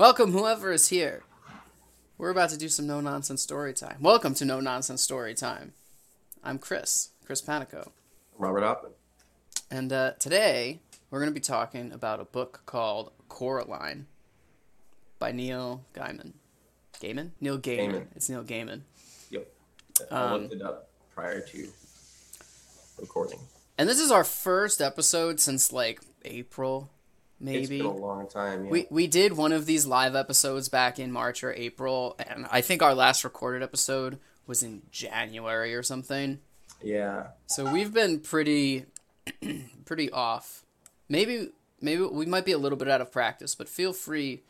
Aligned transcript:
Welcome, 0.00 0.32
whoever 0.32 0.72
is 0.72 0.88
here. 0.88 1.24
We're 2.16 2.30
about 2.30 2.48
to 2.48 2.56
do 2.56 2.70
some 2.70 2.86
no 2.86 3.02
nonsense 3.02 3.42
story 3.42 3.74
time. 3.74 3.98
Welcome 4.00 4.32
to 4.36 4.46
No 4.46 4.58
Nonsense 4.58 5.02
Story 5.02 5.34
Time. 5.34 5.74
I'm 6.42 6.58
Chris, 6.58 7.10
Chris 7.26 7.42
Panico. 7.42 7.90
Robert 8.38 8.62
Oppen. 8.62 8.92
And 9.70 9.92
uh, 9.92 10.12
today 10.18 10.80
we're 11.10 11.18
going 11.18 11.28
to 11.28 11.34
be 11.34 11.40
talking 11.44 11.92
about 11.92 12.18
a 12.18 12.24
book 12.24 12.62
called 12.64 13.12
Coraline 13.28 14.06
by 15.18 15.32
Neil 15.32 15.84
Gaiman. 15.92 16.32
Gaiman? 16.98 17.32
Neil 17.38 17.58
Gaiman. 17.58 17.90
Gaiman. 17.92 18.06
It's 18.16 18.30
Neil 18.30 18.42
Gaiman. 18.42 18.80
Yep. 19.28 19.52
I 20.10 20.14
Um, 20.14 20.40
looked 20.40 20.54
it 20.54 20.62
up 20.62 20.88
prior 21.14 21.42
to 21.42 21.68
recording. 22.98 23.38
And 23.76 23.86
this 23.86 24.00
is 24.00 24.10
our 24.10 24.24
first 24.24 24.80
episode 24.80 25.40
since 25.40 25.74
like 25.74 26.00
April, 26.24 26.88
maybe. 27.40 27.58
It's 27.60 27.68
been 27.68 27.86
a 27.86 27.90
long 27.92 28.28
time. 28.28 28.64
Yeah. 28.66 28.70
We 28.70 28.86
we 28.90 29.06
did 29.06 29.36
one 29.36 29.52
of 29.52 29.66
these 29.66 29.86
live 29.86 30.14
episodes 30.14 30.68
back 30.68 30.98
in 30.98 31.10
March 31.12 31.42
or 31.42 31.52
April, 31.54 32.16
and 32.28 32.46
I 32.50 32.60
think 32.60 32.82
our 32.82 32.94
last 32.94 33.24
recorded 33.24 33.62
episode 33.62 34.18
was 34.46 34.62
in 34.62 34.82
January 34.90 35.74
or 35.74 35.82
something. 35.82 36.40
yeah. 36.82 37.28
So 37.46 37.70
we've 37.70 37.92
been 37.92 38.20
pretty 38.20 38.86
pretty 39.84 40.10
off. 40.10 40.64
Maybe 41.08 41.50
maybe 41.80 42.02
we 42.02 42.26
might 42.26 42.44
be 42.44 42.52
a 42.52 42.58
little 42.58 42.78
bit 42.78 42.88
out 42.88 43.00
of 43.00 43.10
practice, 43.12 43.54
but 43.54 43.68
feel 43.68 43.92
free 43.92 44.42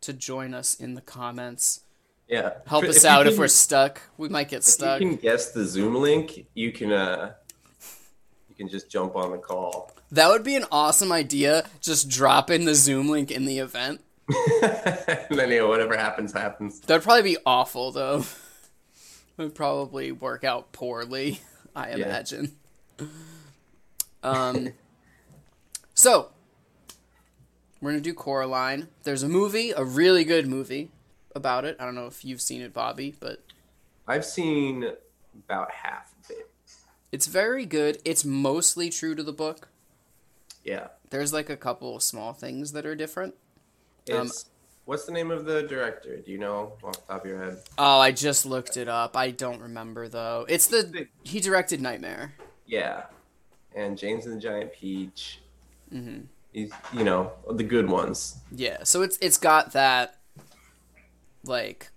to 0.00 0.12
join 0.12 0.54
us 0.54 0.74
in 0.74 0.94
the 0.94 1.00
comments. 1.00 1.80
Yeah. 2.28 2.54
Help 2.66 2.84
If 2.84 2.90
us 2.90 3.04
out 3.04 3.26
if 3.26 3.38
we're 3.38 3.46
stuck. 3.48 4.00
We 4.16 4.28
might 4.28 4.48
get 4.48 4.58
If 4.58 4.64
stuck. 4.64 5.00
you 5.00 5.08
can 5.08 5.16
guess 5.16 5.50
the 5.52 5.64
Zoom 5.64 5.94
link, 5.96 6.46
you 6.54 6.72
can 6.72 6.92
uh 6.92 7.34
can 8.62 8.70
just 8.70 8.90
jump 8.90 9.14
on 9.16 9.30
the 9.30 9.38
call. 9.38 9.92
That 10.10 10.28
would 10.28 10.42
be 10.44 10.56
an 10.56 10.64
awesome 10.70 11.10
idea. 11.12 11.64
Just 11.80 12.08
drop 12.08 12.50
in 12.50 12.64
the 12.64 12.74
Zoom 12.74 13.08
link 13.08 13.30
in 13.30 13.44
the 13.46 13.58
event. 13.58 14.00
and 14.28 14.38
then 15.38 15.50
you 15.50 15.58
know, 15.60 15.68
whatever 15.68 15.96
happens 15.96 16.32
happens. 16.32 16.80
That'd 16.80 17.02
probably 17.02 17.22
be 17.22 17.38
awful 17.46 17.92
though. 17.92 18.18
It 18.18 18.26
would 19.38 19.54
probably 19.54 20.12
work 20.12 20.44
out 20.44 20.72
poorly, 20.72 21.40
I 21.74 21.90
Yeah. 21.90 21.96
imagine. 22.06 22.56
Um 24.22 24.72
so 25.94 26.30
we're 27.80 27.90
gonna 27.92 28.00
do 28.02 28.14
Coraline. 28.14 28.88
There's 29.02 29.22
a 29.22 29.28
movie, 29.28 29.72
a 29.72 29.84
really 29.84 30.24
good 30.24 30.46
movie 30.46 30.90
about 31.34 31.64
it. 31.64 31.76
I 31.80 31.84
don't 31.84 31.94
know 31.94 32.06
if 32.06 32.24
you've 32.24 32.40
seen 32.40 32.60
it, 32.62 32.72
Bobby, 32.72 33.14
but 33.18 33.42
I've 34.06 34.24
seen 34.24 34.92
about 35.46 35.70
half. 35.72 36.11
It's 37.12 37.26
very 37.26 37.66
good. 37.66 37.98
It's 38.04 38.24
mostly 38.24 38.90
true 38.90 39.14
to 39.14 39.22
the 39.22 39.32
book. 39.32 39.68
Yeah. 40.64 40.88
There's 41.10 41.32
like 41.32 41.50
a 41.50 41.56
couple 41.56 41.94
of 41.94 42.02
small 42.02 42.32
things 42.32 42.72
that 42.72 42.86
are 42.86 42.94
different. 42.94 43.34
Um, 44.12 44.30
what's 44.86 45.04
the 45.04 45.12
name 45.12 45.30
of 45.30 45.44
the 45.44 45.62
director? 45.62 46.16
Do 46.16 46.32
you 46.32 46.38
know 46.38 46.72
off 46.82 47.06
the 47.06 47.12
top 47.12 47.24
of 47.24 47.30
your 47.30 47.44
head? 47.44 47.58
Oh, 47.76 48.00
I 48.00 48.12
just 48.12 48.46
looked 48.46 48.76
it 48.76 48.88
up. 48.88 49.16
I 49.16 49.30
don't 49.30 49.60
remember 49.60 50.08
though. 50.08 50.46
It's 50.48 50.66
the 50.66 51.06
he 51.22 51.38
directed 51.40 51.80
Nightmare. 51.80 52.32
Yeah. 52.66 53.04
And 53.76 53.96
James 53.98 54.26
and 54.26 54.36
the 54.36 54.40
Giant 54.40 54.72
Peach. 54.72 55.40
Mm-hmm. 55.92 56.22
He's 56.52 56.70
you 56.92 57.04
know, 57.04 57.32
the 57.50 57.62
good 57.62 57.88
ones. 57.88 58.36
Yeah, 58.50 58.84
so 58.84 59.02
it's 59.02 59.18
it's 59.22 59.38
got 59.38 59.72
that 59.72 60.18
like 61.44 61.90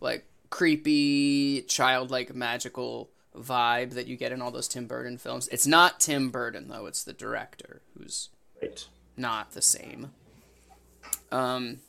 like 0.00 0.26
creepy 0.50 1.62
childlike 1.62 2.34
magical 2.34 3.10
vibe 3.38 3.92
that 3.92 4.06
you 4.06 4.16
get 4.16 4.32
in 4.32 4.42
all 4.42 4.50
those 4.50 4.68
Tim 4.68 4.86
Burton 4.86 5.18
films. 5.18 5.48
It's 5.48 5.66
not 5.66 6.00
Tim 6.00 6.30
Burton 6.30 6.68
though, 6.68 6.86
it's 6.86 7.02
the 7.04 7.12
director 7.12 7.82
who's 7.96 8.30
Right. 8.60 8.86
not 9.16 9.52
the 9.52 9.62
same. 9.62 10.12
Um 11.30 11.80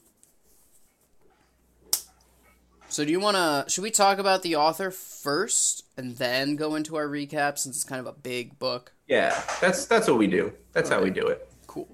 So 2.92 3.06
do 3.06 3.12
you 3.12 3.20
want 3.20 3.38
to 3.38 3.66
should 3.72 3.84
we 3.84 3.92
talk 3.92 4.18
about 4.18 4.42
the 4.42 4.56
author 4.56 4.90
first 4.92 5.86
and 5.96 6.18
then 6.18 6.56
go 6.56 6.74
into 6.76 6.96
our 6.96 7.06
recap 7.08 7.58
since 7.60 7.76
it's 7.76 7.84
kind 7.84 8.00
of 8.00 8.08
a 8.08 8.14
big 8.14 8.58
book? 8.58 8.94
Yeah, 9.08 9.40
that's 9.62 9.86
that's 9.86 10.08
what 10.08 10.18
we 10.18 10.28
do. 10.28 10.54
That's 10.74 10.90
how 10.90 11.02
we 11.02 11.10
do 11.12 11.28
it. 11.28 11.48
Cool. 11.68 11.88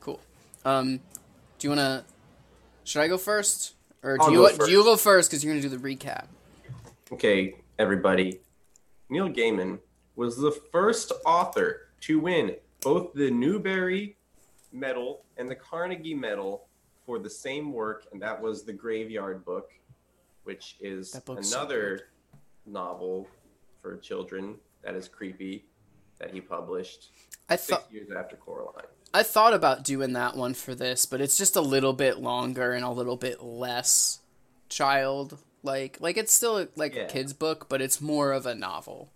Cool. 0.00 0.20
Um, 0.64 0.98
do 1.58 1.68
you 1.68 1.70
want 1.70 1.78
to? 1.80 2.04
Should 2.84 3.02
I 3.02 3.08
go 3.08 3.16
first, 3.18 3.74
or 4.02 4.16
do 4.16 4.22
I'll 4.24 4.30
you 4.32 4.38
go 4.58 4.66
do 4.66 4.72
you 4.72 4.82
go 4.84 4.96
first 4.96 5.30
because 5.30 5.44
you're 5.44 5.52
gonna 5.54 5.62
do 5.62 5.68
the 5.68 5.76
recap? 5.76 6.26
Okay, 7.12 7.54
everybody. 7.78 8.40
Neil 9.10 9.28
Gaiman 9.28 9.80
was 10.14 10.36
the 10.36 10.52
first 10.72 11.12
author 11.26 11.88
to 12.02 12.20
win 12.20 12.56
both 12.80 13.12
the 13.12 13.30
Newbery 13.30 14.16
Medal 14.72 15.24
and 15.36 15.48
the 15.48 15.54
Carnegie 15.56 16.14
Medal 16.14 16.68
for 17.04 17.18
the 17.18 17.28
same 17.28 17.72
work, 17.72 18.06
and 18.12 18.22
that 18.22 18.40
was 18.40 18.62
The 18.62 18.72
Graveyard 18.72 19.44
Book, 19.44 19.70
which 20.44 20.76
is 20.80 21.10
That 21.10 21.24
book's 21.24 21.48
so 21.48 21.58
another 21.58 22.00
novel 22.66 23.28
for 23.82 23.96
children 23.96 24.56
that 24.84 24.94
is 24.94 25.08
creepy 25.08 25.64
that 26.20 26.32
he 26.32 26.40
published 26.40 27.10
I 27.48 27.56
six 27.56 27.82
years 27.90 28.10
after 28.16 28.36
Coraline. 28.36 28.84
I 29.12 29.24
thought 29.24 29.54
about 29.54 29.82
doing 29.82 30.12
that 30.12 30.36
one 30.36 30.54
for 30.54 30.74
this, 30.74 31.04
but 31.04 31.20
it's 31.20 31.36
just 31.36 31.56
a 31.56 31.60
little 31.60 31.92
bit 31.92 32.18
longer 32.18 32.72
and 32.72 32.84
a 32.84 32.90
little 32.90 33.16
bit 33.16 33.42
less 33.42 34.20
child 34.68 35.36
like. 35.62 35.98
Like 36.00 36.16
it's 36.16 36.32
still 36.32 36.66
like 36.76 36.96
a 36.96 37.06
kid's 37.06 37.32
book, 37.32 37.68
but 37.68 37.80
it's 37.80 38.00
more 38.00 38.32
of 38.32 38.46
a 38.46 38.54
novel. 38.54 39.10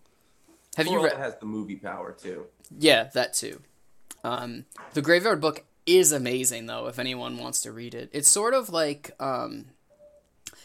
Have 0.76 0.86
you 0.86 0.92
Coraline 0.92 1.12
read? 1.12 1.20
has 1.20 1.36
the 1.38 1.46
movie 1.46 1.76
power 1.76 2.12
too. 2.12 2.46
Yeah, 2.76 3.04
that 3.14 3.34
too. 3.34 3.60
Um, 4.24 4.64
the 4.94 5.02
Graveyard 5.02 5.40
Book 5.40 5.64
is 5.86 6.12
amazing 6.12 6.66
though. 6.66 6.86
If 6.86 6.98
anyone 6.98 7.38
wants 7.38 7.60
to 7.62 7.72
read 7.72 7.94
it, 7.94 8.10
it's 8.12 8.28
sort 8.28 8.54
of 8.54 8.70
like 8.70 9.12
um, 9.20 9.66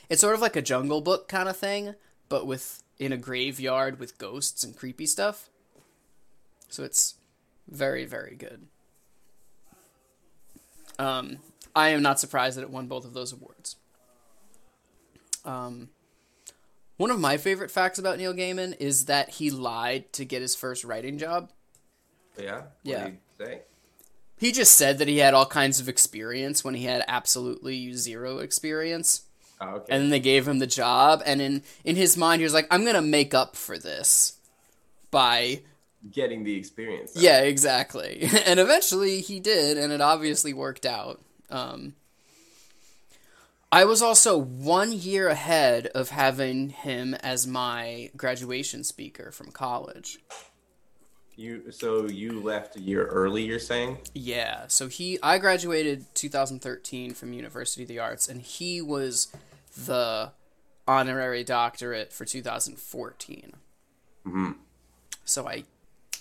it's 0.10 0.22
sort 0.22 0.34
of 0.34 0.42
like 0.42 0.56
a 0.56 0.62
Jungle 0.62 1.02
Book 1.02 1.28
kind 1.28 1.50
of 1.50 1.58
thing, 1.58 1.96
but 2.30 2.48
with 2.48 2.82
in 2.98 3.14
a 3.14 3.18
graveyard 3.18 4.00
with 4.00 4.18
ghosts 4.18 4.64
and 4.64 4.76
creepy 4.76 5.06
stuff. 5.06 5.50
So 6.70 6.84
it's 6.84 7.16
very 7.68 8.06
very 8.06 8.36
good. 8.36 8.68
Um, 10.98 11.38
I 11.76 11.90
am 11.90 12.02
not 12.02 12.20
surprised 12.20 12.58
that 12.58 12.64
it 12.64 12.70
won 12.70 12.88
both 12.88 13.06
of 13.06 13.14
those 13.14 13.32
awards. 13.32 13.76
Um, 15.46 15.90
one 16.98 17.12
of 17.12 17.20
my 17.20 17.38
favorite 17.38 17.72
facts 17.72 17.98
about 17.98 18.18
Neil 18.18 18.34
Gaiman 18.34 18.76
is 18.80 19.06
that 19.06 19.30
he 19.30 19.50
lied 19.50 20.12
to 20.14 20.26
get 20.26 20.42
his 20.42 20.56
first 20.56 20.84
writing 20.84 21.18
job. 21.18 21.50
Yeah. 22.38 22.56
What 22.62 22.72
Yeah. 22.84 23.10
Say? 23.38 23.62
He 24.38 24.52
just 24.52 24.76
said 24.76 24.98
that 25.00 25.08
he 25.08 25.18
had 25.18 25.34
all 25.34 25.46
kinds 25.46 25.80
of 25.80 25.90
experience 25.90 26.64
when 26.64 26.74
he 26.76 26.86
had 26.86 27.04
absolutely 27.08 27.94
zero 27.94 28.40
experience. 28.40 29.24
Oh, 29.62 29.68
okay. 29.76 29.94
And 29.94 30.04
then 30.04 30.10
they 30.10 30.20
gave 30.22 30.48
him 30.48 30.60
the 30.60 30.68
job 30.68 31.22
and 31.26 31.42
in 31.42 31.64
in 31.84 31.96
his 31.98 32.16
mind 32.16 32.40
he 32.40 32.44
was 32.46 32.54
like 32.54 32.68
I'm 32.72 32.84
going 32.84 32.96
to 32.96 33.02
make 33.02 33.34
up 33.34 33.56
for 33.58 33.78
this 33.78 34.38
by 35.12 35.62
Getting 36.12 36.46
the 36.46 36.56
experience. 36.56 37.16
out. 37.18 37.22
yeah, 37.24 37.42
exactly. 37.42 38.30
And 38.46 38.60
eventually 38.60 39.20
he 39.20 39.42
did 39.42 39.78
and 39.78 39.92
it 39.92 40.00
obviously 40.00 40.54
worked 40.54 40.86
out. 40.86 41.22
Um 41.50 41.96
I 43.72 43.86
was 43.86 44.02
also 44.02 44.38
1 44.38 44.94
year 44.94 45.28
ahead 45.28 45.88
of 45.88 46.10
having 46.10 46.70
him 46.70 47.14
as 47.16 47.46
my 47.46 48.10
graduation 48.18 48.84
speaker 48.84 49.32
from 49.32 49.52
college. 49.52 50.20
You 51.36 51.72
so 51.72 52.08
you 52.08 52.42
left 52.42 52.76
a 52.76 52.82
year 52.82 53.06
early. 53.06 53.44
You're 53.44 53.60
saying? 53.60 54.00
Yeah, 54.14 54.66
so 54.68 54.88
he 54.88 55.20
I 55.24 55.38
graduated 55.38 56.06
2013 56.16 57.14
from 57.14 57.32
University 57.32 57.84
of 57.84 57.88
the 57.88 58.00
Arts 58.00 58.28
and 58.28 58.42
he 58.42 58.82
was 58.82 59.28
the 59.86 60.32
honorary 60.88 61.44
doctorate 61.44 62.12
for 62.12 62.26
2014. 62.26 63.54
Mhm. 64.26 64.56
So 65.24 65.48
I 65.48 65.64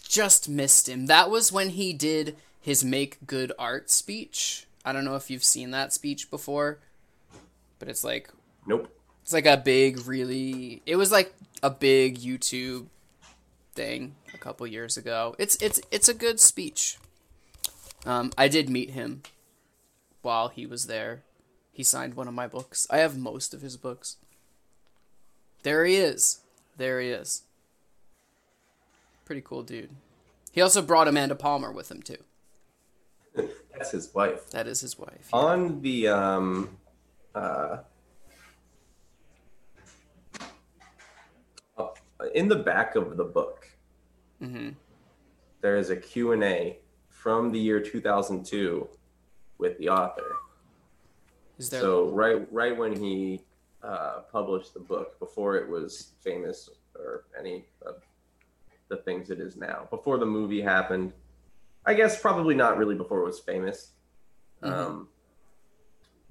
just 0.02 0.48
missed 0.48 0.88
him. 0.88 1.06
That 1.06 1.30
was 1.30 1.50
when 1.50 1.70
he 1.70 1.92
did 1.94 2.36
his 2.60 2.84
make 2.84 3.26
good 3.26 3.52
art 3.58 3.90
speech. 3.90 4.66
I 4.84 4.92
don't 4.92 5.04
know 5.04 5.16
if 5.16 5.30
you've 5.30 5.42
seen 5.44 5.70
that 5.72 5.92
speech 5.92 6.30
before, 6.30 6.78
but 7.78 7.88
it's 7.88 8.04
like 8.04 8.30
Nope. 8.66 8.88
it's 9.22 9.32
like 9.32 9.46
a 9.46 9.56
big 9.56 10.06
really 10.06 10.82
it 10.86 10.96
was 10.96 11.10
like 11.12 11.34
a 11.62 11.70
big 11.70 12.18
YouTube 12.18 12.86
thing 13.74 14.14
a 14.34 14.38
couple 14.38 14.66
years 14.66 14.96
ago. 14.96 15.34
It's 15.38 15.56
it's 15.62 15.80
it's 15.90 16.08
a 16.08 16.14
good 16.14 16.40
speech. 16.40 16.98
Um, 18.06 18.32
I 18.38 18.48
did 18.48 18.68
meet 18.70 18.90
him 18.90 19.22
while 20.22 20.48
he 20.48 20.66
was 20.66 20.86
there. 20.86 21.22
He 21.72 21.82
signed 21.82 22.14
one 22.14 22.28
of 22.28 22.34
my 22.34 22.46
books. 22.46 22.86
I 22.90 22.98
have 22.98 23.16
most 23.16 23.54
of 23.54 23.60
his 23.60 23.76
books. 23.76 24.16
There 25.62 25.84
he 25.84 25.96
is. 25.96 26.40
There 26.76 27.00
he 27.00 27.08
is. 27.08 27.42
Pretty 29.24 29.42
cool 29.42 29.62
dude. 29.62 29.90
He 30.52 30.60
also 30.60 30.80
brought 30.82 31.08
Amanda 31.08 31.34
Palmer 31.34 31.70
with 31.70 31.90
him 31.90 32.02
too. 32.02 32.16
That's 33.72 33.90
his 33.90 34.12
wife. 34.14 34.50
That 34.50 34.66
is 34.66 34.80
his 34.80 34.98
wife. 34.98 35.28
On 35.32 35.82
the 35.82 36.08
um, 36.08 36.78
uh, 37.34 37.78
in 42.34 42.48
the 42.48 42.56
back 42.56 42.94
of 42.96 43.16
the 43.16 43.24
book, 43.24 43.66
hmm 44.40 44.70
there 45.60 45.76
is 45.76 45.90
a 45.90 45.96
Q 45.96 46.32
and 46.32 46.44
A 46.44 46.78
from 47.08 47.50
the 47.50 47.58
year 47.58 47.80
2002 47.80 48.88
with 49.58 49.76
the 49.78 49.88
author. 49.88 50.36
Is 51.58 51.68
there? 51.68 51.80
So 51.80 52.10
right 52.10 52.46
right 52.52 52.76
when 52.76 52.94
he 52.94 53.40
uh, 53.82 54.20
published 54.30 54.74
the 54.74 54.80
book, 54.80 55.18
before 55.18 55.56
it 55.56 55.68
was 55.68 56.12
famous 56.20 56.70
or 56.94 57.24
any 57.38 57.64
of 57.84 57.96
the 58.88 58.98
things 58.98 59.30
it 59.30 59.40
is 59.40 59.56
now, 59.56 59.86
before 59.90 60.18
the 60.18 60.26
movie 60.26 60.60
happened, 60.60 61.12
I 61.84 61.94
guess 61.94 62.20
probably 62.20 62.54
not 62.54 62.78
really 62.78 62.94
before 62.94 63.20
it 63.20 63.24
was 63.24 63.40
famous. 63.40 63.92
Mhm. 64.62 64.72
Um, 64.72 65.08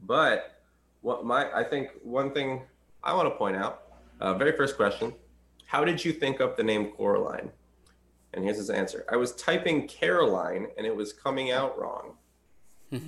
but 0.06 0.57
what 1.08 1.26
my 1.26 1.50
I 1.54 1.64
think 1.64 1.92
one 2.04 2.34
thing 2.34 2.64
I 3.02 3.14
want 3.14 3.30
to 3.30 3.36
point 3.36 3.56
out, 3.56 3.84
uh, 4.20 4.34
very 4.34 4.52
first 4.52 4.76
question, 4.76 5.14
how 5.66 5.86
did 5.86 6.04
you 6.04 6.12
think 6.12 6.42
up 6.42 6.58
the 6.58 6.64
name 6.64 6.92
Coraline? 6.92 7.50
And 8.34 8.44
here's 8.44 8.58
his 8.58 8.70
answer. 8.70 9.06
I 9.10 9.16
was 9.16 9.32
typing 9.36 9.88
Caroline 9.88 10.68
and 10.78 10.86
it 10.86 10.94
was 10.94 11.14
coming 11.14 11.50
out 11.52 11.80
wrong. 11.80 12.18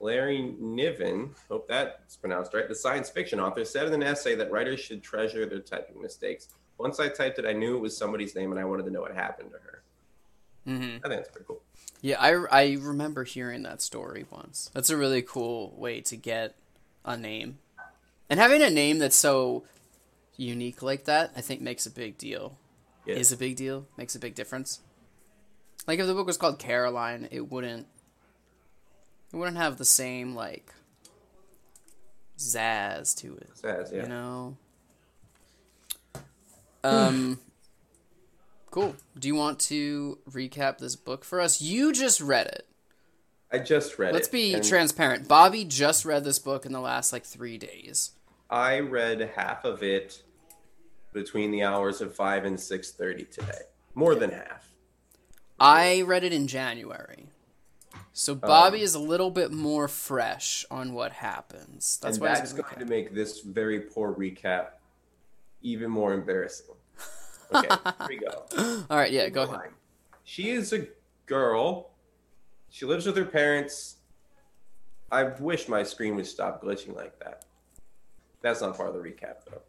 Larry 0.00 0.56
Niven, 0.58 1.30
hope 1.48 1.68
that's 1.68 2.16
pronounced 2.16 2.52
right, 2.52 2.68
the 2.68 2.74
science 2.74 3.08
fiction 3.10 3.38
author, 3.38 3.64
said 3.64 3.86
in 3.86 3.94
an 3.94 4.02
essay 4.02 4.34
that 4.34 4.50
writers 4.50 4.80
should 4.80 5.00
treasure 5.00 5.46
their 5.46 5.60
typing 5.60 6.02
mistakes. 6.02 6.48
Once 6.78 6.98
I 6.98 7.08
typed 7.08 7.38
it, 7.38 7.44
I 7.46 7.52
knew 7.52 7.76
it 7.76 7.80
was 7.80 7.96
somebody's 7.96 8.34
name 8.34 8.50
and 8.50 8.58
I 8.58 8.64
wanted 8.64 8.86
to 8.86 8.90
know 8.90 9.02
what 9.02 9.14
happened 9.14 9.50
to 9.52 9.58
her. 9.58 9.82
hmm 10.64 10.96
I 11.04 11.08
think 11.08 11.20
that's 11.20 11.28
pretty 11.28 11.46
cool. 11.46 11.62
Yeah, 12.00 12.18
I, 12.18 12.30
I 12.50 12.78
remember 12.80 13.22
hearing 13.22 13.62
that 13.64 13.82
story 13.82 14.24
once. 14.30 14.70
That's 14.74 14.90
a 14.90 14.96
really 14.96 15.22
cool 15.22 15.74
way 15.76 16.00
to 16.00 16.16
get 16.16 16.56
a 17.10 17.16
name. 17.16 17.58
And 18.28 18.38
having 18.38 18.62
a 18.62 18.70
name 18.70 18.98
that's 18.98 19.16
so 19.16 19.64
unique 20.36 20.82
like 20.82 21.04
that, 21.04 21.32
I 21.36 21.40
think 21.40 21.60
makes 21.60 21.86
a 21.86 21.90
big 21.90 22.16
deal. 22.16 22.58
Yeah. 23.06 23.16
Is 23.16 23.32
a 23.32 23.36
big 23.36 23.56
deal, 23.56 23.86
makes 23.96 24.14
a 24.14 24.18
big 24.18 24.34
difference. 24.34 24.80
Like 25.86 25.98
if 25.98 26.06
the 26.06 26.14
book 26.14 26.26
was 26.26 26.36
called 26.36 26.58
Caroline, 26.58 27.28
it 27.30 27.50
wouldn't 27.50 27.86
it 29.32 29.36
wouldn't 29.36 29.56
have 29.56 29.78
the 29.78 29.84
same 29.84 30.34
like 30.34 30.72
zazz 32.38 33.16
to 33.18 33.36
it. 33.36 33.50
Says, 33.54 33.90
yeah. 33.92 34.02
You 34.02 34.08
know? 34.08 34.56
Um 36.84 37.38
Cool. 38.70 38.94
Do 39.18 39.26
you 39.26 39.34
want 39.34 39.58
to 39.60 40.18
recap 40.30 40.78
this 40.78 40.94
book 40.94 41.24
for 41.24 41.40
us? 41.40 41.60
You 41.60 41.92
just 41.92 42.20
read 42.20 42.46
it. 42.46 42.66
I 43.52 43.58
just 43.58 43.98
read 43.98 44.14
Let's 44.14 44.28
it. 44.28 44.32
be 44.32 44.60
transparent. 44.60 45.26
Bobby 45.26 45.64
just 45.64 46.04
read 46.04 46.24
this 46.24 46.38
book 46.38 46.64
in 46.64 46.72
the 46.72 46.80
last 46.80 47.12
like 47.12 47.24
three 47.24 47.58
days. 47.58 48.12
I 48.48 48.80
read 48.80 49.32
half 49.34 49.64
of 49.64 49.82
it 49.82 50.22
between 51.12 51.50
the 51.50 51.64
hours 51.64 52.00
of 52.00 52.14
five 52.14 52.44
and 52.44 52.58
six 52.58 52.92
thirty 52.92 53.24
today. 53.24 53.62
More 53.94 54.14
than 54.14 54.30
half. 54.30 54.72
I 55.58 56.02
read 56.02 56.24
it 56.24 56.32
in 56.32 56.46
January. 56.46 57.26
So 58.12 58.34
Bobby 58.34 58.78
um, 58.78 58.84
is 58.84 58.94
a 58.94 58.98
little 59.00 59.30
bit 59.30 59.52
more 59.52 59.88
fresh 59.88 60.64
on 60.70 60.92
what 60.92 61.12
happens. 61.12 61.98
That's 62.02 62.16
and 62.16 62.22
why 62.22 62.34
that's 62.34 62.52
going 62.52 62.78
to 62.78 62.84
make 62.84 63.14
this 63.14 63.40
very 63.40 63.80
poor 63.80 64.12
recap 64.12 64.68
even 65.62 65.90
more 65.90 66.12
embarrassing. 66.12 66.74
Okay, 67.52 67.68
here 67.68 68.08
we 68.08 68.18
go. 68.18 68.44
All 68.90 68.96
right, 68.96 69.10
yeah, 69.10 69.28
go 69.28 69.42
ahead. 69.42 69.70
She 70.24 70.50
is 70.50 70.72
a 70.72 70.86
girl. 71.26 71.89
She 72.70 72.86
lives 72.86 73.06
with 73.06 73.16
her 73.16 73.24
parents. 73.24 73.96
I 75.10 75.24
wish 75.24 75.68
my 75.68 75.82
screen 75.82 76.14
would 76.16 76.26
stop 76.26 76.62
glitching 76.62 76.94
like 76.94 77.18
that. 77.18 77.44
That's 78.42 78.60
not 78.60 78.76
part 78.76 78.88
of 78.88 78.94
the 78.94 79.00
recap, 79.00 79.44
though. 79.50 79.60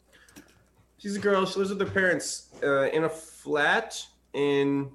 She's 0.98 1.15
a 1.15 1.19
girl. 1.19 1.45
She 1.45 1.57
lives 1.57 1.71
with 1.71 1.80
her 1.80 1.94
parents 1.94 2.50
uh, 2.63 2.89
in 2.89 3.06
a 3.06 3.09
flat 3.09 4.06
in 4.33 4.92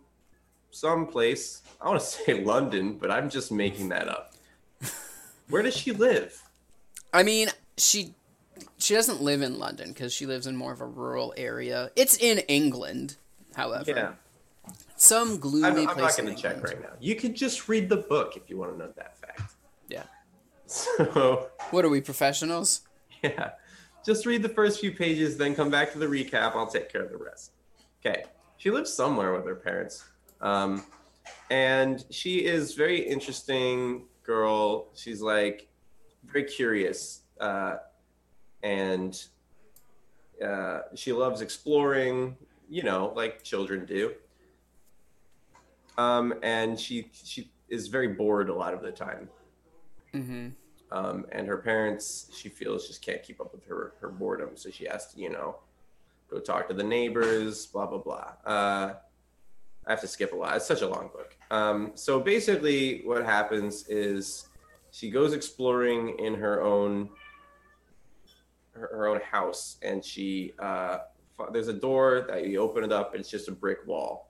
some 0.71 1.07
place. 1.07 1.63
I 1.81 1.89
want 1.89 2.01
to 2.01 2.07
say 2.25 2.45
London, 2.45 2.97
but 2.97 3.11
I'm 3.11 3.29
just 3.29 3.51
making 3.51 3.89
that 3.91 4.09
up. 4.09 4.33
Where 5.49 5.63
does 5.63 5.77
she 5.77 5.93
live? 5.93 6.43
I 7.13 7.23
mean, 7.23 7.49
she 7.77 8.15
she 8.79 8.95
doesn't 8.95 9.21
live 9.21 9.43
in 9.43 9.59
London 9.59 9.89
because 9.89 10.13
she 10.13 10.27
lives 10.27 10.47
in 10.47 10.57
more 10.57 10.73
of 10.73 10.81
a 10.81 10.87
rural 10.87 11.35
area. 11.37 11.91
It's 11.97 12.17
in 12.17 12.39
England, 12.41 13.17
however. 13.55 13.91
Yeah, 13.91 14.13
Some 14.97 15.39
gloomy 15.39 15.83
I'm, 15.83 15.89
I'm 15.91 15.99
not 15.99 16.17
going 16.17 16.35
to 16.35 16.41
check 16.41 16.63
right 16.63 16.81
now. 16.81 16.91
You 17.01 17.15
could 17.17 17.35
just 17.35 17.69
read 17.69 17.89
the 17.89 17.99
book 17.99 18.37
if 18.37 18.49
you 18.49 18.57
want 18.57 18.73
to 18.73 18.79
know 18.79 18.93
that 18.97 19.19
fact. 19.19 19.55
Yeah. 19.89 20.03
So. 20.69 21.49
What 21.71 21.85
are 21.85 21.89
we 21.89 22.01
professionals? 22.01 22.81
Yeah. 23.23 23.51
Just 24.05 24.27
read 24.27 24.43
the 24.43 24.49
first 24.49 24.81
few 24.81 24.91
pages, 24.91 25.37
then 25.37 25.55
come 25.55 25.71
back 25.71 25.93
to 25.93 25.99
the 25.99 26.07
recap. 26.07 26.57
I'll 26.57 26.67
take 26.67 26.91
care 26.91 27.03
of 27.03 27.11
the 27.11 27.17
rest. 27.17 27.53
Okay. 28.05 28.25
She 28.57 28.71
lives 28.71 28.93
somewhere 28.93 29.33
with 29.33 29.47
her 29.47 29.55
parents. 29.55 30.05
Um, 30.41 30.85
and 31.51 32.05
she 32.11 32.45
is 32.45 32.75
very 32.75 32.99
interesting 32.99 34.07
girl. 34.25 34.89
She's 34.95 35.23
like 35.23 35.69
very 36.25 36.45
curious. 36.45 37.21
Uh, 37.41 37.77
and 38.63 39.23
uh, 40.45 40.81
she 40.95 41.13
loves 41.13 41.41
exploring, 41.41 42.37
you 42.69 42.83
know, 42.83 43.13
like 43.15 43.43
children 43.43 43.87
do. 43.87 44.15
Um, 45.99 46.35
and 46.43 46.79
she 46.79 47.11
she 47.13 47.51
is 47.69 47.89
very 47.89 48.09
bored 48.09 48.49
a 48.49 48.55
lot 48.55 48.75
of 48.75 48.83
the 48.83 48.93
time. 48.93 49.29
Mm-hmm. 50.15 50.49
um, 50.97 51.27
and 51.33 51.47
her 51.47 51.59
parents 51.59 52.31
she 52.35 52.49
feels 52.49 52.87
just 52.87 53.05
can't 53.05 53.23
keep 53.23 53.41
up 53.41 53.53
with 53.53 53.67
her 53.67 53.95
her 54.01 54.09
boredom. 54.09 54.51
So 54.55 54.71
she 54.71 54.87
has 54.87 55.13
to 55.13 55.21
you 55.21 55.31
know 55.31 55.57
go 56.31 56.39
talk 56.39 56.69
to 56.69 56.75
the 56.75 56.85
neighbors 56.85 57.67
blah 57.67 57.87
blah 57.87 57.99
blah. 57.99 58.33
Uh, 58.45 58.95
i 59.87 59.91
have 59.91 60.01
to 60.01 60.09
skip 60.09 60.33
a 60.33 60.37
lot. 60.37 60.57
It's 60.57 60.67
such 60.67 60.83
a 60.83 60.89
long 60.89 61.11
book. 61.13 61.37
Um, 61.51 61.93
so 61.95 62.21
basically 62.21 63.03
what 63.05 63.25
happens 63.25 63.87
is 63.89 64.49
she 64.91 65.11
goes 65.11 65.33
exploring 65.33 66.19
in 66.19 66.35
her 66.35 66.63
own 66.63 67.11
her, 68.73 68.89
her 68.93 69.09
own 69.09 69.21
house. 69.21 69.77
And 69.83 70.05
she 70.05 70.53
uh, 70.59 70.99
there's 71.53 71.69
a 71.69 71.73
door 71.73 72.25
that 72.29 72.47
you 72.47 72.59
open 72.61 72.85
it 72.85 72.93
up 72.93 73.13
and 73.13 73.21
it's 73.21 73.31
just 73.31 73.49
a 73.49 73.53
brick 73.53 73.87
wall 73.87 74.26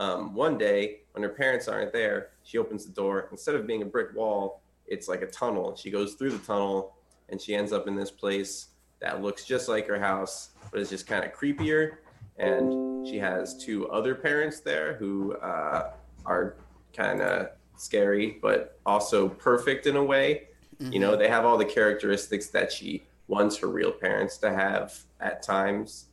um, 0.00 0.34
one 0.34 0.58
day 0.58 1.02
when 1.12 1.22
her 1.22 1.28
parents 1.28 1.68
aren't 1.68 1.92
there 1.92 2.30
she 2.42 2.58
opens 2.58 2.84
the 2.84 2.92
door 2.92 3.28
instead 3.30 3.54
of 3.54 3.66
being 3.66 3.82
a 3.82 3.86
brick 3.86 4.12
wall 4.16 4.60
it's 4.90 5.08
like 5.08 5.22
a 5.22 5.26
tunnel. 5.26 5.74
She 5.76 5.90
goes 5.90 6.14
through 6.14 6.32
the 6.32 6.44
tunnel 6.44 6.96
and 7.30 7.40
she 7.40 7.54
ends 7.54 7.72
up 7.72 7.86
in 7.86 7.94
this 7.94 8.10
place 8.10 8.66
that 9.00 9.22
looks 9.22 9.44
just 9.46 9.68
like 9.68 9.86
her 9.86 9.98
house, 9.98 10.50
but 10.70 10.80
it's 10.80 10.90
just 10.90 11.06
kind 11.06 11.24
of 11.24 11.32
creepier. 11.32 11.98
And 12.36 13.06
she 13.06 13.16
has 13.18 13.56
two 13.56 13.88
other 13.88 14.14
parents 14.14 14.60
there 14.60 14.94
who 14.94 15.34
uh, 15.36 15.92
are 16.26 16.56
kind 16.94 17.22
of 17.22 17.50
scary, 17.76 18.38
but 18.42 18.78
also 18.84 19.28
perfect 19.28 19.86
in 19.86 19.96
a 19.96 20.04
way. 20.04 20.48
You 20.80 20.98
know, 20.98 21.14
they 21.14 21.28
have 21.28 21.44
all 21.44 21.58
the 21.58 21.64
characteristics 21.64 22.46
that 22.48 22.72
she 22.72 23.04
wants 23.28 23.58
her 23.58 23.68
real 23.68 23.92
parents 23.92 24.38
to 24.38 24.50
have 24.50 24.98
at 25.20 25.42
times. 25.42 26.06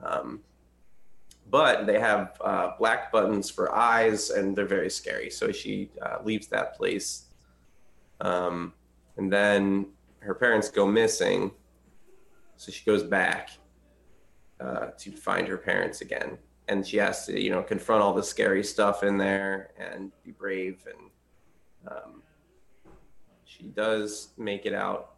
Um, 0.00 0.40
but 1.52 1.84
they 1.84 2.00
have 2.00 2.40
uh, 2.40 2.70
black 2.78 3.12
buttons 3.12 3.50
for 3.50 3.74
eyes 3.74 4.30
and 4.30 4.56
they're 4.56 4.64
very 4.64 4.88
scary. 4.88 5.28
So 5.28 5.52
she 5.52 5.90
uh, 6.00 6.16
leaves 6.24 6.46
that 6.46 6.74
place 6.78 7.26
um, 8.22 8.72
and 9.18 9.30
then 9.30 9.88
her 10.20 10.34
parents 10.34 10.70
go 10.70 10.86
missing. 10.86 11.50
So 12.56 12.72
she 12.72 12.82
goes 12.86 13.02
back 13.02 13.50
uh, 14.60 14.92
to 14.96 15.10
find 15.12 15.46
her 15.46 15.58
parents 15.58 16.00
again. 16.00 16.38
And 16.68 16.86
she 16.86 16.96
has 16.96 17.26
to, 17.26 17.38
you 17.38 17.50
know, 17.50 17.62
confront 17.62 18.02
all 18.02 18.14
the 18.14 18.22
scary 18.22 18.64
stuff 18.64 19.02
in 19.02 19.18
there 19.18 19.72
and 19.76 20.10
be 20.24 20.30
brave. 20.30 20.86
And 20.86 21.92
um, 21.94 22.22
she 23.44 23.64
does 23.64 24.28
make 24.38 24.64
it 24.64 24.72
out, 24.72 25.16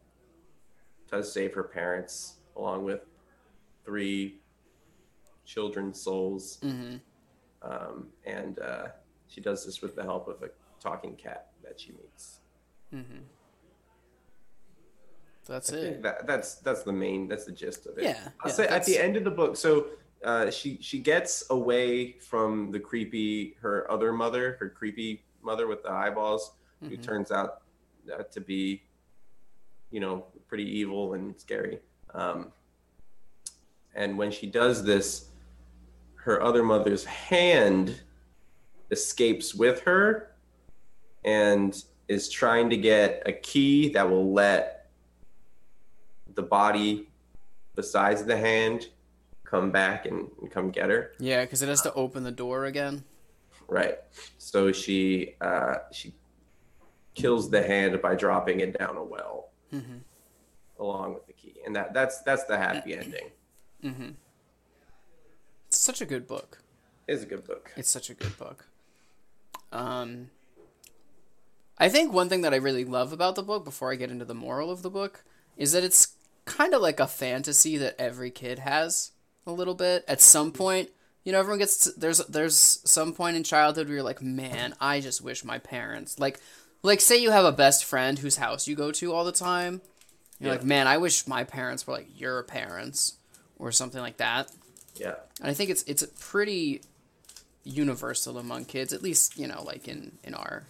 does 1.09 1.33
save 1.33 1.55
her 1.55 1.62
parents 1.62 2.38
along 2.57 2.83
with 2.83 3.03
three 3.85 4.41
children's 5.45 6.01
souls. 6.01 6.59
Mm-hmm. 6.63 6.97
Um, 7.63 8.09
and 8.27 8.59
uh, 8.59 8.89
she 9.29 9.41
does 9.41 9.65
this 9.65 9.81
with 9.81 9.97
the 9.97 10.03
help 10.03 10.29
of 10.29 10.43
a 10.43 10.51
talking 10.81 11.17
cat 11.17 11.49
that 11.63 11.81
she 11.81 11.93
meets. 11.93 12.41
Mm-hmm. 12.95 13.21
That's 15.47 15.73
I 15.73 15.77
it. 15.77 16.03
that, 16.03 16.27
that's 16.27 16.57
that's 16.57 16.83
the 16.85 16.93
main 16.93 17.29
that's 17.29 17.45
the 17.45 17.53
gist 17.53 17.87
of 17.87 17.99
it. 17.99 18.05
Yeah, 18.05 18.19
I'll 18.43 18.51
yeah, 18.51 18.55
say 18.57 18.67
at 18.67 18.85
the 18.87 18.99
end 18.99 19.17
of 19.17 19.25
the 19.25 19.31
book, 19.31 19.57
so 19.57 19.87
uh, 20.25 20.51
she 20.51 20.79
she 20.81 20.99
gets 20.99 21.45
away 21.51 22.13
from 22.13 22.71
the 22.71 22.81
creepy 22.81 23.57
her 23.61 23.91
other 23.91 24.13
mother, 24.13 24.57
her 24.59 24.71
creepy 24.71 25.23
mother 25.43 25.67
with 25.67 25.83
the 25.83 25.91
eyeballs, 25.91 26.53
who 26.81 26.97
Mhm. 26.97 27.03
turns 27.03 27.31
out 27.31 27.61
uh, 28.13 28.23
to 28.23 28.41
be, 28.41 28.83
you 29.91 30.01
know, 30.01 30.25
pretty 30.49 30.65
evil 30.65 31.13
and 31.13 31.39
scary. 31.39 31.81
Um, 32.15 32.51
and 33.95 34.17
when 34.17 34.31
she 34.31 34.47
does 34.47 34.83
this, 34.83 35.29
her 36.25 36.43
other 36.43 36.62
mother's 36.62 37.04
hand 37.04 38.00
escapes 38.90 39.54
with 39.54 39.81
her 39.83 40.31
and 41.25 41.85
is 42.09 42.28
trying 42.31 42.71
to 42.71 42.76
get 42.76 43.23
a 43.26 43.33
key 43.33 43.90
that 43.90 44.09
will 44.09 44.33
let 44.33 44.90
the 46.35 46.43
body 46.43 47.09
the 47.75 47.83
size 47.83 48.21
of 48.23 48.26
the 48.26 48.37
hand 48.37 48.88
come 49.45 49.71
back 49.71 50.07
and, 50.07 50.28
and 50.40 50.50
come 50.50 50.71
get 50.71 50.88
her 50.90 51.12
Yeah, 51.19 51.43
because 51.45 51.61
it 51.62 51.69
has 51.69 51.83
to 51.83 51.93
open 51.95 52.23
the 52.25 52.33
door 52.33 52.64
again. 52.66 53.04
right 53.69 53.99
so 54.38 54.73
she 54.73 55.35
uh, 55.43 55.75
she 55.93 56.14
kills 57.14 57.50
the 57.50 57.62
hand 57.62 58.00
by 58.02 58.14
dropping 58.14 58.61
it 58.61 58.78
down 58.78 58.97
a 58.97 59.04
well 59.04 59.50
Mm-hmm. 59.73 59.99
along 60.78 61.14
with 61.14 61.26
the 61.26 61.33
key, 61.33 61.57
and 61.66 61.75
that 61.76 61.93
that's 61.93 62.23
that's 62.23 62.45
the 62.45 62.57
happy 62.57 62.95
ending. 62.97 64.12
It's 65.75 65.83
such 65.83 66.00
a 66.00 66.07
good 66.07 66.28
book. 66.28 66.59
It's 67.09 67.25
a 67.25 67.26
good 67.26 67.45
book. 67.45 67.73
It's 67.76 67.90
such 67.90 68.09
a 68.09 68.14
good 68.14 68.38
book. 68.38 68.69
Um, 69.73 70.31
I 71.76 71.88
think 71.88 72.12
one 72.12 72.28
thing 72.28 72.43
that 72.43 72.54
I 72.54 72.59
really 72.59 72.85
love 72.85 73.12
about 73.12 73.35
the 73.35 73.43
book, 73.43 73.64
before 73.64 73.90
I 73.90 73.97
get 73.97 74.09
into 74.12 74.25
the 74.25 74.37
moral 74.37 74.71
of 74.71 74.83
the 74.83 74.88
book, 74.90 75.25
is 75.57 75.73
that 75.73 75.83
it's 75.83 76.14
kind 76.45 76.75
of 76.75 76.81
like 76.81 77.00
a 77.00 77.09
fantasy 77.09 77.76
that 77.78 77.97
every 77.99 78.31
kid 78.31 78.61
has 78.61 79.11
a 79.49 79.52
little 79.52 79.75
bit. 79.75 80.04
At 80.07 80.21
some 80.21 80.52
point, 80.52 80.90
you 81.25 81.33
know, 81.33 81.40
everyone 81.40 81.59
gets 81.59 81.78
to, 81.85 81.99
there's 81.99 82.19
there's 82.19 82.54
some 82.85 83.12
point 83.12 83.37
in 83.37 83.43
childhood 83.43 83.88
where 83.88 83.97
you're 83.97 84.04
like, 84.04 84.23
man, 84.23 84.75
I 84.81 85.00
just 85.00 85.23
wish 85.23 85.43
my 85.45 85.59
parents 85.59 86.21
like 86.21 86.38
like 86.85 87.00
say 87.00 87.16
you 87.21 87.33
have 87.33 87.45
a 87.45 87.50
best 87.50 87.85
friend 87.85 88.16
whose 88.21 88.37
house 88.37 88.69
you 88.69 88.76
go 88.76 88.93
to 88.93 89.12
all 89.12 89.25
the 89.25 89.33
time. 89.33 89.81
You're 90.38 90.52
Yeah. 90.52 90.59
like, 90.59 90.64
man, 90.64 90.87
I 90.87 90.99
wish 90.99 91.26
my 91.26 91.43
parents 91.43 91.85
were 91.85 91.95
like 91.95 92.21
your 92.21 92.45
parents 92.45 93.14
or 93.59 93.73
something 93.73 94.00
like 94.00 94.19
that. 94.19 94.52
Yeah, 94.97 95.15
And 95.41 95.49
I 95.51 95.55
think 95.55 95.71
it's 95.71 95.83
it's 95.85 96.05
pretty 96.21 96.83
universal 97.65 98.39
among 98.39 98.65
kids, 98.67 98.93
at 98.93 99.03
least 99.03 99.37
you 99.39 99.47
know, 99.49 99.63
like 99.63 99.89
in 99.89 100.19
in 100.23 100.35
our 100.35 100.65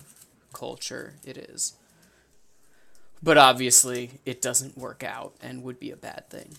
culture, 0.53 1.15
it 1.25 1.37
is. 1.37 1.75
But 3.23 3.39
obviously, 3.39 4.21
it 4.25 4.43
doesn't 4.43 4.77
work 4.77 5.03
out 5.03 5.35
and 5.43 5.63
would 5.63 5.79
be 5.81 5.91
a 5.91 5.97
bad 5.97 6.29
thing. 6.31 6.51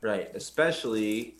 right. 0.00 0.30
Especially 0.34 1.34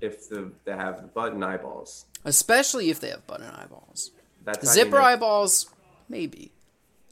if 0.00 0.28
the 0.28 0.50
they 0.64 0.72
have 0.72 1.02
the 1.02 1.08
button 1.08 1.42
eyeballs. 1.42 2.06
Especially 2.24 2.90
if 2.90 3.00
they 3.00 3.10
have 3.10 3.26
button 3.26 3.46
eyeballs. 3.50 4.10
That's 4.44 4.72
Zipper 4.72 5.00
eyeballs, 5.00 5.68
maybe. 6.08 6.52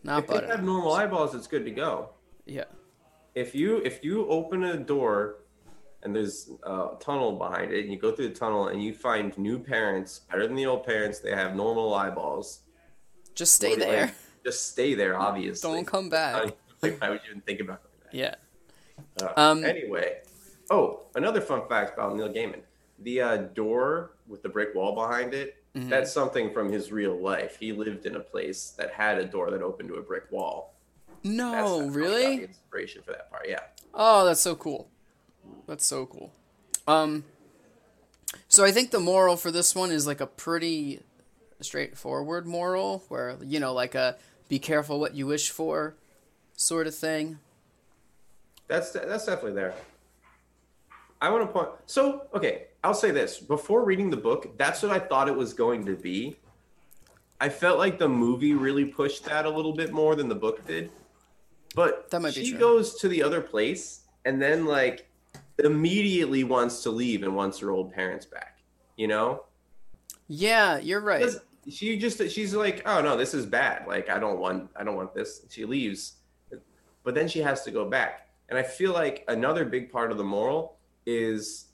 Not 0.02 0.14
but 0.14 0.23
If 0.23 0.26
they 0.28 0.35
button. 0.35 0.50
have 0.50 0.64
normal 0.64 0.93
eyeballs, 0.93 1.35
it's 1.35 1.47
good 1.47 1.64
to 1.64 1.71
go. 1.71 2.11
Yeah. 2.47 2.64
if 3.35 3.54
you 3.54 3.78
if 3.78 4.04
you 4.04 4.28
open 4.28 4.62
a 4.64 4.76
door 4.76 5.37
and 6.04 6.14
there's 6.14 6.50
a 6.64 6.88
tunnel 7.00 7.32
behind 7.32 7.73
it 7.73 7.82
and 7.84 7.92
you 7.92 7.99
go 7.99 8.12
through 8.12 8.28
the 8.28 8.34
tunnel 8.34 8.68
and 8.68 8.82
you 8.82 8.92
find 8.94 9.37
new 9.38 9.58
parents 9.58 10.20
better 10.30 10.46
than 10.46 10.54
the 10.56 10.66
old 10.66 10.84
parents 10.84 11.18
they 11.18 11.30
have 11.30 11.56
normal 11.56 11.94
eyeballs 11.94 12.61
Just 13.34 13.54
stay 13.54 13.75
there. 13.75 14.12
just 14.44 14.68
stay 14.70 14.94
there 14.94 15.18
obviously 15.18 15.70
Don't 15.73 15.87
come 15.87 16.08
back. 16.11 16.52
like, 16.82 17.00
why 17.00 17.08
would 17.11 17.20
you 17.25 17.30
even 17.30 17.40
think 17.42 17.61
about 17.61 17.82
back 17.82 18.12
Yeah. 18.12 18.34
Uh, 19.20 19.32
Um, 19.37 19.64
anyway 19.64 20.18
oh 20.70 21.00
another 21.14 21.40
fun 21.40 21.62
fact 21.68 21.94
about 21.94 22.14
neil 22.16 22.28
gaiman 22.28 22.61
the 23.00 23.20
uh, 23.20 23.37
door 23.54 24.12
with 24.28 24.42
the 24.42 24.49
brick 24.49 24.75
wall 24.75 24.94
behind 24.94 25.34
it 25.34 25.56
Mm-hmm. 25.76 25.88
that's 25.88 26.12
something 26.12 26.52
from 26.52 26.70
his 26.70 26.92
real 26.92 27.20
life 27.20 27.56
he 27.58 27.73
lived 27.73 28.06
in 28.06 28.14
a 28.14 28.20
place 28.20 28.75
that 28.78 28.92
had 28.92 29.18
a 29.18 29.25
door 29.25 29.50
that 29.50 29.61
opened 29.61 29.88
to 29.88 29.96
a 29.96 30.02
brick 30.02 30.23
wall 30.30 30.76
No, 31.25 31.52
how 31.52 31.80
he 31.80 31.87
the 31.87 31.90
really? 31.90 32.44
inspiration 32.44 33.02
for 33.04 33.11
that 33.11 33.28
part 33.28 33.46
yeah 33.49 33.58
Oh, 33.92 34.25
that's 34.25 34.40
so 34.40 34.54
cool. 34.54 34.88
That's 35.66 35.87
so 35.87 36.06
cool. 36.06 36.33
Um 36.87 37.25
so 38.49 38.64
I 38.64 38.73
think 38.73 38.90
the 38.90 39.00
moral 39.00 39.37
for 39.37 39.50
this 39.50 39.75
one 39.75 39.90
is 39.90 40.06
like 40.06 40.21
a 40.21 40.26
pretty 40.26 41.00
straightforward 41.61 42.47
moral 42.47 43.04
where 43.09 43.37
you 43.42 43.61
know 43.61 43.73
like 43.73 43.94
a 43.94 44.16
be 44.49 44.59
careful 44.59 45.00
what 45.00 45.14
you 45.14 45.26
wish 45.26 45.50
for 45.50 45.94
sort 46.56 46.87
of 46.87 46.94
thing. 46.94 47.38
That's 48.68 48.90
that's 48.90 49.26
definitely 49.26 49.52
there. 49.52 49.75
I 51.21 51.30
want 51.30 51.47
to 51.47 51.52
point. 51.52 51.68
So 51.87 52.26
okay, 52.35 52.64
I'll 52.83 52.94
say 52.94 53.11
this: 53.11 53.38
before 53.38 53.85
reading 53.85 54.11
the 54.11 54.16
book, 54.16 54.59
that's 54.59 54.83
what 54.83 54.92
I 54.92 54.99
thought 54.99 55.28
it 55.28 55.37
was 55.37 55.52
going 55.54 55.87
to 55.87 55.94
be. 55.94 56.37
I 57.40 57.49
felt 57.49 57.78
like 57.78 57.99
the 57.99 58.09
movie 58.09 58.54
really 58.54 58.85
pushed 58.85 59.25
that 59.25 59.44
a 59.44 59.50
little 59.50 59.73
bit 59.73 59.92
more 59.92 60.14
than 60.14 60.28
the 60.28 60.35
book 60.35 60.66
did. 60.66 60.90
But 61.75 62.11
That 62.11 62.21
might 62.21 62.35
be 62.35 62.44
she 62.44 62.50
true. 62.50 62.61
goes 62.61 62.94
to 63.00 63.09
the 63.09 63.23
other 63.23 63.40
place 63.40 64.02
and 64.25 64.40
then 64.40 64.64
like 64.64 65.06
immediately 65.58 66.44
wants 66.44 66.82
to 66.82 66.90
leave 66.90 67.23
and 67.23 67.34
wants 67.37 67.58
her 67.61 67.70
old 67.70 67.92
parents 67.92 68.26
back. 68.26 68.58
You 68.96 69.08
know, 69.08 69.44
Yeah, 70.28 70.78
you're 70.78 71.00
right. 71.00 71.28
she 71.68 71.96
just 71.99 72.18
she's 72.30 72.54
like, 72.54 72.82
oh 72.87 73.00
no, 73.02 73.16
this 73.16 73.34
is 73.34 73.46
bad. 73.46 73.87
Like 73.87 74.08
I 74.11 74.18
don't 74.18 74.38
want 74.38 74.70
I 74.76 74.84
don't 74.84 74.96
want 74.96 75.14
this. 75.14 75.42
She 75.49 75.64
leaves, 75.64 76.14
but 77.02 77.14
then 77.14 77.28
she 77.28 77.40
has 77.40 77.62
to 77.64 77.70
go 77.70 77.88
back. 77.88 78.28
And 78.49 78.58
I 78.58 78.62
feel 78.62 78.92
like 78.92 79.25
another 79.28 79.64
big 79.64 79.90
part 79.90 80.11
of 80.12 80.18
the 80.18 80.25
moral 80.25 80.76
is 81.06 81.66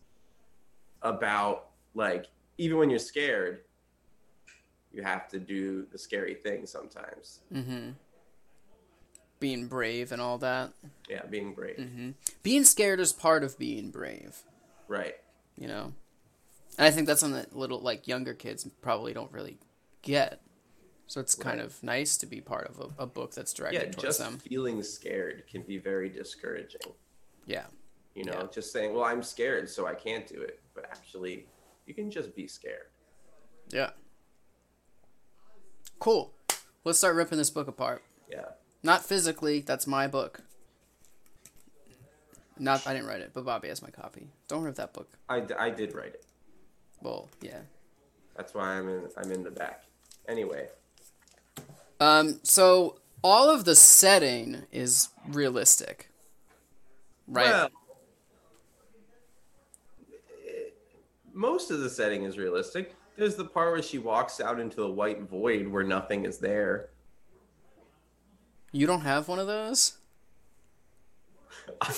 about 1.03 1.71
like 1.95 2.27
even 2.59 2.79
when 2.79 2.91
you're 2.91 2.99
scared, 2.99 3.63
you 4.93 5.03
have 5.03 5.29
to 5.29 5.39
do 5.39 5.87
the 5.93 5.99
scary 5.99 6.35
thing 6.35 6.67
sometimes. 6.67 7.41
Mhm. 7.53 7.95
Being 9.41 9.67
brave 9.69 10.13
and 10.13 10.21
all 10.21 10.39
that. 10.39 10.71
Yeah, 11.09 11.25
being 11.27 11.55
brave. 11.55 11.77
Mm-hmm. 11.79 12.11
Being 12.43 12.65
scared 12.65 13.01
is 13.01 13.13
part 13.13 13.43
of 13.43 13.59
being 13.59 13.91
brave, 13.91 14.43
Right. 14.87 15.17
you 15.57 15.67
know. 15.67 15.95
And 16.79 16.87
I 16.87 16.91
think 16.91 17.07
that's 17.07 17.21
something 17.21 17.41
that 17.41 17.57
little 17.57 17.81
like 17.81 18.07
younger 18.07 18.35
kids 18.35 18.69
probably 18.83 19.13
don't 19.15 19.33
really 19.33 19.59
get. 20.03 20.41
So 21.07 21.21
it's 21.21 21.35
kind 21.35 21.61
of 21.61 21.83
nice 21.83 22.17
to 22.19 22.27
be 22.27 22.41
part 22.41 22.69
of 22.69 22.79
a, 22.99 23.03
a 23.03 23.07
book 23.07 23.35
that's 23.35 23.53
Yeah, 23.59 23.71
directed 23.71 23.93
towards 23.95 24.03
just 24.05 24.19
them. 24.21 24.39
feeling 24.39 24.83
scared 24.83 25.43
can 25.51 25.63
be 25.63 25.79
very 25.79 26.09
discouraging. 26.09 26.93
Yeah. 27.47 27.65
You 28.15 28.25
know, 28.25 28.41
Yeah. 28.43 28.47
just 28.53 28.73
saying, 28.73 28.95
"Well, 28.95 29.05
I'm 29.05 29.23
scared, 29.23 29.69
so 29.69 29.87
I 29.87 29.95
can't 29.95 30.27
do 30.27 30.41
it." 30.41 30.61
But 30.75 30.85
actually, 30.85 31.47
you 31.87 31.95
can 31.95 32.11
just 32.11 32.35
be 32.37 32.47
scared. 32.47 32.87
Yeah. 33.71 33.91
Cool. 35.99 36.33
Let's 36.85 36.99
start 36.99 37.17
ripping 37.17 37.39
this 37.39 37.51
book 37.51 37.69
apart. 37.69 38.03
Yeah. 38.31 38.47
Not 38.83 39.05
physically, 39.05 39.61
that's 39.61 39.87
my 39.87 40.07
book. 40.07 40.43
Not 42.59 42.87
I 42.87 42.93
didn't 42.93 43.09
write 43.09 43.21
it, 43.21 43.31
but 43.33 43.45
Bobby 43.45 43.69
has 43.69 43.83
my 43.83 43.91
copy. 43.91 44.29
Don't 44.49 44.63
rip 44.63 44.75
that 44.77 44.93
book. 44.93 45.09
I, 45.29 45.41
d- 45.41 45.55
I 45.59 45.71
did 45.71 45.95
write 45.95 46.15
it. 46.15 46.25
Well, 47.03 47.29
yeah. 47.41 47.61
That's 48.37 48.55
why 48.55 48.79
I'm 48.79 48.89
in 48.89 49.09
I'm 49.17 49.31
in 49.33 49.43
the 49.43 49.51
back. 49.51 49.85
Anyway, 50.29 50.69
Um 51.99 52.41
so 52.43 52.99
all 53.23 53.51
of 53.51 53.65
the 53.65 53.75
setting 53.75 54.63
is 54.73 55.09
realistic. 55.29 56.09
Right? 57.27 57.47
Well, 57.47 57.69
most 61.33 61.71
of 61.71 61.81
the 61.81 61.91
setting 61.91 62.25
is 62.25 62.39
realistic. 62.39 62.95
There's 63.17 63.37
the 63.37 63.45
part 63.45 63.73
where 63.73 63.83
she 63.83 63.99
walks 63.99 64.41
out 64.41 64.59
into 64.61 64.77
the 64.77 64.91
white 64.91 65.23
void 65.23 65.67
where 65.67 65.85
nothing 65.85 66.25
is 66.25 66.39
there. 66.39 66.91
You 68.73 68.87
don't 68.87 69.03
have 69.03 69.29
one 69.29 69.39
of 69.39 69.47
those? 69.47 69.95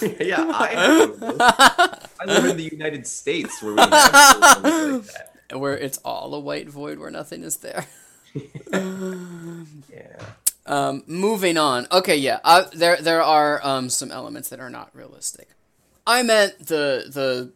yeah, 0.21 0.51
I 0.55 0.67
have 0.69 1.21
those. 1.21 1.37
I 1.41 2.25
live 2.27 2.45
in 2.45 2.57
the 2.57 2.69
United 2.71 3.07
States 3.07 3.63
where 3.63 3.75
we 3.75 3.81
have 3.81 3.93
like 3.93 5.03
that. 5.05 5.59
Where 5.59 5.77
it's 5.77 5.99
all 5.99 6.35
a 6.35 6.41
white 6.41 6.69
void 6.69 6.99
where 6.99 7.11
nothing 7.11 7.43
is 7.43 7.59
there. 7.59 7.87
Yeah. 8.73 10.25
Um, 10.65 11.03
moving 11.07 11.59
on. 11.59 11.87
Okay, 11.93 12.17
yeah. 12.17 12.39
Uh, 12.45 12.65
there 12.73 12.97
there 12.97 13.23
are 13.23 13.61
um, 13.63 13.91
some 13.91 14.11
elements 14.11 14.49
that 14.49 14.61
are 14.61 14.71
not 14.71 14.91
realistic. 14.95 15.49
I 16.07 16.23
meant 16.23 16.67
the 16.67 17.05
the 17.13 17.53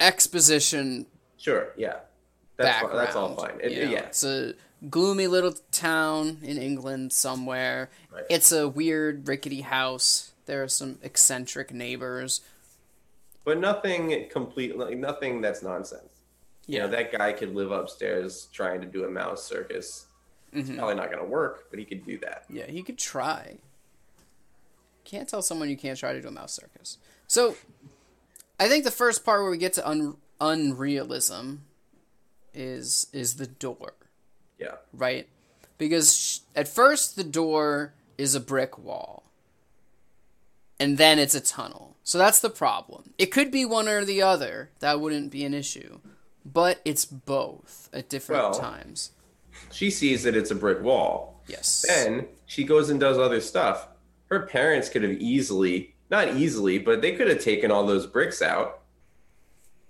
exposition 0.00 1.06
Sure. 1.42 1.72
Yeah. 1.76 1.96
That's 2.56 2.82
background. 2.82 2.98
that's 2.98 3.16
all 3.16 3.34
fine. 3.34 3.58
It, 3.60 3.72
know, 3.72 3.90
yeah. 3.90 3.98
It's 4.00 4.22
a 4.24 4.54
gloomy 4.90 5.26
little 5.26 5.54
town 5.70 6.38
in 6.42 6.58
England 6.58 7.12
somewhere. 7.12 7.90
Right. 8.12 8.24
It's 8.28 8.52
a 8.52 8.68
weird 8.68 9.28
rickety 9.28 9.62
house. 9.62 10.32
There 10.46 10.62
are 10.62 10.68
some 10.68 10.98
eccentric 11.02 11.72
neighbors. 11.72 12.40
But 13.44 13.58
nothing 13.58 14.28
complete. 14.30 14.76
Like, 14.76 14.96
nothing 14.96 15.40
that's 15.40 15.62
nonsense. 15.62 16.12
You 16.66 16.78
know, 16.78 16.88
that 16.88 17.12
guy 17.12 17.32
could 17.32 17.54
live 17.54 17.72
upstairs 17.72 18.48
trying 18.52 18.80
to 18.80 18.86
do 18.86 19.04
a 19.04 19.10
mouse 19.10 19.44
circus. 19.44 20.06
Mm-hmm. 20.54 20.76
probably 20.76 20.96
not 20.96 21.10
going 21.10 21.24
to 21.24 21.30
work, 21.30 21.70
but 21.70 21.78
he 21.78 21.84
could 21.86 22.04
do 22.04 22.18
that. 22.18 22.44
Yeah, 22.50 22.66
he 22.66 22.82
could 22.82 22.98
try. 22.98 23.56
Can't 25.04 25.26
tell 25.26 25.40
someone 25.40 25.70
you 25.70 25.78
can't 25.78 25.98
try 25.98 26.12
to 26.12 26.20
do 26.20 26.28
a 26.28 26.30
mouse 26.30 26.52
circus. 26.52 26.98
So, 27.26 27.56
I 28.60 28.68
think 28.68 28.84
the 28.84 28.90
first 28.90 29.24
part 29.24 29.40
where 29.40 29.50
we 29.50 29.56
get 29.56 29.72
to 29.74 29.88
un- 29.88 30.18
unrealism 30.40 31.60
is 32.52 33.06
is 33.14 33.36
the 33.36 33.46
door, 33.46 33.94
Yeah. 34.62 34.76
right? 34.92 35.28
Because 35.78 36.16
sh- 36.16 36.38
at 36.54 36.68
first 36.68 37.16
the 37.16 37.24
door 37.24 37.94
is 38.16 38.34
a 38.34 38.40
brick 38.40 38.78
wall, 38.78 39.24
and 40.78 40.98
then 40.98 41.18
it's 41.18 41.34
a 41.34 41.40
tunnel. 41.40 41.96
So 42.04 42.18
that's 42.18 42.40
the 42.40 42.50
problem. 42.50 43.14
It 43.18 43.26
could 43.26 43.50
be 43.50 43.64
one 43.64 43.88
or 43.88 44.04
the 44.04 44.22
other. 44.22 44.70
That 44.80 45.00
wouldn't 45.00 45.30
be 45.30 45.44
an 45.44 45.54
issue, 45.54 46.00
but 46.44 46.80
it's 46.84 47.04
both 47.04 47.88
at 47.92 48.08
different 48.08 48.42
Well- 48.42 48.54
times. 48.54 49.10
She 49.70 49.90
sees 49.90 50.22
that 50.24 50.36
it's 50.36 50.50
a 50.50 50.54
brick 50.54 50.82
wall. 50.82 51.40
Yes. 51.46 51.84
Then 51.86 52.26
she 52.46 52.64
goes 52.64 52.90
and 52.90 52.98
does 52.98 53.18
other 53.18 53.40
stuff. 53.40 53.88
Her 54.26 54.46
parents 54.46 54.88
could 54.88 55.02
have 55.02 55.12
easily, 55.20 55.94
not 56.10 56.36
easily, 56.36 56.78
but 56.78 57.00
they 57.02 57.12
could 57.12 57.28
have 57.28 57.40
taken 57.40 57.70
all 57.70 57.86
those 57.86 58.06
bricks 58.06 58.40
out 58.42 58.80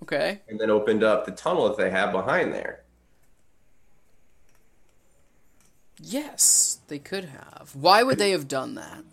okay. 0.02 0.40
and 0.48 0.58
then 0.60 0.70
opened 0.70 1.02
up 1.04 1.24
the 1.24 1.32
tunnel 1.32 1.68
that 1.68 1.76
they 1.76 1.90
have 1.90 2.12
behind 2.12 2.52
there. 2.52 2.81
Yes, 6.04 6.80
they 6.88 6.98
could 6.98 7.26
have. 7.26 7.70
Why 7.74 8.02
would 8.02 8.18
they 8.18 8.32
have 8.32 8.48
done 8.48 8.74
that? 8.74 9.04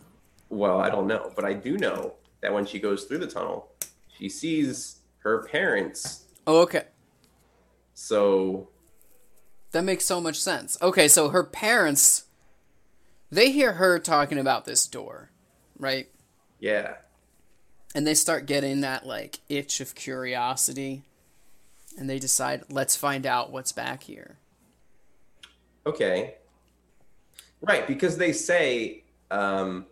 Well, 0.50 0.80
I 0.80 0.90
don't 0.90 1.08
know, 1.08 1.32
but 1.36 1.46
I 1.46 1.54
do 1.54 1.78
know 1.78 2.16
that 2.42 2.52
when 2.54 2.66
she 2.66 2.80
goes 2.80 3.04
through 3.06 3.20
the 3.20 3.28
tunnel, 3.28 3.70
she 4.18 4.28
sees 4.28 5.00
her 5.20 5.44
parents. 5.44 6.26
Oh, 6.48 6.62
okay. 6.62 6.86
So 7.94 8.70
That 9.72 9.84
makes 9.84 10.06
so 10.06 10.20
much 10.20 10.40
sense. 10.40 10.78
Okay, 10.82 11.08
so 11.08 11.30
her 11.30 11.44
parents 11.44 12.26
they 13.32 13.52
hear 13.52 13.74
her 13.74 14.00
talking 14.00 14.40
about 14.40 14.66
this 14.66 14.88
door, 14.88 15.30
right? 15.78 16.10
yeah, 16.60 16.96
And 17.94 18.08
they 18.08 18.16
start 18.16 18.48
getting 18.48 18.82
that 18.82 19.06
like 19.06 19.40
itch 19.48 19.80
of 19.82 19.94
curiosity 19.94 21.04
and 21.98 22.10
they 22.10 22.18
decide, 22.18 22.64
let's 22.70 22.96
find 22.96 23.26
out 23.28 23.52
what's 23.52 23.72
back 23.72 24.04
here. 24.04 24.38
okay, 25.86 26.36
right, 27.62 27.88
because 27.88 28.18
they 28.18 28.32
say 28.34 29.04
um, 29.32 29.86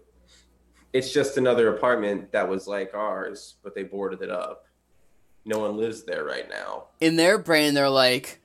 it's 0.93 1.13
just 1.13 1.37
another 1.37 1.75
apartment 1.75 2.31
that 2.31 2.47
was 2.47 2.67
like 2.67 2.93
ours, 2.93 3.55
but 3.63 3.75
they 3.75 3.83
boarded 3.83 4.21
it 4.21 4.31
up. 4.31 4.65
No 5.45 5.59
one 5.59 5.77
lives 5.77 6.03
there 6.03 6.23
right 6.25 6.49
now. 6.49 6.85
In 6.99 7.15
their 7.15 7.37
brain 7.37 7.73
they're 7.73 7.89
like, 7.89 8.41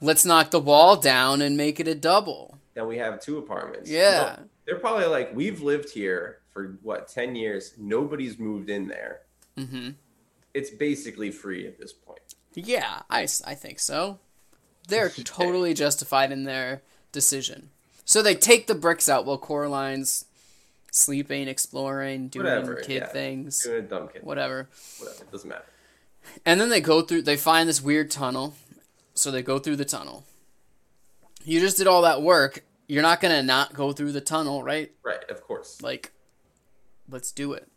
let's 0.00 0.24
knock 0.24 0.50
the 0.50 0.60
wall 0.60 0.96
down 0.96 1.42
and 1.42 1.56
make 1.56 1.80
it 1.80 1.88
a 1.88 1.94
double. 1.94 2.58
Then 2.74 2.86
we 2.86 2.98
have 2.98 3.20
two 3.20 3.38
apartments. 3.38 3.90
Yeah. 3.90 4.36
No, 4.38 4.44
they're 4.66 4.78
probably 4.78 5.06
like, 5.06 5.34
we've 5.34 5.60
lived 5.60 5.90
here 5.90 6.38
for 6.52 6.78
what, 6.82 7.08
10 7.08 7.36
years? 7.36 7.74
Nobody's 7.78 8.38
moved 8.38 8.70
in 8.70 8.88
there. 8.88 9.20
Mhm. 9.56 9.94
It's 10.54 10.70
basically 10.70 11.30
free 11.30 11.66
at 11.66 11.78
this 11.78 11.92
point. 11.92 12.20
Yeah, 12.54 13.02
I, 13.10 13.22
I 13.44 13.54
think 13.54 13.78
so. 13.78 14.18
They're 14.88 15.08
totally 15.24 15.74
justified 15.74 16.32
in 16.32 16.44
their 16.44 16.82
decision. 17.12 17.70
So 18.04 18.22
they 18.22 18.34
take 18.34 18.66
the 18.66 18.74
bricks 18.74 19.08
out 19.08 19.24
while 19.24 19.38
Coraline's 19.38 20.24
sleeping, 20.90 21.46
exploring, 21.48 22.28
doing 22.28 22.46
Whatever, 22.46 22.76
kid 22.76 23.02
yeah. 23.02 23.06
things, 23.06 23.62
Doing 23.62 23.86
dumb 23.86 24.08
kid. 24.08 24.22
whatever. 24.22 24.68
Whatever. 24.98 25.22
It 25.22 25.30
doesn't 25.32 25.48
matter. 25.48 25.64
And 26.44 26.60
then 26.60 26.68
they 26.68 26.80
go 26.80 27.02
through, 27.02 27.22
they 27.22 27.36
find 27.36 27.68
this 27.68 27.80
weird 27.82 28.10
tunnel. 28.10 28.54
So 29.14 29.30
they 29.30 29.42
go 29.42 29.58
through 29.58 29.76
the 29.76 29.84
tunnel. 29.84 30.24
You 31.44 31.60
just 31.60 31.76
did 31.76 31.86
all 31.86 32.02
that 32.02 32.22
work. 32.22 32.64
You're 32.86 33.02
not 33.02 33.20
going 33.20 33.34
to 33.34 33.42
not 33.42 33.74
go 33.74 33.92
through 33.92 34.12
the 34.12 34.20
tunnel, 34.20 34.62
right? 34.62 34.90
Right, 35.04 35.28
of 35.28 35.42
course. 35.42 35.80
Like, 35.82 36.12
let's 37.08 37.30
do 37.32 37.52
it. 37.52 37.68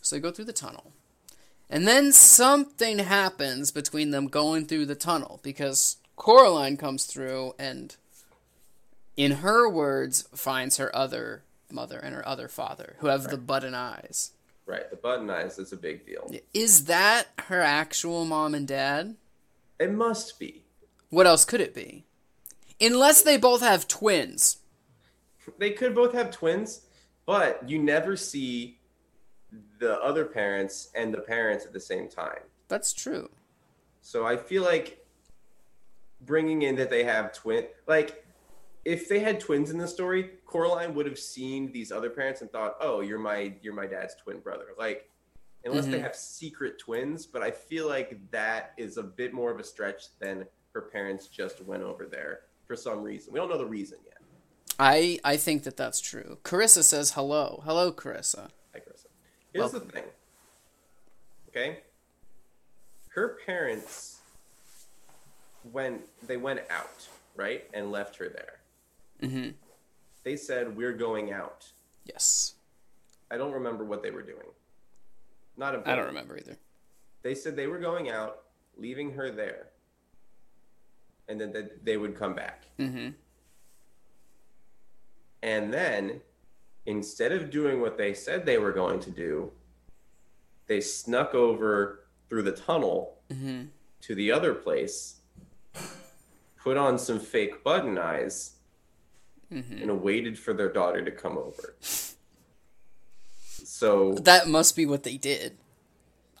So 0.00 0.16
they 0.16 0.20
go 0.20 0.30
through 0.30 0.44
the 0.46 0.52
tunnel. 0.52 0.92
And 1.70 1.86
then 1.86 2.12
something 2.12 2.98
happens 2.98 3.70
between 3.70 4.10
them 4.10 4.28
going 4.28 4.66
through 4.66 4.86
the 4.86 4.94
tunnel 4.94 5.40
because 5.42 5.96
Coraline 6.16 6.76
comes 6.76 7.04
through 7.04 7.54
and, 7.58 7.94
in 9.18 9.32
her 9.32 9.68
words, 9.68 10.28
finds 10.32 10.76
her 10.76 10.94
other 10.96 11.42
mother 11.70 11.98
and 11.98 12.14
her 12.14 12.26
other 12.26 12.48
father 12.48 12.96
who 13.00 13.08
have 13.08 13.24
the 13.24 13.36
button 13.36 13.74
eyes. 13.74 14.30
Right. 14.64 14.88
The 14.88 14.96
button 14.96 15.28
eyes 15.28 15.58
is 15.58 15.72
a 15.72 15.76
big 15.76 16.06
deal. 16.06 16.32
Is 16.54 16.84
that 16.84 17.26
her 17.46 17.60
actual 17.60 18.24
mom 18.24 18.54
and 18.54 18.66
dad? 18.66 19.16
It 19.80 19.92
must 19.92 20.38
be. 20.38 20.62
What 21.10 21.26
else 21.26 21.44
could 21.44 21.60
it 21.60 21.74
be? 21.74 22.04
Unless 22.80 23.22
they 23.22 23.36
both 23.36 23.60
have 23.60 23.88
twins. 23.88 24.58
They 25.58 25.70
could 25.70 25.94
both 25.94 26.12
have 26.12 26.30
twins, 26.30 26.82
but 27.26 27.68
you 27.68 27.78
never 27.78 28.16
see 28.16 28.78
the 29.80 29.98
other 30.00 30.26
parents 30.26 30.90
and 30.94 31.12
the 31.12 31.20
parents 31.20 31.66
at 31.66 31.72
the 31.72 31.80
same 31.80 32.08
time. 32.08 32.40
That's 32.68 32.92
true. 32.92 33.30
So 34.02 34.26
I 34.26 34.36
feel 34.36 34.62
like 34.62 35.04
bringing 36.20 36.62
in 36.62 36.76
that 36.76 36.90
they 36.90 37.04
have 37.04 37.32
twin, 37.32 37.66
like 37.86 38.24
if 38.88 39.06
they 39.06 39.18
had 39.18 39.38
twins 39.38 39.70
in 39.70 39.76
the 39.76 39.86
story, 39.86 40.30
Coraline 40.46 40.94
would 40.94 41.04
have 41.04 41.18
seen 41.18 41.70
these 41.72 41.92
other 41.92 42.08
parents 42.08 42.40
and 42.40 42.50
thought, 42.50 42.76
"Oh, 42.80 43.00
you're 43.00 43.18
my 43.18 43.54
you're 43.60 43.74
my 43.74 43.86
dad's 43.86 44.14
twin 44.14 44.40
brother." 44.40 44.68
Like 44.78 45.10
unless 45.64 45.86
they 45.86 45.98
Mhm. 45.98 46.02
have 46.02 46.16
secret 46.16 46.78
twins, 46.78 47.26
but 47.26 47.42
I 47.42 47.50
feel 47.50 47.86
like 47.86 48.30
that 48.30 48.72
is 48.78 48.96
a 48.96 49.02
bit 49.02 49.34
more 49.34 49.50
of 49.50 49.58
a 49.60 49.64
stretch 49.64 50.16
than 50.20 50.48
her 50.72 50.80
parents 50.80 51.26
just 51.26 51.60
went 51.60 51.82
over 51.82 52.06
there 52.06 52.44
for 52.66 52.76
some 52.76 53.02
reason. 53.02 53.32
We 53.32 53.38
don't 53.40 53.50
know 53.50 53.58
the 53.58 53.66
reason 53.66 53.98
yet. 54.06 54.22
I 54.78 55.18
I 55.22 55.36
think 55.36 55.64
that 55.64 55.76
that's 55.76 56.00
true. 56.00 56.38
Carissa 56.42 56.82
says 56.82 57.12
hello. 57.12 57.60
Hello, 57.64 57.92
Carissa. 57.92 58.50
Hi, 58.72 58.80
Carissa. 58.80 59.06
Here's 59.52 59.72
the 59.72 59.80
thing. 59.80 60.04
Okay, 61.50 61.82
her 63.10 63.36
parents 63.44 64.20
when 65.72 66.04
they 66.22 66.38
went 66.38 66.60
out, 66.70 67.06
right, 67.36 67.68
and 67.74 67.92
left 67.92 68.16
her 68.16 68.28
there. 68.30 68.57
Mm-hmm. 69.22 69.50
They 70.24 70.36
said, 70.36 70.76
"We're 70.76 70.92
going 70.92 71.32
out." 71.32 71.66
Yes. 72.04 72.54
I 73.30 73.36
don't 73.36 73.52
remember 73.52 73.84
what 73.84 74.02
they 74.02 74.10
were 74.10 74.22
doing. 74.22 74.46
Not 75.56 75.74
important. 75.74 75.92
I 75.92 75.96
don't 75.96 76.06
remember 76.06 76.38
either. 76.38 76.56
They 77.22 77.34
said 77.34 77.56
they 77.56 77.66
were 77.66 77.78
going 77.78 78.10
out, 78.10 78.42
leaving 78.76 79.12
her 79.12 79.30
there, 79.30 79.66
and 81.28 81.40
then 81.40 81.52
that 81.52 81.84
they 81.84 81.96
would 81.96 82.16
come 82.16 82.34
back. 82.34 82.64
Mm-hmm. 82.78 83.10
And 85.42 85.72
then, 85.72 86.20
instead 86.86 87.32
of 87.32 87.50
doing 87.50 87.80
what 87.80 87.96
they 87.98 88.14
said 88.14 88.44
they 88.46 88.58
were 88.58 88.72
going 88.72 89.00
to 89.00 89.10
do, 89.10 89.52
they 90.66 90.80
snuck 90.80 91.34
over 91.34 92.04
through 92.28 92.42
the 92.42 92.52
tunnel 92.52 93.14
Mm-hmm. 93.30 93.64
to 94.00 94.14
the 94.14 94.32
other 94.32 94.54
place, 94.54 95.16
put 96.56 96.78
on 96.78 96.98
some 96.98 97.20
fake 97.20 97.62
button 97.62 97.98
eyes, 97.98 98.52
Mm-hmm. 99.52 99.82
and 99.82 100.02
waited 100.02 100.38
for 100.38 100.52
their 100.52 100.70
daughter 100.70 101.02
to 101.02 101.10
come 101.10 101.38
over. 101.38 101.74
So, 103.64 104.12
That 104.14 104.46
must 104.48 104.76
be 104.76 104.84
what 104.86 105.02
they 105.04 105.16
did. 105.16 105.56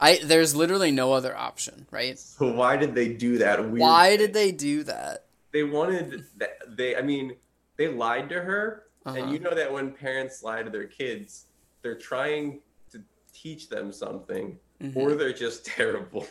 I 0.00 0.18
there's 0.22 0.54
literally 0.54 0.90
no 0.92 1.12
other 1.12 1.36
option, 1.36 1.86
right? 1.90 2.18
so 2.18 2.52
why 2.52 2.76
did 2.76 2.94
they 2.94 3.08
do 3.14 3.38
that? 3.38 3.64
Why 3.68 4.16
did 4.16 4.32
they 4.32 4.52
do 4.52 4.84
that? 4.84 5.24
they 5.52 5.62
wanted 5.64 6.24
that? 6.36 6.76
They, 6.76 6.94
I 6.96 7.02
mean, 7.02 7.34
they 7.78 7.88
lied 7.88 8.28
to 8.28 8.40
her, 8.40 8.84
Uh-huh. 9.06 9.16
and 9.18 9.32
you 9.32 9.38
know 9.38 9.54
that 9.54 9.72
when 9.72 9.90
parents 9.92 10.42
lie 10.42 10.62
to 10.62 10.70
their 10.70 10.86
kids, 10.86 11.46
they're 11.82 11.96
trying 11.98 12.60
to 12.92 13.02
teach 13.32 13.68
them 13.68 13.90
something, 13.92 14.58
Mm-hmm. 14.82 14.96
or 15.00 15.14
they're 15.14 15.32
just 15.32 15.64
terrible. 15.76 16.26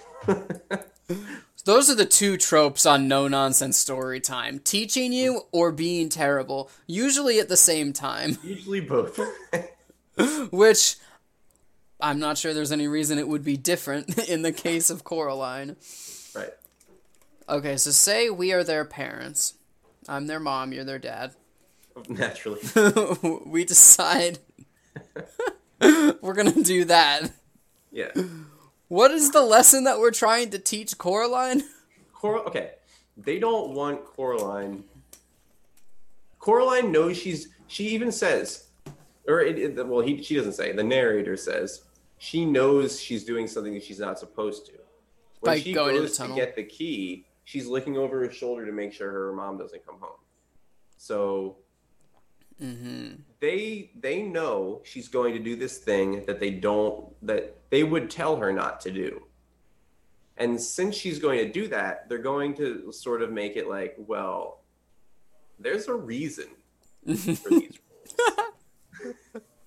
Those 1.68 1.90
are 1.90 1.96
the 1.96 2.06
two 2.06 2.38
tropes 2.38 2.86
on 2.86 3.10
no 3.10 3.28
nonsense 3.28 3.76
story 3.76 4.22
time: 4.22 4.60
teaching 4.60 5.12
you 5.12 5.42
or 5.52 5.74
being 5.74 6.08
terrible, 6.08 6.72
usually 6.88 7.42
at 7.42 7.50
the 7.50 7.58
same 7.58 7.92
time. 7.92 8.38
Usually 8.44 8.80
both. 8.80 9.20
Which 10.50 10.96
I'm 12.00 12.20
not 12.20 12.38
sure 12.38 12.54
there's 12.54 12.72
any 12.72 12.88
reason 12.88 13.20
it 13.20 13.28
would 13.28 13.44
be 13.44 13.58
different 13.58 14.18
in 14.30 14.44
the 14.44 14.54
case 14.54 14.90
of 14.90 15.04
Coraline. 15.04 15.76
right. 16.34 16.52
Okay, 17.50 17.76
so 17.76 17.92
say 17.92 18.30
we 18.30 18.54
are 18.54 18.64
their 18.64 18.86
parents. 18.86 19.56
I'm 20.08 20.28
their 20.28 20.40
mom, 20.40 20.72
you're 20.72 20.86
their 20.86 21.00
dad. 21.00 21.34
Naturally. 22.08 22.62
we 23.46 23.66
decide 23.66 24.40
we're 25.82 26.34
gonna 26.34 26.64
do 26.64 26.86
that. 26.86 27.30
Yeah. 27.92 28.12
What 28.88 29.12
is 29.12 29.32
the 29.32 29.42
lesson 29.42 29.84
that 29.84 30.00
we're 30.00 30.12
trying 30.12 30.50
to 30.52 30.60
teach 30.60 30.98
Coraline? 30.98 31.64
Cor- 32.14 32.48
okay. 32.48 32.72
They 33.18 33.40
don't 33.40 33.72
want 33.74 34.06
Coraline. 34.06 34.84
Coraline 36.40 36.92
knows 36.92 37.18
she's. 37.18 37.50
She 37.68 37.90
even 37.90 38.12
says, 38.12 38.68
or 39.28 39.42
it, 39.42 39.60
it, 39.60 39.88
well, 39.88 40.00
he 40.00 40.22
she 40.24 40.36
doesn't 40.36 40.54
say. 40.54 40.72
The 40.72 40.84
narrator 40.84 41.36
says 41.36 41.84
she 42.18 42.46
knows 42.46 43.02
she's 43.02 43.24
doing 43.24 43.48
something 43.48 43.74
that 43.74 43.84
she's 43.84 44.00
not 44.00 44.20
supposed 44.20 44.66
to. 44.68 44.74
When 45.42 45.54
By 45.56 45.60
she 45.60 45.74
going 45.74 45.96
goes 45.96 46.18
to 46.18 46.34
get 46.34 46.56
the 46.56 46.64
key, 46.64 47.26
she's 47.44 47.68
looking 47.68 47.98
over 47.98 48.20
her 48.26 48.32
shoulder 48.32 48.66
to 48.66 48.72
make 48.72 48.94
sure 48.94 49.12
her 49.12 49.34
mom 49.34 49.58
doesn't 49.58 49.86
come 49.86 49.98
home. 50.00 50.18
So 50.98 51.58
Mm-hmm. 52.62 53.08
they 53.40 53.92
they 54.00 54.24
know 54.24 54.82
she's 54.84 55.08
going 55.08 55.34
to 55.34 55.40
do 55.40 55.56
this 55.56 55.78
thing 55.78 56.26
that 56.26 56.40
they 56.40 56.50
don't 56.50 57.06
that 57.26 57.56
they 57.70 57.84
would 57.84 58.10
tell 58.10 58.36
her 58.38 58.52
not 58.52 58.82
to 58.82 58.92
do 58.92 59.22
and 60.38 60.60
since 60.60 60.96
she's 60.96 61.20
going 61.20 61.38
to 61.38 61.52
do 61.52 61.68
that 61.68 62.10
they're 62.10 62.18
going 62.18 62.56
to 62.56 62.92
sort 62.92 63.22
of 63.22 63.32
make 63.32 63.56
it 63.58 63.68
like 63.70 63.96
well 64.00 64.62
there's 65.60 65.88
a 65.88 65.94
reason 65.94 66.46
for 67.06 67.12
these 67.14 67.40
rules 67.52 67.78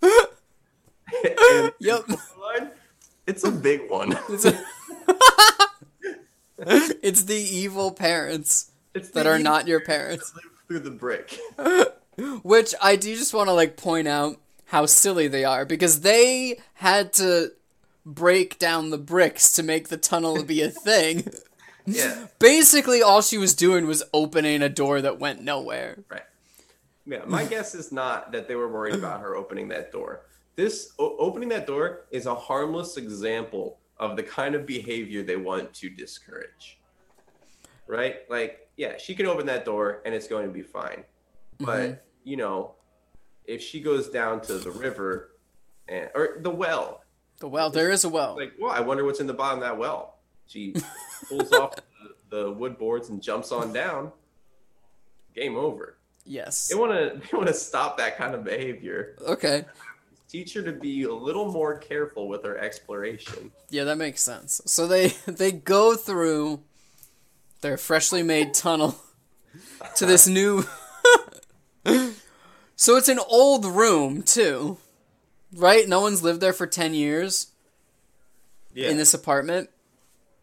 and 1.43 1.73
Yep. 1.79 2.05
It's 3.29 3.45
a 3.45 3.51
big 3.53 3.89
one 3.89 4.19
It's, 4.29 4.47
it's 7.03 7.23
the 7.23 7.37
evil 7.37 7.93
parents 7.93 8.73
it's 8.95 9.11
that 9.11 9.27
are 9.29 9.39
not 9.39 9.69
your 9.69 9.79
parents 9.81 10.33
parents. 10.33 10.33
that 10.33 10.43
live 10.45 10.53
through 10.67 10.91
the 10.91 10.97
brick 10.97 11.39
Which 12.43 12.75
I 12.83 12.97
do 12.97 13.15
just 13.15 13.35
want 13.35 13.49
to 13.49 13.53
like 13.53 13.77
point 13.77 14.09
out 14.09 14.39
how 14.67 14.87
silly 14.87 15.29
they 15.29 15.45
are 15.45 15.65
because 15.65 16.01
they 16.01 16.59
had 16.75 17.13
to 17.15 17.53
break 18.07 18.59
down 18.59 18.91
the 18.91 18.99
bricks 18.99 19.53
to 19.53 19.63
make 19.63 19.89
the 19.89 19.97
tunnel 19.97 20.43
be 20.45 20.63
a 20.63 20.71
thing. 20.71 21.29
yeah 21.87 22.27
Basically, 22.39 23.03
all 23.03 23.23
she 23.23 23.39
was 23.39 23.55
doing 23.55 23.87
was 23.87 24.03
opening 24.13 24.63
a 24.63 24.69
door 24.69 25.01
that 25.01 25.19
went 25.19 25.43
nowhere. 25.43 25.99
Right. 26.09 26.23
Yeah, 27.07 27.25
my 27.27 27.45
guess 27.45 27.75
is 27.75 27.91
not 27.91 28.33
that 28.33 28.47
they 28.47 28.55
were 28.55 28.69
worried 28.69 28.95
about 28.95 29.21
her 29.21 29.35
opening 29.35 29.69
that 29.69 29.91
door. 29.91 30.23
this 30.55 30.93
o- 30.99 31.17
opening 31.19 31.49
that 31.49 31.67
door 31.67 32.07
is 32.11 32.27
a 32.27 32.35
harmless 32.35 32.97
example 32.97 33.79
of 33.99 34.17
the 34.17 34.23
kind 34.23 34.55
of 34.55 34.67
behavior 34.67 35.23
they 35.23 35.37
want 35.37 35.73
to 35.75 35.91
discourage. 35.91 36.79
Right? 37.87 38.19
Like, 38.29 38.69
yeah, 38.77 38.97
she 38.99 39.15
can 39.15 39.27
open 39.27 39.47
that 39.47 39.65
door 39.65 40.01
and 40.05 40.15
it's 40.15 40.29
going 40.29 40.47
to 40.47 40.53
be 40.53 40.63
fine. 40.63 41.05
But, 41.59 41.81
mm-hmm. 41.81 41.95
You 42.25 42.37
know, 42.37 42.75
if 43.45 43.63
she 43.63 43.81
goes 43.81 44.09
down 44.09 44.41
to 44.43 44.59
the 44.59 44.71
river 44.71 45.31
and 45.89 46.09
or 46.15 46.39
the 46.41 46.51
well, 46.51 47.03
The 47.41 47.49
well, 47.49 47.71
there 47.71 47.91
is 47.91 48.05
a 48.05 48.09
well. 48.09 48.37
like, 48.37 48.53
well, 48.61 48.71
I 48.73 48.81
wonder 48.81 49.05
what's 49.05 49.21
in 49.21 49.27
the 49.27 49.35
bottom 49.35 49.59
of 49.61 49.65
that 49.65 49.79
well. 49.79 50.19
She 50.47 50.75
pulls 51.29 51.53
off 51.53 51.75
the, 51.77 52.37
the 52.45 52.51
wood 52.53 52.79
boards 52.79 53.09
and 53.09 53.23
jumps 53.23 53.53
on 53.53 53.73
down. 53.73 54.13
Game 55.35 55.57
over. 55.57 55.97
yes. 56.27 56.69
They 56.69 56.75
want 56.75 56.93
to 56.93 57.21
they 57.31 57.37
want 57.37 57.49
to 57.49 57.55
stop 57.55 57.99
that 57.99 58.17
kind 58.17 58.35
of 58.35 58.45
behavior. 58.45 59.17
Okay. 59.27 59.65
Teach 60.29 60.55
her 60.55 60.63
to 60.63 60.73
be 60.73 61.03
a 61.05 61.13
little 61.13 61.51
more 61.51 61.77
careful 61.77 62.29
with 62.29 62.45
her 62.45 62.57
exploration. 62.57 63.51
Yeah, 63.69 63.83
that 63.85 63.99
makes 63.99 64.21
sense. 64.23 64.61
So 64.67 64.87
they 64.87 65.09
they 65.27 65.51
go 65.53 65.97
through 65.97 66.61
their 67.63 67.77
freshly 67.77 68.23
made 68.23 68.55
tunnel 68.55 68.97
to 69.97 70.07
this 70.07 70.27
new 70.29 70.65
So 72.77 72.97
it's 72.97 73.09
an 73.09 73.19
old 73.29 73.65
room 73.67 74.23
too. 74.23 74.79
Right? 75.53 75.89
No 75.89 76.01
one's 76.01 76.23
lived 76.23 76.41
there 76.41 76.53
for 76.53 76.67
10 76.67 76.95
years 76.95 77.49
Yeah, 78.73 78.89
in 78.91 78.97
this 78.97 79.13
apartment. 79.13 79.69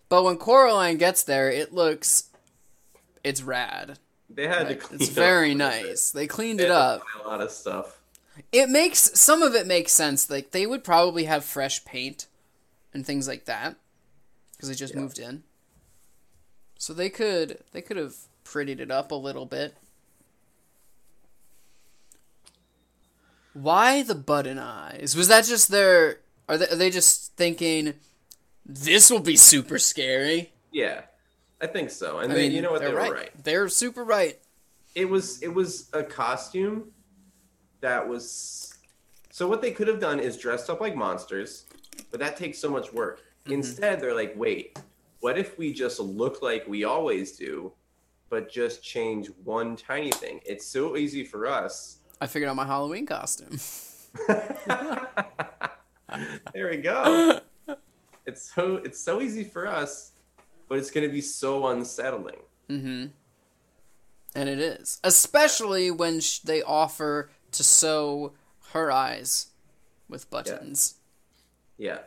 But 0.10 0.24
when 0.24 0.38
Coraline 0.38 0.98
gets 0.98 1.24
there, 1.24 1.50
it 1.50 1.74
looks 1.74 2.30
it's 3.24 3.42
rad. 3.42 3.98
they 4.30 4.48
had 4.48 4.60
to 4.60 4.66
Right? 4.76 4.80
clean 4.80 5.02
It's 5.02 5.10
up 5.10 5.16
very 5.16 5.52
a 5.52 5.56
little 5.56 5.72
bit. 5.82 5.88
nice. 5.90 6.12
They 6.12 6.28
cleaned 6.28 6.60
They 6.60 6.66
it 6.66 6.68
to 6.68 6.76
up. 6.76 7.04
A 7.24 7.28
lot 7.28 7.42
of 7.42 7.50
stuff. 7.52 8.00
It 8.52 8.70
makes 8.70 9.20
some 9.20 9.42
of 9.42 9.56
it 9.56 9.66
makes 9.66 9.92
sense. 9.92 10.30
Like 10.30 10.52
they 10.52 10.68
would 10.68 10.84
probably 10.84 11.24
have 11.24 11.44
fresh 11.44 11.84
paint 11.86 12.28
and 12.94 13.06
things 13.06 13.28
like 13.28 13.46
that 13.46 13.76
because 14.52 14.70
they 14.70 14.76
just 14.76 14.94
Yeah. 14.94 15.00
moved 15.02 15.18
in. 15.20 15.44
So 16.78 16.94
they 16.94 17.10
could 17.10 17.64
they 17.72 17.82
could 17.82 17.98
have 17.98 18.16
prettied 18.46 18.80
it 18.80 18.92
up 18.92 19.12
a 19.12 19.16
little 19.16 19.46
bit. 19.46 19.76
Why 23.62 24.04
the 24.04 24.16
button 24.16 24.60
eyes? 24.60 25.16
Was 25.16 25.28
that 25.30 25.46
just 25.46 25.70
their? 25.70 26.20
Are 26.48 26.58
they, 26.58 26.68
are 26.68 26.76
they 26.76 26.90
just 26.92 27.36
thinking 27.36 27.96
this 28.66 29.10
will 29.10 29.20
be 29.20 29.36
super 29.36 29.80
scary? 29.80 30.52
Yeah, 30.72 31.02
I 31.60 31.68
think 31.68 31.90
so. 31.90 32.20
And 32.20 32.32
I 32.32 32.36
they, 32.36 32.42
mean, 32.44 32.52
you 32.52 32.62
know 32.62 32.72
what? 32.72 32.82
They 32.82 32.88
they're 32.88 32.96
were 32.96 33.02
right. 33.02 33.12
right. 33.12 33.44
They're 33.44 33.68
super 33.70 34.04
right. 34.04 34.38
It 34.94 35.10
was 35.10 35.42
it 35.42 35.54
was 35.54 35.90
a 35.94 36.04
costume 36.04 36.92
that 37.82 38.08
was. 38.08 38.76
So 39.32 39.48
what 39.48 39.62
they 39.62 39.72
could 39.72 39.88
have 39.88 40.00
done 40.00 40.20
is 40.20 40.38
dressed 40.38 40.70
up 40.70 40.80
like 40.82 40.96
monsters, 40.96 41.66
but 42.12 42.20
that 42.20 42.38
takes 42.38 42.60
so 42.60 42.70
much 42.70 42.94
work. 42.94 43.22
Mm-hmm. 43.44 43.54
Instead, 43.54 44.00
they're 44.00 44.16
like, 44.16 44.34
wait, 44.36 44.80
what 45.20 45.38
if 45.38 45.58
we 45.58 45.74
just 45.74 46.00
look 46.00 46.42
like 46.42 46.68
we 46.68 46.84
always 46.84 47.34
do, 47.34 47.72
but 48.30 48.52
just 48.52 48.84
change 48.84 49.30
one 49.44 49.76
tiny 49.76 50.12
thing? 50.12 50.42
It's 50.46 50.66
so 50.66 50.96
easy 50.96 51.24
for 51.24 51.48
us. 51.48 52.00
I 52.20 52.28
figured 52.28 52.50
out 52.50 52.56
my 52.56 52.66
Halloween 52.66 53.06
costume. 53.06 53.60
there 56.54 56.70
we 56.70 56.78
go. 56.78 57.42
It's 58.26 58.54
so 58.54 58.78
it's 58.78 59.00
so 59.00 59.22
easy 59.22 59.44
for 59.44 59.68
us, 59.68 60.12
but 60.68 60.78
it's 60.78 60.92
going 60.92 61.08
to 61.08 61.14
be 61.14 61.22
so 61.22 61.68
unsettling. 61.68 62.40
Mm-hmm. 62.70 63.06
And 64.36 64.50
it 64.50 64.60
is, 64.60 65.00
especially 65.04 65.92
when 65.92 66.20
sh- 66.20 66.40
they 66.40 66.62
offer 66.62 67.30
to 67.54 67.64
sew 67.64 68.34
her 68.74 68.92
eyes 68.92 69.48
with 70.10 70.30
buttons. 70.30 70.96
Yeah. 71.78 72.00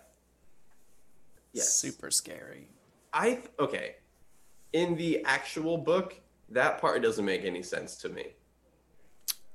Yes. 1.53 1.73
Super 1.73 2.11
scary. 2.11 2.69
I 3.13 3.41
okay. 3.59 3.97
In 4.73 4.97
the 4.97 5.25
actual 5.25 5.79
book, 5.79 6.21
that 6.51 6.81
part 6.81 7.03
doesn't 7.03 7.25
make 7.25 7.45
any 7.45 7.63
sense 7.63 7.97
to 7.97 8.09
me. 8.09 8.35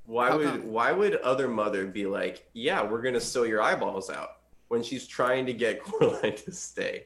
Why 0.06 0.30
How 0.30 0.38
would 0.38 0.46
come? 0.48 0.72
why 0.72 0.92
would 0.92 1.16
other 1.18 1.48
mother 1.48 1.86
be 1.88 2.06
like, 2.06 2.48
"Yeah, 2.54 2.84
we're 2.84 3.02
gonna 3.02 3.20
sew 3.22 3.44
your 3.44 3.62
eyeballs 3.62 4.10
out" 4.10 4.38
when 4.68 4.84
she's 4.84 5.08
trying 5.08 5.46
to 5.48 5.54
get 5.54 5.82
Coraline 5.84 6.36
to 6.36 6.52
stay? 6.52 7.06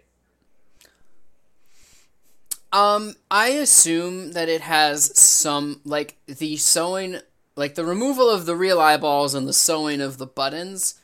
Um, 2.72 3.16
I 3.32 3.48
assume 3.50 4.34
that 4.34 4.48
it 4.50 4.62
has 4.62 5.18
some 5.18 5.82
like 5.86 6.18
the 6.28 6.58
sewing, 6.58 7.18
like 7.56 7.76
the 7.76 7.86
removal 7.86 8.30
of 8.30 8.46
the 8.46 8.56
real 8.56 8.80
eyeballs 8.80 9.34
and 9.34 9.48
the 9.48 9.54
sewing 9.54 10.02
of 10.02 10.18
the 10.18 10.28
buttons, 10.28 10.96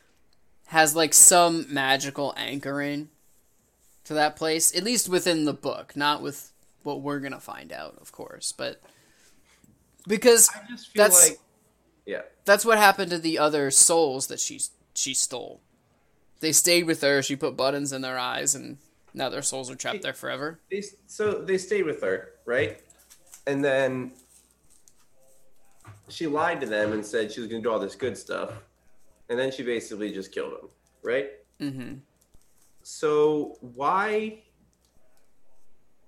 has 0.68 0.96
like 0.96 1.14
some 1.14 1.66
magical 1.74 2.34
anchoring 2.38 3.10
to 4.04 4.14
that 4.14 4.36
place. 4.36 4.76
At 4.76 4.84
least 4.84 5.10
within 5.10 5.46
the 5.46 5.54
book, 5.54 5.96
not 5.96 6.22
with 6.22 6.52
what 6.84 7.02
we're 7.02 7.20
gonna 7.20 7.40
find 7.40 7.72
out, 7.72 7.98
of 8.00 8.12
course. 8.12 8.52
But 8.52 8.80
because 10.08 10.50
I 10.54 10.62
just 10.70 10.90
feel 10.90 11.04
That's- 11.04 11.30
like, 11.30 11.40
yeah, 12.06 12.22
that's 12.46 12.66
what 12.66 12.78
happened 12.78 13.12
to 13.12 13.18
the 13.18 13.38
other 13.40 13.72
souls 13.72 14.28
that 14.28 14.40
she 14.40 14.62
she 14.94 15.14
stole. 15.14 15.62
They 16.40 16.52
stayed 16.52 16.86
with 16.86 17.02
her. 17.02 17.22
She 17.22 17.36
put 17.36 17.58
buttons 17.58 17.92
in 17.92 18.02
their 18.02 18.18
eyes, 18.18 18.56
and 18.56 18.78
now 19.14 19.30
their 19.30 19.42
souls 19.42 19.70
are 19.72 19.76
trapped 19.76 20.02
there 20.02 20.14
forever. 20.14 20.60
they 20.70 20.84
so 21.08 21.34
they 21.34 21.58
stayed 21.58 21.86
with 21.86 22.02
her, 22.02 22.32
right? 22.46 22.82
And 23.48 23.64
then 23.64 24.12
she 26.10 26.28
lied 26.28 26.62
to 26.62 26.68
them 26.68 26.94
and 26.94 27.06
said 27.06 27.32
she 27.32 27.42
was 27.42 27.50
gonna 27.50 27.64
do 27.64 27.72
all 27.72 27.80
this 27.80 27.96
good 27.96 28.18
stuff, 28.18 28.52
and 29.30 29.40
then 29.40 29.52
she 29.52 29.64
basically 29.64 30.12
just 30.12 30.32
killed 30.32 30.54
them, 30.54 30.70
right? 31.04 31.30
Mm-hmm. 31.60 31.96
So 32.84 33.58
why 33.62 34.44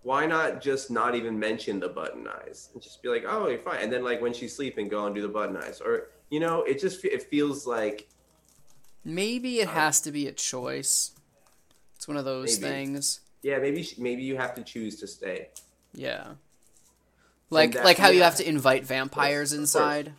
why 0.08 0.26
not 0.26 0.62
just 0.62 0.90
not 0.90 1.16
even 1.16 1.38
mention 1.38 1.82
the 1.82 1.90
button 1.90 2.26
eyes 2.30 2.70
and 2.74 2.82
just 2.82 3.04
be 3.04 3.10
like, 3.10 3.26
oh, 3.28 3.50
you're 3.50 3.60
fine, 3.60 3.82
and 3.82 3.92
then 3.92 4.06
like 4.06 4.22
when 4.22 4.32
she's 4.32 4.56
sleeping, 4.56 4.88
go 4.88 5.06
and 5.06 5.14
do 5.14 5.22
the 5.22 5.28
button 5.28 5.58
eyes, 5.58 5.82
or 5.82 6.08
you 6.30 6.40
know, 6.40 6.64
it 6.64 6.80
just 6.80 7.04
it 7.04 7.24
feels 7.24 7.68
like 7.68 8.08
Maybe 9.04 9.60
it 9.60 9.68
um, 9.68 9.74
has 9.74 10.00
to 10.02 10.14
be 10.14 10.28
a 10.28 10.32
choice. 10.32 11.12
It's 11.98 12.08
one 12.08 12.16
of 12.16 12.24
those 12.24 12.58
Maybe. 12.58 12.74
things. 12.74 13.20
yeah, 13.42 13.58
maybe 13.58 13.86
maybe 13.98 14.24
you 14.24 14.38
have 14.38 14.56
to 14.56 14.64
choose 14.64 14.98
to 15.02 15.08
stay. 15.08 15.50
Yeah. 15.94 16.36
Like 17.50 17.76
like 17.76 17.98
how 17.98 18.08
you 18.08 18.24
have 18.24 18.38
to 18.38 18.48
invite 18.48 18.86
vampires 18.86 19.50
course. 19.50 19.60
inside. 19.60 20.14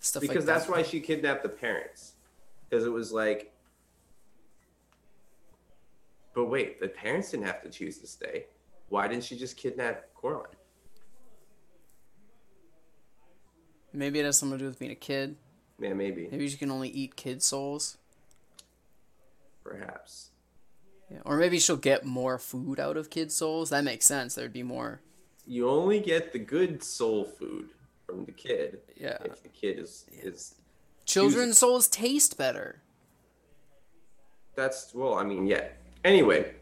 Stuff 0.00 0.22
because 0.22 0.36
like 0.36 0.46
that's 0.46 0.66
that. 0.66 0.72
why 0.72 0.82
she 0.82 1.00
kidnapped 1.00 1.42
the 1.42 1.50
parents 1.50 2.12
because 2.64 2.86
it 2.86 2.92
was 2.92 3.12
like 3.12 3.52
but 6.34 6.46
wait 6.46 6.80
the 6.80 6.88
parents 6.88 7.32
didn't 7.32 7.46
have 7.46 7.60
to 7.62 7.68
choose 7.68 7.98
to 7.98 8.06
stay 8.06 8.46
why 8.88 9.06
didn't 9.08 9.24
she 9.24 9.36
just 9.36 9.56
kidnap 9.56 10.04
coraline 10.14 10.46
Maybe 13.92 14.20
it 14.20 14.24
has 14.24 14.36
something 14.38 14.58
to 14.58 14.64
do 14.64 14.68
with 14.68 14.78
being 14.78 14.90
a 14.92 14.94
kid. 14.96 15.36
yeah 15.80 15.92
maybe 15.94 16.28
Maybe 16.30 16.48
she 16.48 16.56
can 16.56 16.70
only 16.70 16.88
eat 16.88 17.16
kid 17.16 17.42
souls. 17.42 17.96
perhaps 19.64 20.30
Yeah. 21.10 21.18
Or 21.24 21.36
maybe 21.36 21.58
she'll 21.58 21.76
get 21.76 22.04
more 22.04 22.38
food 22.38 22.78
out 22.78 22.96
of 22.96 23.08
kid 23.10 23.32
souls. 23.32 23.70
That 23.70 23.82
makes 23.84 24.04
sense. 24.06 24.34
There'd 24.34 24.52
be 24.52 24.62
more. 24.62 25.00
you 25.46 25.68
only 25.68 26.00
get 26.00 26.32
the 26.32 26.38
good 26.38 26.82
soul 26.84 27.24
food 27.24 27.70
from 28.06 28.24
the 28.26 28.32
kid 28.32 28.80
Yeah. 28.96 29.16
if 29.24 29.42
the 29.42 29.48
kid 29.48 29.78
is 29.78 30.04
is 30.22 30.54
Children's 31.06 31.56
souls 31.58 31.88
taste 31.88 32.36
better. 32.36 32.82
that's 34.54 34.92
well 34.94 35.14
i 35.14 35.24
mean 35.24 35.46
yeah 35.46 35.68
anyway 36.04 36.52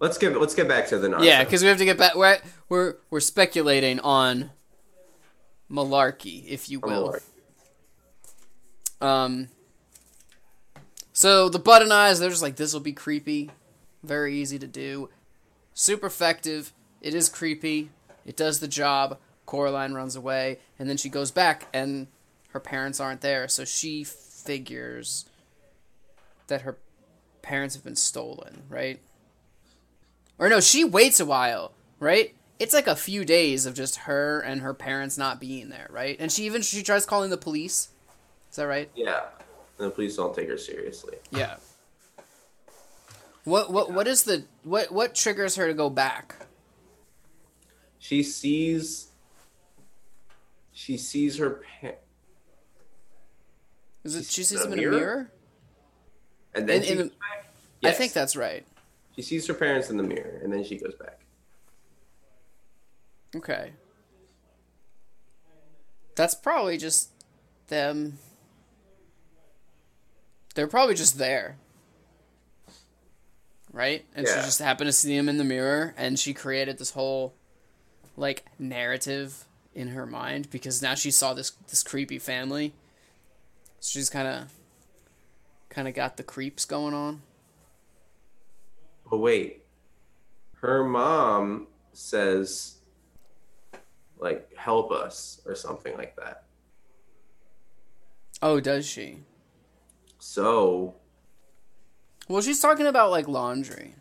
let's 0.00 0.18
get 0.18 0.38
let's 0.40 0.54
get 0.54 0.68
back 0.68 0.88
to 0.88 0.98
the 0.98 1.08
nonsense 1.08 1.28
Yeah, 1.28 1.44
because 1.44 1.62
we 1.62 1.68
have 1.68 1.78
to 1.78 1.84
get 1.84 1.98
back. 1.98 2.14
We're 2.14 2.38
we're 2.68 2.96
we're 3.10 3.20
speculating 3.20 4.00
on 4.00 4.50
malarkey, 5.70 6.46
if 6.46 6.68
you 6.70 6.80
will. 6.80 7.16
Um. 9.00 9.48
So 11.12 11.48
the 11.48 11.58
button 11.58 11.90
eyes, 11.90 12.20
they're 12.20 12.30
just 12.30 12.42
like 12.42 12.56
this 12.56 12.72
will 12.72 12.80
be 12.80 12.92
creepy, 12.92 13.50
very 14.02 14.36
easy 14.36 14.58
to 14.58 14.66
do, 14.66 15.08
super 15.74 16.06
effective. 16.06 16.72
It 17.00 17.14
is 17.14 17.28
creepy. 17.28 17.90
It 18.24 18.36
does 18.36 18.60
the 18.60 18.68
job. 18.68 19.18
Coraline 19.46 19.94
runs 19.94 20.14
away, 20.14 20.58
and 20.78 20.88
then 20.88 20.96
she 20.96 21.08
goes 21.08 21.30
back, 21.30 21.66
and 21.72 22.06
her 22.50 22.60
parents 22.60 23.00
aren't 23.00 23.22
there, 23.22 23.48
so 23.48 23.64
she 23.64 24.04
figures 24.04 25.24
that 26.48 26.62
her 26.62 26.76
parents 27.40 27.74
have 27.74 27.82
been 27.84 27.96
stolen, 27.96 28.62
right? 28.68 29.00
Or 30.38 30.48
no, 30.48 30.60
she 30.60 30.84
waits 30.84 31.20
a 31.20 31.26
while, 31.26 31.72
right? 31.98 32.34
It's 32.58 32.74
like 32.74 32.86
a 32.86 32.96
few 32.96 33.24
days 33.24 33.66
of 33.66 33.74
just 33.74 33.96
her 33.96 34.40
and 34.40 34.60
her 34.60 34.74
parents 34.74 35.16
not 35.18 35.40
being 35.40 35.68
there, 35.68 35.86
right? 35.90 36.16
And 36.18 36.30
she 36.30 36.44
even 36.44 36.62
she 36.62 36.82
tries 36.82 37.06
calling 37.06 37.30
the 37.30 37.36
police. 37.36 37.88
Is 38.50 38.56
that 38.56 38.66
right? 38.66 38.90
yeah 38.94 39.24
and 39.78 39.86
the 39.86 39.90
police 39.90 40.16
don't 40.16 40.34
take 40.34 40.48
her 40.48 40.58
seriously 40.58 41.16
Yeah. 41.30 41.56
What 43.44 43.70
what 43.72 43.92
what 43.92 44.06
is 44.08 44.24
the 44.24 44.44
what 44.64 44.90
what 44.90 45.14
triggers 45.14 45.54
her 45.56 45.66
to 45.68 45.74
go 45.74 45.88
back? 45.90 46.34
she 48.00 48.22
sees 48.22 49.08
she 50.72 50.96
sees 50.96 51.36
her 51.38 51.62
pa- 51.80 51.98
Is 54.04 54.14
it 54.16 54.24
she 54.26 54.42
sees 54.42 54.64
him 54.64 54.72
in 54.72 54.78
a 54.78 54.82
mirror? 54.82 54.96
mirror? 54.98 55.30
And 56.54 56.68
then 56.68 56.82
In- 56.82 57.00
in 57.00 57.08
back. 57.08 57.14
I 57.84 57.88
Yes. 57.88 57.98
think 57.98 58.12
that's 58.12 58.34
right. 58.34 58.64
She 59.18 59.22
sees 59.22 59.46
her 59.48 59.54
parents 59.54 59.90
in 59.90 59.96
the 59.96 60.02
mirror, 60.04 60.38
and 60.44 60.52
then 60.52 60.62
she 60.62 60.76
goes 60.78 60.94
back. 60.94 61.18
Okay. 63.34 63.72
That's 66.14 66.36
probably 66.36 66.78
just 66.78 67.10
them. 67.66 68.18
They're 70.54 70.68
probably 70.68 70.94
just 70.94 71.18
there. 71.18 71.56
Right? 73.72 74.06
And 74.14 74.24
Yeah. 74.24 74.36
she 74.36 74.46
just 74.46 74.60
happened 74.60 74.86
to 74.86 74.92
see 74.92 75.16
him 75.16 75.28
in 75.28 75.36
the 75.36 75.44
mirror 75.44 75.94
and 75.96 76.18
she 76.18 76.32
created 76.32 76.78
this 76.78 76.92
whole 76.92 77.34
like 78.16 78.44
narrative 78.58 79.44
in 79.74 79.88
her 79.88 80.06
mind 80.06 80.48
because 80.50 80.80
now 80.80 80.94
she 80.94 81.10
saw 81.10 81.34
this 81.34 81.50
this 81.68 81.82
creepy 81.82 82.18
family. 82.18 82.72
So 83.80 83.98
she's 83.98 84.10
kind 84.10 84.26
of 84.26 84.52
kind 85.68 85.86
of 85.86 85.94
got 85.94 86.16
the 86.16 86.22
creeps 86.22 86.64
going 86.64 86.94
on. 86.94 87.22
But 89.10 89.18
wait, 89.18 89.64
her 90.56 90.84
mom 90.84 91.68
says, 91.92 92.78
like, 94.18 94.54
help 94.56 94.90
us 94.92 95.40
or 95.46 95.54
something 95.54 95.96
like 95.96 96.16
that. 96.16 96.44
Oh, 98.42 98.60
does 98.60 98.86
she? 98.86 99.20
So, 100.18 100.94
Well, 102.28 102.42
she's 102.42 102.60
talking 102.60 102.86
about 102.86 103.10
like 103.10 103.26
laundry. 103.28 103.94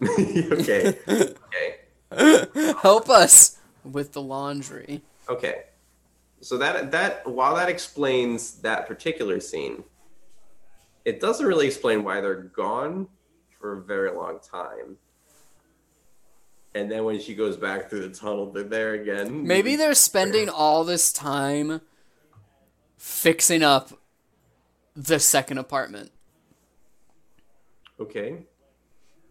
okay, 0.02 0.98
okay, 1.08 1.76
Help 2.82 3.08
us 3.08 3.58
with 3.84 4.12
the 4.12 4.20
laundry. 4.20 5.02
okay. 5.28 5.64
So 6.40 6.58
that 6.58 6.90
that 6.90 7.26
while 7.26 7.54
that 7.54 7.70
explains 7.70 8.56
that 8.60 8.86
particular 8.86 9.40
scene, 9.40 9.82
it 11.06 11.18
doesn't 11.20 11.46
really 11.46 11.66
explain 11.66 12.04
why 12.04 12.20
they're 12.20 12.42
gone 12.42 13.08
for 13.64 13.78
a 13.78 13.80
very 13.80 14.10
long 14.10 14.38
time. 14.40 14.98
And 16.74 16.90
then 16.92 17.04
when 17.04 17.18
she 17.18 17.34
goes 17.34 17.56
back 17.56 17.88
through 17.88 18.06
the 18.06 18.14
tunnel, 18.14 18.52
they're 18.52 18.62
there 18.62 18.92
again. 18.92 19.46
Maybe 19.46 19.74
they're 19.74 19.94
spending 19.94 20.50
all 20.50 20.84
this 20.84 21.14
time 21.14 21.80
fixing 22.98 23.62
up 23.62 23.98
the 24.94 25.18
second 25.18 25.56
apartment. 25.56 26.10
Okay. 27.98 28.44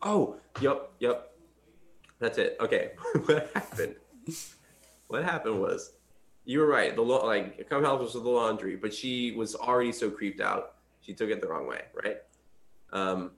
Oh, 0.01 0.37
yep, 0.59 0.89
yep. 0.97 1.31
That's 2.17 2.39
it. 2.39 2.57
Okay. 2.59 2.93
what 3.25 3.51
happened? 3.53 3.95
What 5.09 5.23
happened 5.23 5.61
was, 5.61 5.91
you 6.45 6.57
were 6.57 6.67
right. 6.67 6.95
The 6.95 7.03
lo- 7.03 7.23
like 7.23 7.69
come 7.69 7.83
help 7.83 8.01
us 8.01 8.15
with 8.15 8.23
the 8.23 8.29
laundry, 8.31 8.77
but 8.77 8.91
she 8.91 9.33
was 9.33 9.53
already 9.53 9.91
so 9.91 10.09
creeped 10.09 10.41
out. 10.41 10.73
She 11.01 11.13
took 11.13 11.29
it 11.29 11.39
the 11.39 11.47
wrong 11.47 11.67
way, 11.67 11.83
right? 12.03 12.17
Um, 12.91 13.31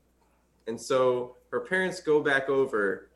and 0.68 0.80
so 0.80 1.36
her 1.52 1.62
parents 1.62 2.02
go 2.02 2.22
back 2.22 2.50
over, 2.50 3.10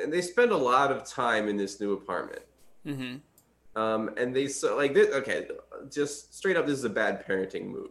and 0.00 0.12
they 0.12 0.22
spend 0.22 0.52
a 0.52 0.56
lot 0.56 0.90
of 0.90 1.04
time 1.04 1.48
in 1.48 1.56
this 1.56 1.80
new 1.80 1.92
apartment. 1.92 2.42
Mm-hmm. 2.86 3.16
Um, 3.80 4.10
and 4.16 4.34
they 4.34 4.46
so 4.46 4.76
like 4.76 4.94
this, 4.94 5.12
okay, 5.14 5.48
just 5.90 6.34
straight 6.34 6.56
up, 6.56 6.66
this 6.66 6.78
is 6.78 6.84
a 6.84 6.90
bad 6.90 7.26
parenting 7.26 7.66
move. 7.66 7.90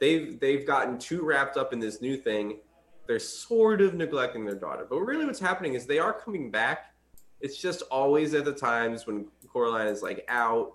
They've 0.00 0.38
they've 0.38 0.66
gotten 0.66 0.98
too 0.98 1.24
wrapped 1.24 1.56
up 1.56 1.72
in 1.72 1.80
this 1.80 2.00
new 2.00 2.16
thing. 2.16 2.58
They're 3.06 3.18
sort 3.18 3.80
of 3.80 3.94
neglecting 3.94 4.44
their 4.44 4.56
daughter, 4.56 4.86
but 4.88 5.00
really, 5.00 5.24
what's 5.24 5.40
happening 5.40 5.74
is 5.74 5.86
they 5.86 5.98
are 5.98 6.12
coming 6.12 6.50
back. 6.50 6.92
It's 7.40 7.56
just 7.56 7.82
always 7.90 8.34
at 8.34 8.44
the 8.44 8.52
times 8.52 9.06
when 9.06 9.26
Coraline 9.48 9.88
is 9.88 10.02
like 10.02 10.24
out 10.28 10.74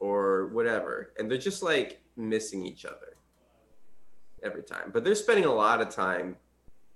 or 0.00 0.48
whatever, 0.48 1.12
and 1.18 1.30
they're 1.30 1.38
just 1.38 1.62
like 1.62 2.00
missing 2.16 2.64
each 2.64 2.84
other 2.84 3.07
every 4.42 4.62
time. 4.62 4.90
But 4.92 5.04
they're 5.04 5.14
spending 5.14 5.44
a 5.44 5.52
lot 5.52 5.80
of 5.80 5.90
time 5.90 6.36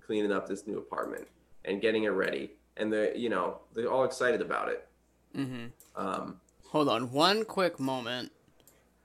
cleaning 0.04 0.32
up 0.32 0.48
this 0.48 0.66
new 0.66 0.78
apartment 0.78 1.28
and 1.64 1.80
getting 1.80 2.04
it 2.04 2.08
ready, 2.10 2.52
and 2.76 2.92
they're 2.92 3.16
you 3.16 3.28
know 3.28 3.58
they're 3.74 3.90
all 3.90 4.04
excited 4.04 4.40
about 4.40 4.68
it. 4.68 4.88
Mm-hmm. 5.36 5.66
Um, 5.96 6.40
Hold 6.68 6.88
on, 6.88 7.12
one 7.12 7.44
quick 7.44 7.78
moment. 7.78 8.32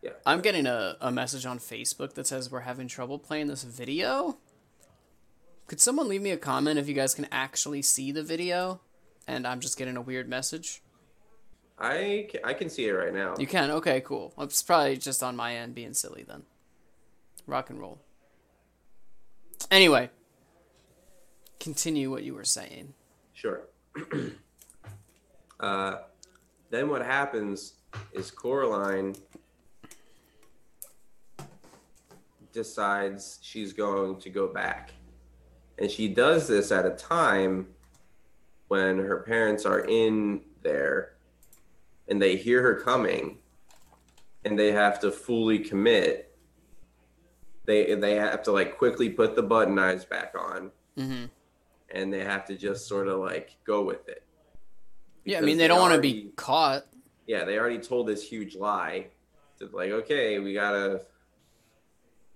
Yeah. 0.02 0.12
I'm 0.26 0.42
getting 0.42 0.68
a, 0.68 0.96
a 1.02 1.12
message 1.12 1.46
on 1.46 1.60
Facebook 1.60 2.14
that 2.14 2.28
says 2.28 2.52
we're 2.52 2.62
having 2.62 2.88
trouble 2.88 3.20
playing 3.20 3.48
this 3.48 3.64
video. 3.64 4.38
Could 5.68 5.82
someone 5.82 6.08
leave 6.08 6.22
me 6.22 6.32
a 6.32 6.38
comment 6.38 6.80
if 6.80 6.88
you 6.88 6.94
guys 6.94 7.14
can 7.14 7.28
actually 7.32 7.82
see 7.82 8.12
the 8.12 8.24
video? 8.24 8.80
And 9.28 9.46
I'm 9.46 9.60
just 9.60 9.78
getting 9.78 9.98
a 9.98 10.02
weird 10.02 10.30
message. 10.30 10.82
I 11.78 12.30
ca- 12.32 12.40
I 12.44 12.54
can 12.54 12.70
see 12.70 12.88
it 12.88 12.94
right 12.94 13.14
now. 13.14 13.36
You 13.38 13.48
can? 13.48 13.70
Okay, 13.70 14.02
cool. 14.02 14.34
It's 14.40 14.64
probably 14.64 14.98
just 14.98 15.22
on 15.22 15.36
my 15.36 15.56
end 15.56 15.76
being 15.76 15.94
silly 15.94 16.24
then. 16.26 16.44
Rock 17.46 17.70
and 17.70 17.80
roll. 17.80 18.00
Anyway, 19.72 20.10
continue 21.60 22.10
what 22.10 22.24
you 22.24 22.34
were 22.34 22.44
saying. 22.44 22.94
Sure. 23.34 23.62
uh, 25.60 25.96
then 26.70 26.90
what 26.90 27.06
happens 27.06 27.74
is 28.14 28.32
Coraline 28.32 29.16
decides 32.52 33.40
she's 33.42 33.74
going 33.74 34.20
to 34.20 34.30
go 34.30 34.48
back. 34.48 34.92
And 35.78 35.92
she 35.92 36.08
does 36.08 36.48
this 36.48 36.72
at 36.72 36.86
a 36.86 36.92
time 36.92 37.68
when 38.68 38.98
her 38.98 39.18
parents 39.22 39.66
are 39.66 39.82
in 39.82 40.42
there 40.64 41.14
and 42.08 42.22
they 42.22 42.36
hear 42.36 42.62
her 42.62 42.76
coming 42.76 43.38
and 44.44 44.58
they 44.58 44.72
have 44.72 45.00
to 45.02 45.12
fully 45.12 45.60
commit. 45.60 46.27
They 47.68 47.94
they 47.94 48.16
have 48.16 48.42
to 48.44 48.52
like 48.52 48.78
quickly 48.80 49.10
put 49.10 49.36
the 49.36 49.44
button 49.44 49.76
knives 49.76 50.06
back 50.06 50.34
on 50.40 50.72
Mm-hmm. 50.98 51.26
and 51.92 52.12
they 52.12 52.24
have 52.24 52.44
to 52.46 52.56
just 52.58 52.88
sort 52.88 53.08
of 53.08 53.20
like 53.20 53.56
go 53.66 53.84
with 53.84 54.10
it. 54.10 54.24
Yeah, 55.26 55.38
I 55.38 55.42
mean, 55.42 55.58
they 55.60 55.68
don't 55.68 55.80
want 55.80 55.94
to 55.94 56.02
be 56.02 56.32
caught. 56.36 56.86
Yeah, 57.28 57.44
they 57.44 57.60
already 57.60 57.78
told 57.78 58.08
this 58.08 58.28
huge 58.28 58.56
lie. 58.56 59.08
To 59.60 59.70
like, 59.74 59.92
okay, 59.92 60.40
we 60.40 60.54
gotta, 60.56 61.02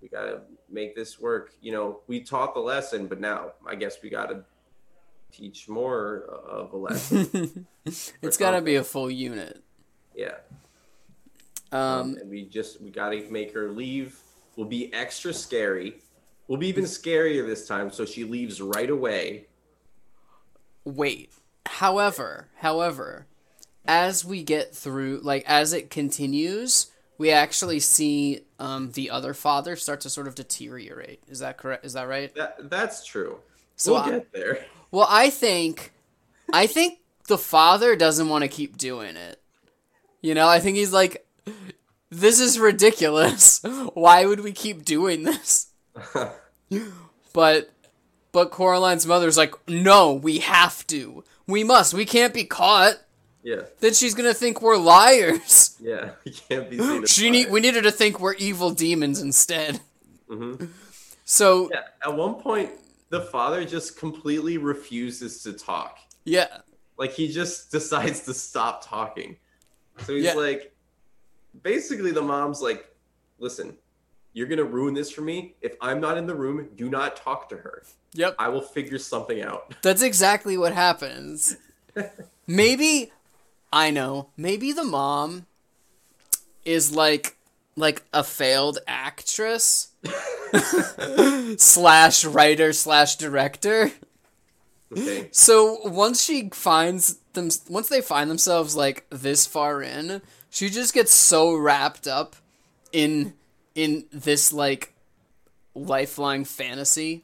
we 0.02 0.10
gotta 0.10 0.42
make 0.70 0.96
this 0.96 1.20
work. 1.20 1.54
You 1.62 1.72
know, 1.72 2.02
we 2.06 2.20
taught 2.20 2.54
the 2.54 2.60
lesson, 2.60 3.08
but 3.08 3.20
now 3.20 3.54
I 3.66 3.76
guess 3.76 3.98
we 4.04 4.10
gotta 4.10 4.44
teach 5.32 5.68
more 5.70 6.24
of 6.48 6.74
a 6.74 6.78
lesson. 6.78 7.66
it's 7.86 8.38
got 8.38 8.52
to 8.52 8.62
be 8.62 8.76
a 8.76 8.84
full 8.84 9.10
unit. 9.10 9.64
yeah. 10.16 10.36
Um, 11.72 12.18
and 12.20 12.30
we 12.30 12.44
just 12.46 12.82
we 12.82 12.90
gotta 12.92 13.24
make 13.32 13.54
her 13.54 13.72
leave. 13.72 14.20
Will 14.56 14.66
be 14.66 14.94
extra 14.94 15.34
scary. 15.34 16.02
Will 16.48 16.58
be 16.58 16.68
even 16.68 16.84
scarier 16.86 17.46
this 17.48 17.68
time. 17.68 17.92
So 17.92 18.06
she 18.06 18.24
leaves 18.24 18.62
right 18.62 18.90
away. 18.90 19.46
wait. 20.86 21.32
However, 21.68 22.48
however, 22.58 23.28
as 23.86 24.26
we 24.26 24.44
get 24.44 24.76
through, 24.76 25.22
like 25.24 25.44
as 25.48 25.74
it 25.74 25.90
continues, 25.90 26.88
we 27.18 27.32
actually 27.32 27.80
see 27.80 28.42
um, 28.60 28.92
the 28.92 29.10
other 29.12 29.34
father 29.34 29.76
start 29.76 30.02
to 30.02 30.10
sort 30.10 30.28
of 30.28 30.36
deteriorate. 30.36 31.22
Is 31.28 31.40
that 31.40 31.58
correct? 31.58 31.86
Is 31.86 31.94
that 31.94 32.08
right? 32.08 32.34
That 32.36 32.70
that's 32.70 33.06
true. 33.06 33.40
So 33.76 33.94
we'll 33.94 34.02
I- 34.02 34.10
get 34.10 34.34
there. 34.34 34.66
Well, 34.92 35.08
I 35.10 35.30
think, 35.30 35.94
I 36.52 36.68
think 36.68 37.00
the 37.28 37.38
father 37.38 37.96
doesn't 37.96 38.28
want 38.28 38.42
to 38.44 38.50
keep 38.50 38.78
doing 38.78 39.16
it. 39.16 39.42
You 40.22 40.34
know, 40.36 40.50
I 40.50 40.60
think 40.60 40.76
he's 40.76 40.92
like, 40.92 41.26
this 42.12 42.40
is 42.40 42.60
ridiculous. 42.60 43.62
Why 43.96 44.26
would 44.28 44.42
we 44.42 44.52
keep 44.52 44.86
doing 44.86 45.24
this? 45.24 45.72
But, 47.34 47.70
but 48.34 48.52
Coraline's 48.52 49.08
mother's 49.08 49.38
like, 49.38 49.56
no, 49.70 50.14
we 50.14 50.40
have 50.40 50.86
to. 50.88 51.24
We 51.48 51.64
must. 51.64 51.94
We 51.94 52.06
can't 52.06 52.34
be 52.34 52.44
caught. 52.44 52.96
yeah, 53.44 53.62
Then 53.80 53.94
she's 53.94 54.14
gonna 54.14 54.34
think 54.34 54.62
we're 54.62 54.76
liars. 54.78 55.78
yeah. 55.82 56.12
You 56.26 56.34
can't 56.50 56.70
be 56.70 56.78
seen. 56.78 57.04
as 57.04 57.10
She 57.12 57.30
need. 57.30 57.50
We 57.50 57.62
need 57.62 57.76
her 57.76 57.82
to 57.82 57.92
think 57.92 58.20
we're 58.20 58.34
evil 58.36 58.72
demons 58.72 59.22
instead. 59.22 59.80
Mm-hmm. 60.30 60.66
So 61.26 61.70
Yeah, 61.72 61.82
at 62.06 62.16
one 62.16 62.36
point, 62.36 62.72
the 63.10 63.22
father 63.22 63.64
just 63.66 63.98
completely 63.98 64.58
refuses 64.58 65.42
to 65.44 65.54
talk. 65.54 65.98
yeah, 66.26 66.58
Like 66.98 67.12
he 67.14 67.32
just 67.32 67.72
decides 67.72 68.22
to 68.22 68.34
stop 68.34 68.86
talking. 68.86 69.38
So 70.06 70.16
he's 70.16 70.26
Yeah. 70.26 70.34
like, 70.34 70.74
basically, 71.64 72.12
the 72.12 72.22
mom's 72.22 72.62
like, 72.62 72.94
"Listen, 73.40 73.78
you're 74.34 74.48
gonna 74.48 74.64
ruin 74.64 74.94
this 74.94 75.12
for 75.12 75.22
me. 75.22 75.56
If 75.62 75.76
I'm 75.82 76.00
not 76.00 76.18
in 76.18 76.26
the 76.26 76.36
room, 76.36 76.70
do 76.76 76.90
not 76.90 77.16
talk 77.16 77.50
to 77.50 77.58
her. 77.58 77.84
yep. 78.14 78.36
I 78.40 78.50
will 78.50 78.62
figure 78.62 78.98
something 78.98 79.42
out." 79.42 79.74
That's 79.82 80.02
exactly 80.02 80.58
what 80.58 80.74
happens. 80.74 81.58
maybe 82.48 83.12
I 83.72 83.92
know. 83.92 84.30
Maybe 84.38 84.72
the 84.72 84.84
mom 84.84 85.46
is 86.66 86.94
like 86.96 87.36
like 87.76 88.04
a 88.14 88.24
failed 88.24 88.80
actress 88.88 89.90
slash 91.58 92.26
writer 92.26 92.74
slash 92.74 93.16
director. 93.16 93.92
Okay. 94.92 95.30
So 95.32 95.80
once 95.88 96.22
she 96.22 96.50
finds 96.50 97.20
them, 97.34 97.50
once 97.70 97.88
they 97.90 98.02
find 98.02 98.30
themselves 98.30 98.76
like 98.76 99.06
this 99.10 99.46
far 99.46 99.82
in, 99.82 100.22
she 100.50 100.70
just 100.70 100.94
gets 100.94 101.14
so 101.14 101.56
wrapped 101.56 102.08
up 102.08 102.36
in 102.92 103.34
in 103.74 104.06
this 104.12 104.52
like 104.52 104.94
lifelong 105.74 106.44
fantasy 106.44 107.24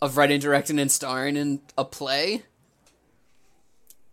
of 0.00 0.16
writing, 0.16 0.40
directing, 0.40 0.78
and 0.80 0.90
starring 0.90 1.36
in 1.36 1.60
a 1.78 1.84
play. 1.84 2.42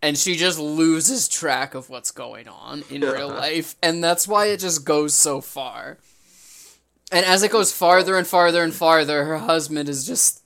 And 0.01 0.17
she 0.17 0.36
just 0.36 0.60
loses 0.60 1.27
track 1.27 1.73
of 1.73 1.89
what's 1.89 2.12
going 2.12 2.47
on 2.47 2.84
in 2.89 3.01
real 3.01 3.27
life. 3.45 3.75
And 3.82 4.03
that's 4.03 4.27
why 4.27 4.45
it 4.45 4.60
just 4.60 4.86
goes 4.86 5.13
so 5.13 5.41
far. 5.41 5.97
And 7.12 7.25
as 7.25 7.41
it 7.41 7.51
goes 7.51 7.73
farther 7.73 8.15
and 8.15 8.27
farther 8.27 8.63
and 8.63 8.73
farther, 8.73 9.25
her 9.25 9.39
husband 9.39 9.89
is 9.89 10.05
just 10.05 10.38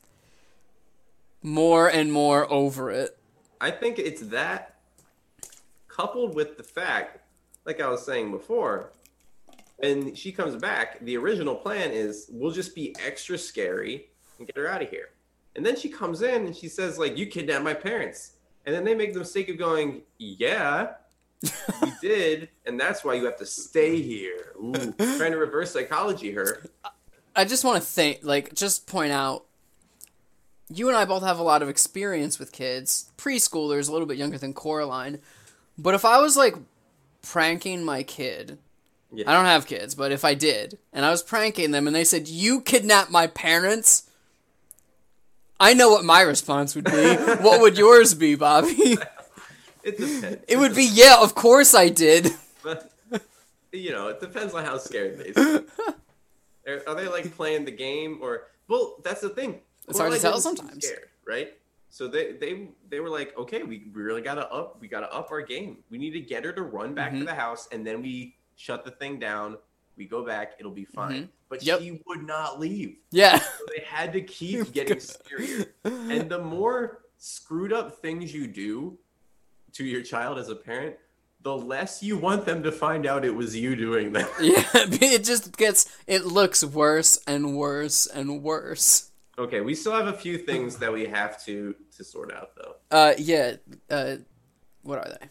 more 1.44 1.90
and 1.90 2.12
more 2.12 2.52
over 2.52 2.90
it. 2.90 3.18
I 3.62 3.72
think 3.72 4.00
it's 4.00 4.22
that 4.24 4.76
coupled 5.88 6.36
with 6.36 6.58
the 6.58 6.64
fact, 6.64 7.20
like 7.66 7.80
I 7.80 7.90
was 7.90 8.04
saying 8.04 8.32
before, 8.32 8.92
when 9.78 10.16
she 10.16 10.32
comes 10.32 10.56
back, 10.56 11.00
the 11.02 11.18
original 11.18 11.56
plan 11.56 11.92
is 11.92 12.28
we'll 12.32 12.52
just 12.52 12.74
be 12.74 12.96
extra 13.06 13.38
scary 13.38 14.08
and 14.38 14.48
get 14.48 14.58
her 14.58 14.68
out 14.68 14.82
of 14.82 14.90
here. 14.90 15.10
And 15.56 15.66
then 15.66 15.76
she 15.76 15.90
comes 15.90 16.22
in 16.22 16.46
and 16.46 16.56
she 16.56 16.68
says, 16.68 16.98
like, 16.98 17.18
you 17.18 17.28
kidnapped 17.28 17.64
my 17.64 17.74
parents. 17.74 18.34
And 18.66 18.74
then 18.74 18.84
they 18.84 18.96
make 18.96 19.14
the 19.14 19.20
mistake 19.20 19.50
of 19.50 19.58
going, 19.58 20.02
yeah, 20.18 20.94
we 21.82 21.94
did. 22.02 22.50
And 22.66 22.80
that's 22.80 23.04
why 23.04 23.14
you 23.16 23.26
have 23.26 23.38
to 23.38 23.46
stay 23.46 24.02
here. 24.02 24.54
Ooh, 24.58 24.74
trying 24.74 25.32
to 25.32 25.38
reverse 25.38 25.72
psychology 25.72 26.32
her. 26.32 26.64
I 27.36 27.46
just 27.46 27.64
want 27.64 27.82
to 27.82 27.88
think, 27.88 28.20
like, 28.24 28.54
just 28.54 28.88
point 28.88 29.12
out, 29.12 29.46
you 30.74 30.88
and 30.90 30.98
I 30.98 31.06
both 31.06 31.24
have 31.24 31.40
a 31.40 31.44
lot 31.44 31.62
of 31.62 31.70
experience 31.70 32.40
with 32.40 32.52
kids, 32.52 33.12
preschoolers, 33.18 33.88
a 33.90 33.92
little 33.92 34.08
bit 34.08 34.18
younger 34.18 34.38
than 34.38 34.54
Coraline. 34.54 35.20
But 35.78 35.94
if 35.96 36.06
I 36.06 36.20
was 36.20 36.36
like 36.38 36.56
pranking 37.22 37.84
my 37.84 38.04
kid, 38.04 38.58
Yeah. 39.12 39.30
I 39.30 39.34
don't 39.34 39.46
have 39.46 39.66
kids, 39.68 39.96
but 39.96 40.12
if 40.12 40.26
I 40.26 40.34
did, 40.34 40.78
and 40.92 41.06
I 41.06 41.12
was 41.12 41.22
pranking 41.24 41.72
them, 41.72 41.86
and 41.88 41.96
they 41.96 42.04
said, 42.04 42.28
"You 42.28 42.62
kidnapped 42.62 43.12
my 43.12 43.28
parents," 43.28 44.04
I 45.60 45.74
know 45.74 45.90
what 45.92 46.04
my 46.04 46.22
response 46.22 46.76
would 46.76 46.86
be. 46.86 47.16
what 47.42 47.62
would 47.62 47.78
yours 47.78 48.14
be, 48.14 48.36
Bobby? 48.36 48.98
It 49.84 49.98
depends. 49.98 50.46
It 50.48 50.58
would 50.58 50.74
be, 50.76 50.86
"Yeah, 50.86 51.18
of 51.22 51.36
course 51.36 51.76
I 51.76 51.90
did." 51.90 52.32
But 52.64 52.90
you 53.74 53.92
know, 53.92 54.08
it 54.08 54.22
depends 54.22 54.54
on 54.54 54.64
how 54.64 54.78
scared 54.78 55.18
they 55.20 55.34
are, 56.72 56.82
are 56.88 56.96
they 56.96 57.08
like 57.10 57.36
playing 57.36 57.66
the 57.66 57.72
game 57.72 58.20
or? 58.22 58.48
Well, 58.70 58.96
that's 59.04 59.20
the 59.20 59.28
thing. 59.30 59.60
It's 59.88 60.00
hard 60.00 60.14
to 60.14 60.20
tell 60.20 60.40
sometimes. 60.40 60.86
Scared, 60.86 61.10
right? 61.28 61.54
So 61.90 62.08
they 62.08 62.34
they 62.34 62.70
they 62.90 63.00
were 63.00 63.10
like, 63.10 63.38
okay, 63.38 63.64
we 63.64 63.88
really 63.92 64.22
gotta 64.22 64.50
up, 64.52 64.78
we 64.82 64.88
gotta 64.88 65.12
up 65.14 65.30
our 65.32 65.42
game. 65.42 65.78
We 65.90 65.98
need 65.98 66.12
to 66.12 66.22
get 66.22 66.44
her 66.46 66.52
to 66.54 66.62
run 66.64 66.94
back 66.94 67.12
Mhm. 67.14 67.20
to 67.20 67.26
the 67.26 67.36
house, 67.36 67.68
and 67.72 67.86
then 67.86 68.02
we 68.02 68.36
shut 68.56 68.84
the 68.86 68.92
thing 68.92 69.20
down. 69.20 69.58
We 69.96 70.06
go 70.06 70.26
back, 70.26 70.54
it'll 70.60 70.72
be 70.72 70.86
fine. 70.86 71.30
But 71.50 71.60
Mm-hmm. 71.60 71.68
Yep. 71.68 71.80
she 71.82 72.02
would 72.08 72.24
not 72.26 72.60
leave. 72.60 72.98
Yeah. 73.12 73.38
So 73.38 73.66
they 73.76 73.84
had 73.86 74.12
to 74.14 74.22
keep 74.22 74.72
getting 74.74 74.98
scarier. 74.98 75.68
And 75.84 76.30
the 76.32 76.40
more 76.40 77.04
screwed 77.18 77.72
up 77.72 78.02
things 78.02 78.34
you 78.34 78.48
do 78.48 78.98
to 79.74 79.84
your 79.84 80.02
child 80.02 80.40
as 80.40 80.50
a 80.50 80.56
parent, 80.56 80.96
the 81.44 81.56
less 81.56 82.02
you 82.02 82.18
want 82.18 82.46
them 82.46 82.64
to 82.64 82.72
find 82.72 83.06
out 83.06 83.24
it 83.24 83.36
was 83.36 83.56
you 83.56 83.76
doing 83.76 84.14
that. 84.14 84.30
Yeah, 84.42 84.64
it 84.74 85.24
just 85.24 85.56
gets 85.58 85.86
it 86.08 86.26
looks 86.26 86.64
worse 86.64 87.20
and 87.28 87.56
worse 87.56 88.08
and 88.08 88.42
worse. 88.42 89.12
Okay, 89.38 89.62
we 89.62 89.74
still 89.74 89.94
have 89.94 90.08
a 90.08 90.14
few 90.14 90.38
things 90.38 90.78
that 90.78 90.94
we 90.94 91.06
have 91.08 91.44
to 91.46 91.74
to 91.98 92.04
sort 92.04 92.32
out 92.34 92.52
though. 92.56 92.76
Uh 92.92 93.14
yeah, 93.18 93.56
uh 93.90 94.18
what 94.84 95.00
are 95.00 95.10
they? 95.20 95.28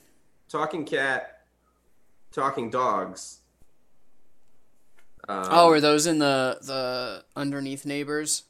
Talking 0.49 0.85
cat, 0.85 1.43
talking 2.33 2.69
dogs. 2.71 3.39
Um, 5.29 5.47
oh, 5.51 5.71
are 5.71 5.81
those 5.81 6.07
in 6.07 6.19
the 6.19 6.59
the 6.63 7.25
underneath 7.37 7.87
neighbors? 7.87 8.45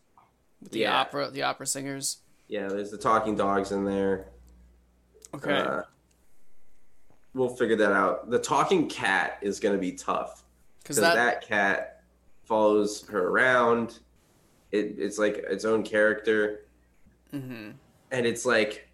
With 0.63 0.73
the 0.73 0.81
Yeah. 0.81 1.01
opera 1.01 1.31
the 1.31 1.43
opera 1.43 1.67
singers? 1.67 2.19
yeah, 2.49 2.69
there's 2.69 2.91
the 2.91 2.99
talking 2.99 3.35
dogs 3.35 3.73
in 3.73 3.85
there. 3.85 4.29
Okay. 5.35 5.55
Uh, 5.57 5.83
we'll 7.35 7.55
figure 7.57 7.77
that 7.77 7.93
out. 7.93 8.31
The 8.31 8.39
talking 8.39 8.89
cat 8.89 9.39
is 9.41 9.59
going 9.59 9.75
to 9.75 9.81
be 9.81 9.93
tough 9.93 10.45
Cuz 10.85 10.97
that, 10.97 11.15
that... 11.15 11.47
cat 11.47 12.03
follows 12.45 13.07
her 13.09 13.29
around. 13.29 14.01
It, 14.73 14.97
it's 14.99 15.19
like 15.19 15.37
its 15.37 15.65
own 15.65 15.83
character, 15.83 16.67
mhm. 17.33 17.75
and 18.11 18.27
it's 18.27 18.45
like 18.47 18.89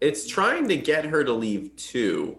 it's 0.00 0.26
trying 0.26 0.68
to 0.68 0.76
get 0.76 1.04
her 1.06 1.24
to 1.24 1.32
leave 1.32 1.74
too. 1.76 2.38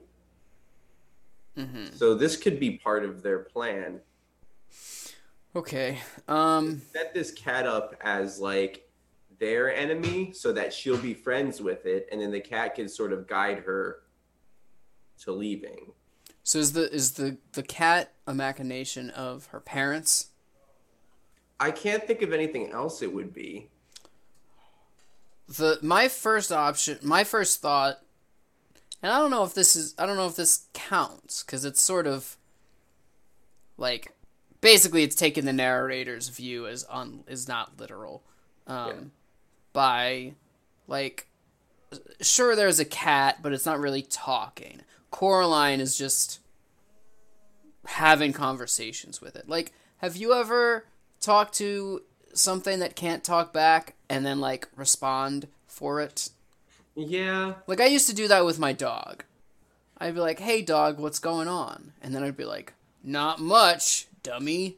Mhm. 1.57 1.93
So 1.93 2.13
this 2.15 2.38
could 2.38 2.60
be 2.60 2.77
part 2.77 3.03
of 3.03 3.23
their 3.23 3.39
plan. 3.39 4.01
Okay. 5.55 5.99
Um 6.27 6.81
Set 6.93 7.13
this 7.13 7.31
cat 7.31 7.65
up 7.65 7.95
as 8.01 8.39
like 8.39 8.89
their 9.39 9.73
enemy 9.73 10.31
so 10.33 10.51
that 10.53 10.71
she'll 10.73 10.97
be 10.97 11.13
friends 11.13 11.62
with 11.62 11.86
it 11.86 12.07
and 12.12 12.21
then 12.21 12.31
the 12.31 12.39
cat 12.39 12.75
can 12.75 12.88
sort 12.88 13.12
of 13.13 13.27
guide 13.27 13.60
her 13.60 14.01
to 15.23 15.31
leaving. 15.31 15.93
so 16.43 16.60
is 16.60 16.73
the 16.73 16.91
is 16.93 17.13
the 17.13 17.38
the 17.53 17.63
cat 17.63 18.13
a 18.27 18.33
machination 18.33 19.10
of 19.10 19.47
her 19.47 19.60
parents? 19.60 20.27
I 21.60 21.72
can't 21.72 22.06
think 22.06 22.22
of 22.22 22.34
anything 22.34 22.72
else 22.72 23.02
it 23.02 23.13
would 23.13 23.34
be. 23.34 23.70
the 25.48 25.80
my 25.82 26.08
first 26.08 26.52
option 26.52 27.00
my 27.02 27.24
first 27.24 27.62
thought 27.62 28.00
and 29.02 29.12
i 29.12 29.17
don't 29.17 29.32
know 29.32 29.43
if 29.46 29.54
this 29.54 29.76
is 29.78 29.96
i 29.98 30.06
don't 30.06 30.17
know 30.17 30.28
if 30.28 30.36
this 30.36 30.65
counts 30.74 31.41
because 31.43 31.63
it's 31.63 31.80
sort 31.82 32.06
of 32.06 32.36
like 33.78 34.12
basically 34.60 35.04
it's 35.04 35.15
taking 35.15 35.46
the 35.46 35.54
narrator's 35.54 36.28
view 36.30 36.67
as 36.67 36.84
on 36.86 37.24
is 37.28 37.48
not 37.48 37.80
literal 37.80 38.24
um 38.67 38.88
Yeah. 38.89 38.93
by 39.72 40.34
like 40.88 41.28
sure 42.22 42.54
there's 42.56 42.80
a 42.82 42.86
cat 42.86 43.38
but 43.41 43.54
it's 43.54 43.65
not 43.65 43.80
really 43.80 44.02
talking 44.02 44.82
coraline 45.12 45.80
is 45.80 45.98
just 45.98 46.39
having 47.86 48.34
conversations 48.34 49.22
with 49.22 49.38
it 49.38 49.48
like 49.48 49.72
have 50.00 50.17
you 50.17 50.34
ever 50.34 50.84
talked 51.28 51.56
to 51.56 52.02
something 52.34 52.80
that 52.80 52.96
can't 52.96 53.22
talk 53.22 53.52
back 53.52 53.96
and 54.10 54.26
then 54.26 54.40
like 54.40 54.70
respond 54.78 55.48
for 55.68 56.00
it? 56.00 56.30
Yeah, 56.96 57.56
like 57.68 57.82
i 57.82 57.86
used 57.86 58.08
to 58.08 58.16
do 58.16 58.28
that 58.30 58.46
with 58.46 58.58
my 58.58 58.72
dog. 58.72 59.26
I'd 59.98 60.16
be 60.16 60.22
like 60.22 60.40
hey 60.40 60.62
dog 60.62 61.00
what's 61.00 61.20
going 61.20 61.50
on? 61.50 61.92
And 62.02 62.16
then 62.16 62.24
i'd 62.24 62.38
be 62.38 62.46
like 62.46 62.74
not 63.04 63.40
much 63.40 64.08
dummy. 64.24 64.78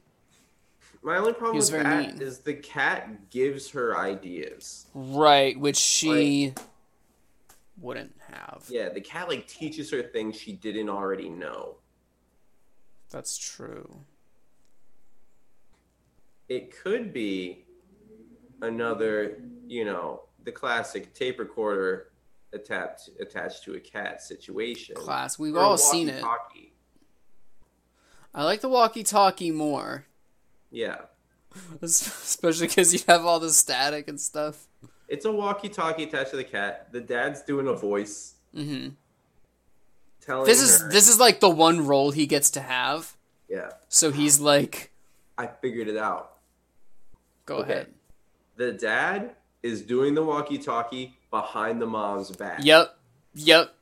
My 1.02 1.18
only 1.18 1.34
problem 1.34 1.58
with 1.58 1.70
that 1.70 2.14
mean. 2.14 2.22
is 2.22 2.40
the 2.40 2.56
cat 2.56 3.30
gives 3.30 3.70
her 3.70 3.98
ideas. 3.98 4.88
right 4.94 5.58
which 5.58 5.78
she 5.78 6.56
wouldn't 7.80 8.16
have. 8.32 8.66
Yeah, 8.68 8.90
the 8.90 9.02
cat 9.02 9.30
like 9.30 9.48
teaches 9.48 9.92
her 9.92 10.02
things 10.02 10.36
she 10.36 10.54
didn't 10.54 10.90
already 10.90 11.30
know. 11.30 11.76
that's 13.12 13.38
true 13.38 14.02
It 16.50 16.76
could 16.82 17.14
be 17.14 17.66
another, 18.62 19.38
you 19.68 19.86
know, 19.86 20.24
the 20.44 20.52
classic 20.52 21.14
tape 21.14 21.40
recorder 21.40 22.08
attached 22.54 23.10
attached 23.20 23.64
to 23.66 23.76
a 23.76 23.80
cat 23.80 24.22
situation. 24.24 24.96
class 24.96 25.38
we've 25.38 25.56
Or 25.56 25.60
all 25.60 25.78
seen 25.78 26.10
it 26.10 26.24
i 28.34 28.44
like 28.44 28.62
the 28.62 28.70
walkie 28.70 29.04
talkie 29.04 29.52
more 29.52 30.06
Yeah. 30.72 30.98
especially 31.82 32.68
because 32.68 32.92
you 32.94 33.00
have 33.08 33.26
all 33.26 33.40
the 33.40 33.52
static 33.52 34.08
and 34.08 34.20
stuff 34.20 34.68
It's 35.08 35.26
a 35.26 35.32
walkie-talkie 35.32 36.04
attached 36.04 36.32
to 36.32 36.38
the 36.38 36.44
cat. 36.44 36.92
The 36.92 37.02
dad's 37.02 37.42
doing 37.44 37.68
a 37.68 37.74
voice 37.74 38.36
Mm-hmm. 38.56 38.90
telling 40.22 40.46
this 40.46 40.60
is 40.62 40.82
her, 40.82 40.90
this 40.90 41.08
is 41.08 41.20
like 41.20 41.40
the 41.40 41.50
one 41.50 41.86
role 41.86 42.10
he 42.12 42.26
gets 42.26 42.50
to 42.52 42.62
have 42.62 43.16
Yeah, 43.48 43.70
so 43.90 44.12
he's 44.12 44.40
like 44.40 44.92
I 45.38 45.46
figured 45.48 45.88
it 45.88 45.98
out. 45.98 46.34
Go 47.50 47.58
Okay. 47.58 47.72
ahead 47.74 47.88
The 48.56 48.72
dad 48.74 49.32
is 49.64 49.82
doing 49.82 50.14
the 50.16 50.24
walkie-talkie 50.24 51.18
behind 51.32 51.82
the 51.82 51.86
mom's 51.86 52.32
back. 52.32 52.60
Yep. 52.64 52.98
Yep. 53.36 53.74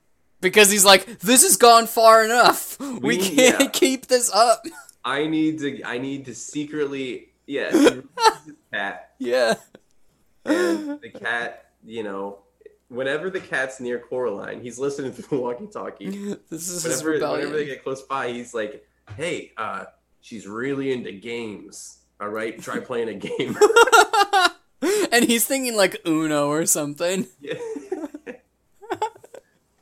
Because 0.42 0.70
he's 0.72 0.86
like, 0.86 1.20
this 1.20 1.44
has 1.44 1.56
gone 1.58 1.86
far 1.88 2.24
enough. 2.26 2.80
We, 2.80 3.00
We- 3.00 3.18
can't 3.18 3.62
yeah. 3.62 3.68
keep 3.74 4.08
this 4.08 4.32
up. 4.34 4.66
I 5.06 5.26
need 5.28 5.60
to 5.60 5.82
I 5.84 5.98
need 6.00 6.26
to 6.26 6.36
secretly 6.36 7.30
yeah, 7.46 7.72
he 7.72 7.78
releases 7.78 8.04
his 8.46 8.56
cat 8.74 9.12
Yeah. 9.20 9.54
and 10.46 11.00
the 11.02 11.10
cat, 11.10 11.72
you 11.86 12.04
know, 12.04 12.40
whenever 12.90 13.30
the 13.30 13.40
cat's 13.40 13.80
near 13.80 14.00
Coraline, 14.00 14.62
he's 14.62 14.78
listening 14.80 15.14
to 15.16 15.22
the 15.22 15.38
walkie-talkie. 15.38 16.36
this 16.50 16.68
is 16.70 16.84
his 16.84 17.04
Whenever, 17.04 17.32
whenever 17.34 17.56
they 17.58 17.66
get 17.66 17.84
close 17.84 18.02
by, 18.02 18.30
he's 18.32 18.54
like, 18.54 18.86
"Hey, 19.16 19.52
uh, 19.58 19.86
she's 20.22 20.46
really 20.48 20.92
into 20.92 21.12
games. 21.14 21.97
All 22.20 22.30
right, 22.30 22.60
try 22.62 22.80
playing 22.82 23.10
a 23.10 23.14
game." 23.14 23.58
and 25.12 25.26
he's 25.26 25.46
thinking 25.46 25.76
like 25.76 26.02
Uno 26.06 26.48
or 26.50 26.66
something. 26.66 27.28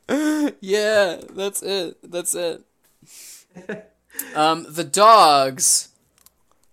Yeah. 0.08 0.50
yeah, 0.62 1.22
that's 1.32 1.64
it. 1.64 1.98
That's 2.04 2.36
it. 2.36 2.64
Um, 4.36 4.66
the 4.70 4.84
dogs 4.84 5.90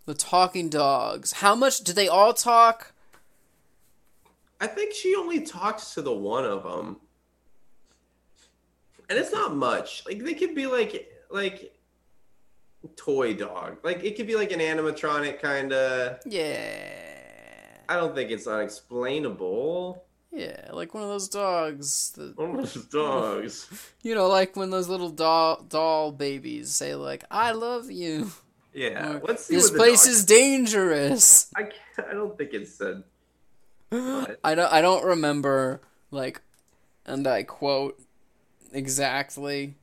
The 0.04 0.14
talking 0.14 0.68
dogs. 0.68 1.32
How 1.32 1.54
much 1.54 1.80
do 1.80 1.92
they 1.94 2.08
all 2.08 2.34
talk? 2.34 2.92
I 4.60 4.66
think 4.66 4.92
she 4.94 5.14
only 5.16 5.40
talks 5.40 5.94
to 5.94 6.02
the 6.02 6.12
one 6.12 6.44
of 6.44 6.62
them, 6.62 6.98
and 9.08 9.18
it's 9.18 9.32
not 9.32 9.56
much. 9.56 10.04
Like 10.06 10.22
they 10.22 10.34
could 10.34 10.54
be 10.54 10.66
like 10.66 11.10
like 11.30 11.74
toy 12.96 13.34
dog. 13.34 13.78
Like 13.82 14.04
it 14.04 14.16
could 14.16 14.26
be 14.26 14.36
like 14.36 14.52
an 14.52 14.60
animatronic 14.60 15.40
kind 15.40 15.72
of. 15.72 16.18
Yeah. 16.26 16.88
I 17.88 17.96
don't 17.96 18.14
think 18.14 18.30
it's 18.30 18.46
unexplainable. 18.46 20.04
Yeah, 20.30 20.70
like 20.72 20.94
one 20.94 21.02
of 21.02 21.10
those 21.10 21.28
dogs. 21.28 22.12
That, 22.16 22.38
One 22.38 22.50
of 22.50 22.56
those 22.72 22.84
dogs. 22.86 23.92
you 24.02 24.14
know, 24.14 24.28
like 24.28 24.56
when 24.56 24.70
those 24.70 24.88
little 24.88 25.10
doll 25.10 25.62
doll 25.68 26.10
babies 26.10 26.70
say 26.70 26.94
like 26.94 27.24
"I 27.30 27.52
love 27.52 27.90
you." 27.90 28.30
Yeah. 28.72 29.16
Or, 29.16 29.22
Let's 29.28 29.44
see. 29.44 29.54
this 29.56 29.70
place 29.70 30.04
dog- 30.04 30.12
is 30.12 30.24
dangerous. 30.24 31.50
I 31.56 31.64
can't, 31.64 32.08
I 32.08 32.14
don't 32.14 32.36
think 32.38 32.54
it 32.54 32.66
said. 32.66 33.02
I 33.92 34.54
don't. 34.54 34.72
I 34.72 34.80
don't 34.80 35.04
remember 35.04 35.82
like, 36.10 36.40
and 37.04 37.26
I 37.26 37.42
quote 37.42 38.00
exactly. 38.72 39.76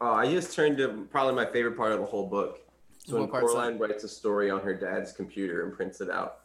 Oh, 0.00 0.12
I 0.12 0.30
just 0.30 0.54
turned 0.54 0.78
to 0.78 1.06
probably 1.10 1.34
my 1.34 1.46
favorite 1.50 1.76
part 1.76 1.92
of 1.92 1.98
the 2.00 2.06
whole 2.06 2.26
book. 2.28 2.60
So 3.04 3.20
when? 3.20 3.28
Coraline 3.28 3.78
writes 3.78 4.04
a 4.04 4.08
story 4.08 4.50
on 4.50 4.60
her 4.60 4.74
dad's 4.74 5.12
computer 5.12 5.64
and 5.64 5.72
prints 5.74 6.00
it 6.00 6.10
out. 6.10 6.40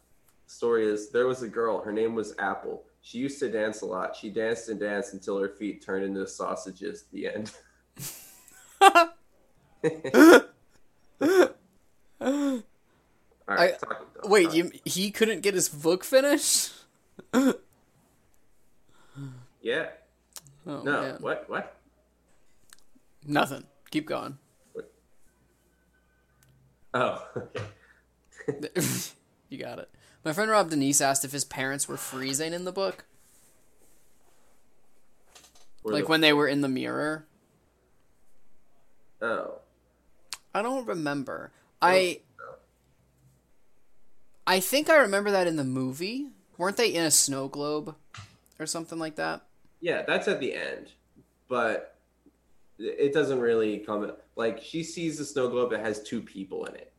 The 0.48 0.54
story 0.54 0.88
is 0.88 1.10
there 1.12 1.28
was 1.28 1.44
a 1.44 1.48
girl. 1.48 1.82
Her 1.82 1.92
name 1.92 2.16
was 2.16 2.34
Apple. 2.40 2.84
She 3.02 3.18
used 3.18 3.40
to 3.40 3.52
dance 3.52 3.82
a 3.82 3.86
lot. 3.86 4.16
She 4.16 4.30
danced 4.30 4.70
and 4.70 4.80
danced 4.80 5.14
until 5.14 5.38
her 5.40 5.50
feet 5.50 5.82
turned 5.84 6.06
into 6.06 6.26
sausages. 6.26 7.06
The 7.12 7.28
end. 7.28 7.52
All 12.22 12.38
right. 13.48 13.76
I-. 13.84 14.28
Wait, 14.28 14.54
you 14.54 14.72
he 14.86 15.12
couldn't 15.12 15.42
get 15.42 15.54
his 15.54 15.70
book 15.70 16.04
finished? 16.04 16.72
Yeah. 19.62 19.92
Oh, 20.68 20.82
No. 20.82 21.02
man. 21.02 21.18
What? 21.22 21.50
What? 21.50 21.78
Nothing. 23.26 23.64
Keep 23.92 24.08
going. 24.08 24.38
Oh. 26.94 27.26
Okay. 27.38 28.70
you 29.50 29.58
got 29.58 29.80
it. 29.80 29.90
My 30.24 30.34
friend 30.34 30.50
Rob 30.52 30.70
Denise 30.70 31.02
asked 31.02 31.26
if 31.26 31.32
his 31.32 31.46
parents 31.46 31.88
were 31.88 31.98
freezing 31.98 32.54
in 32.54 32.66
the 32.66 32.72
book, 32.72 33.06
Where 35.82 35.94
like 35.96 36.04
the- 36.06 36.10
when 36.10 36.22
they 36.22 36.34
were 36.34 36.48
in 36.48 36.62
the 36.62 36.68
mirror. 36.70 37.26
Oh. 39.22 39.60
I 40.54 40.62
don't 40.62 40.86
remember. 40.86 41.52
Oh, 41.82 41.88
I. 41.88 42.20
I 44.46 44.60
think 44.60 44.90
I 44.90 44.98
remember 44.98 45.32
that 45.32 45.48
in 45.48 45.56
the 45.56 45.64
movie. 45.64 46.28
Weren't 46.58 46.78
they 46.78 46.90
in 46.94 47.06
a 47.06 47.12
snow 47.12 47.48
globe 47.48 47.96
or 48.60 48.66
something 48.66 49.00
like 49.00 49.16
that? 49.16 49.42
Yeah, 49.80 50.04
that's 50.06 50.28
at 50.28 50.40
the 50.42 50.54
end, 50.54 50.92
but 51.48 51.93
it 52.84 53.14
doesn't 53.14 53.40
really 53.40 53.80
come. 53.80 54.12
Like 54.36 54.62
she 54.62 54.84
sees 54.84 55.18
the 55.18 55.26
snow 55.26 55.50
globe 55.50 55.72
that 55.72 55.80
has 55.82 56.04
two 56.04 56.22
people 56.22 56.66
in 56.66 56.76
it. 56.76 56.94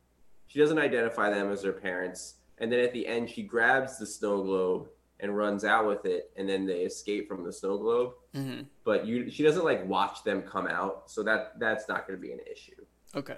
She 0.47 0.59
doesn't 0.59 0.79
identify 0.79 1.29
them 1.29 1.51
as 1.51 1.63
her 1.63 1.73
parents, 1.73 2.35
and 2.57 2.71
then 2.71 2.79
at 2.79 2.93
the 2.93 3.07
end, 3.07 3.29
she 3.29 3.43
grabs 3.43 3.97
the 3.97 4.05
snow 4.05 4.41
globe 4.43 4.87
and 5.19 5.35
runs 5.35 5.63
out 5.63 5.87
with 5.87 6.05
it, 6.05 6.31
and 6.35 6.47
then 6.47 6.65
they 6.65 6.81
escape 6.81 7.27
from 7.27 7.43
the 7.43 7.53
snow 7.53 7.77
globe. 7.77 8.13
Mm-hmm. 8.35 8.63
But 8.83 9.05
you, 9.05 9.29
she 9.29 9.43
doesn't 9.43 9.63
like 9.63 9.85
watch 9.87 10.23
them 10.23 10.41
come 10.41 10.67
out, 10.67 11.09
so 11.09 11.23
that 11.23 11.59
that's 11.59 11.87
not 11.87 12.07
going 12.07 12.19
to 12.19 12.21
be 12.21 12.33
an 12.33 12.39
issue. 12.51 12.85
Okay. 13.15 13.37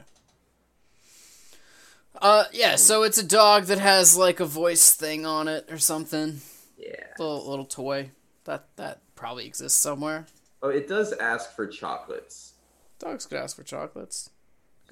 Uh, 2.19 2.45
yeah. 2.51 2.75
So 2.75 3.03
it's 3.03 3.17
a 3.17 3.25
dog 3.25 3.65
that 3.65 3.77
has 3.77 4.17
like 4.17 4.39
a 4.39 4.45
voice 4.45 4.93
thing 4.93 5.25
on 5.25 5.47
it 5.47 5.71
or 5.71 5.77
something. 5.77 6.41
Yeah. 6.77 7.05
Little 7.19 7.47
little 7.49 7.65
toy. 7.65 8.11
That 8.45 8.65
that 8.77 9.01
probably 9.15 9.45
exists 9.45 9.79
somewhere. 9.79 10.25
Oh, 10.61 10.69
it 10.69 10.87
does 10.87 11.13
ask 11.13 11.55
for 11.55 11.67
chocolates. 11.67 12.53
Dogs 12.99 13.25
could 13.25 13.37
ask 13.37 13.55
for 13.55 13.63
chocolates. 13.63 14.31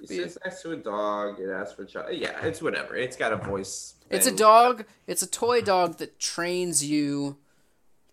It 0.01 0.09
Be- 0.09 0.16
sits 0.18 0.38
next 0.43 0.61
to 0.61 0.72
a 0.72 0.76
dog. 0.76 1.39
It 1.39 1.49
asks 1.49 1.74
for 1.74 1.86
chocolate. 1.86 2.18
Yeah, 2.18 2.45
it's 2.45 2.61
whatever. 2.61 2.95
It's 2.95 3.16
got 3.16 3.34
a 3.34 3.38
voice. 3.38 3.95
It's 4.09 4.28
a 4.28 4.36
dog. 4.36 4.86
It's 5.07 5.22
a 5.24 5.28
toy 5.28 5.61
dog 5.61 5.97
that 5.97 6.20
trains 6.20 6.86
you 6.86 7.38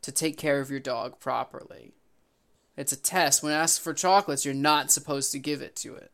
to 0.00 0.12
take 0.12 0.38
care 0.38 0.60
of 0.60 0.70
your 0.70 0.80
dog 0.80 1.20
properly. 1.20 1.94
It's 2.76 2.92
a 2.92 2.96
test. 2.96 3.42
When 3.42 3.52
it 3.52 3.56
asks 3.56 3.78
for 3.78 3.92
chocolates, 3.92 4.44
you're 4.44 4.54
not 4.54 4.90
supposed 4.90 5.32
to 5.32 5.38
give 5.38 5.60
it 5.60 5.76
to 5.76 5.94
it. 5.96 6.10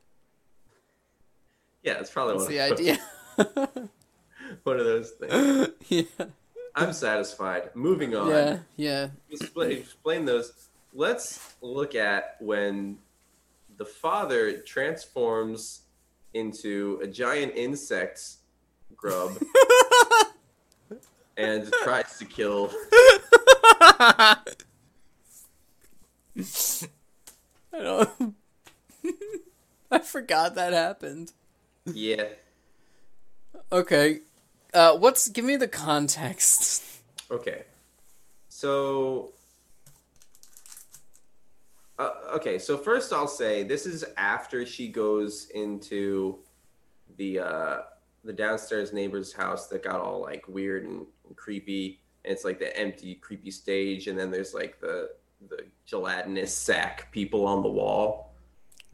Yeah, 1.83 2.01
it's 2.01 2.11
probably 2.11 2.39
That's 2.39 2.49
the 2.49 2.61
idea. 2.61 2.99
one 4.65 4.81
of 4.81 4.85
those 4.85 5.11
things. 5.13 5.69
yeah. 5.89 6.27
I'm 6.75 6.93
satisfied. 6.93 7.71
Moving 7.75 8.15
on. 8.15 8.29
Yeah. 8.29 8.59
Yeah. 8.77 9.09
Explain, 9.31 9.79
explain 9.79 10.25
those. 10.25 10.68
Let's 10.99 11.55
look 11.63 11.95
at 11.95 12.35
when 12.41 12.99
the 13.77 13.85
father 13.85 14.59
transforms 14.59 15.83
into 16.35 16.99
a 17.01 17.07
giant 17.07 17.53
insect 17.55 18.21
grub 18.97 19.41
and 21.37 21.73
tries 21.85 22.19
to 22.19 22.25
kill. 22.25 22.73
I 22.93 24.39
don't. 27.73 28.35
I 29.93 30.01
forgot 30.01 30.57
that 30.57 30.73
happened. 30.73 31.31
Yeah. 31.85 32.25
Okay. 33.71 34.23
Uh, 34.75 34.97
what's 34.97 35.29
give 35.29 35.45
me 35.45 35.55
the 35.55 35.69
context? 35.69 36.83
Okay. 37.31 37.63
So. 38.49 39.31
Uh, 41.99 42.11
okay, 42.35 42.59
so 42.59 42.77
first 42.77 43.13
I'll 43.13 43.27
say 43.27 43.63
this 43.65 43.85
is 43.87 44.05
after 44.17 44.65
she 44.65 44.89
goes 44.89 45.49
into 45.55 46.39
the 47.17 47.41
uh, 47.41 47.79
the 48.25 48.33
downstairs 48.33 48.93
neighbor's 48.93 49.33
house 49.33 49.67
that 49.69 49.83
got 49.83 50.01
all 50.01 50.21
like 50.21 50.47
weird 50.49 50.85
and, 50.85 51.07
and 51.27 51.37
creepy, 51.37 52.01
and 52.25 52.33
it's 52.33 52.45
like 52.45 52.59
the 52.61 52.77
empty, 52.79 53.17
creepy 53.17 53.51
stage, 53.51 54.07
and 54.07 54.19
then 54.19 54.31
there's 54.31 54.55
like 54.55 54.81
the 54.81 55.11
the 55.49 55.65
gelatinous 55.87 56.55
sack 56.55 57.11
people 57.11 57.47
on 57.47 57.63
the 57.63 57.69
wall, 57.69 58.35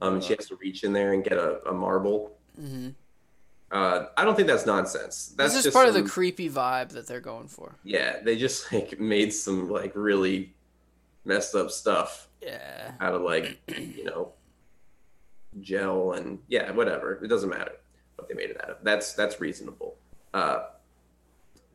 um, 0.00 0.14
and 0.14 0.24
she 0.24 0.34
has 0.34 0.46
to 0.48 0.57
reach 0.57 0.84
in 0.84 0.92
there 0.92 1.12
and 1.12 1.24
get 1.24 1.36
a, 1.36 1.61
a 1.68 1.72
marble. 1.72 2.32
hmm 2.59 2.88
Uh, 3.70 4.07
I 4.16 4.24
don't 4.24 4.36
think 4.36 4.48
that's 4.48 4.66
nonsense. 4.66 5.34
That's 5.36 5.52
This 5.52 5.59
is 5.59 5.64
just 5.64 5.74
part 5.74 5.88
of 5.88 5.94
the 5.94 6.05
creepy 6.05 6.48
vibe 6.48 6.90
that 6.90 7.07
they're 7.07 7.20
going 7.20 7.48
for. 7.48 7.76
yeah, 7.84 8.20
they 8.22 8.36
just 8.36 8.72
like 8.72 8.98
made 9.00 9.32
some 9.32 9.68
like 9.68 9.92
really 9.94 10.55
messed 11.26 11.55
up 11.55 11.70
stuff 11.70 12.28
Yeah. 12.45 12.92
out 13.01 13.14
of 13.14 13.22
like 13.22 13.61
you 13.76 14.05
know 14.05 14.32
gel 15.61 16.12
and 16.12 16.38
yeah, 16.49 16.70
whatever. 16.72 17.20
It 17.22 17.28
doesn't 17.28 17.51
matter 17.51 17.72
what 18.16 18.28
they 18.28 18.34
made 18.34 18.51
it 18.51 18.61
out 18.62 18.70
of. 18.70 18.76
That's 18.82 19.12
that's 19.14 19.40
reasonable. 19.40 19.97
Uh, 20.32 20.64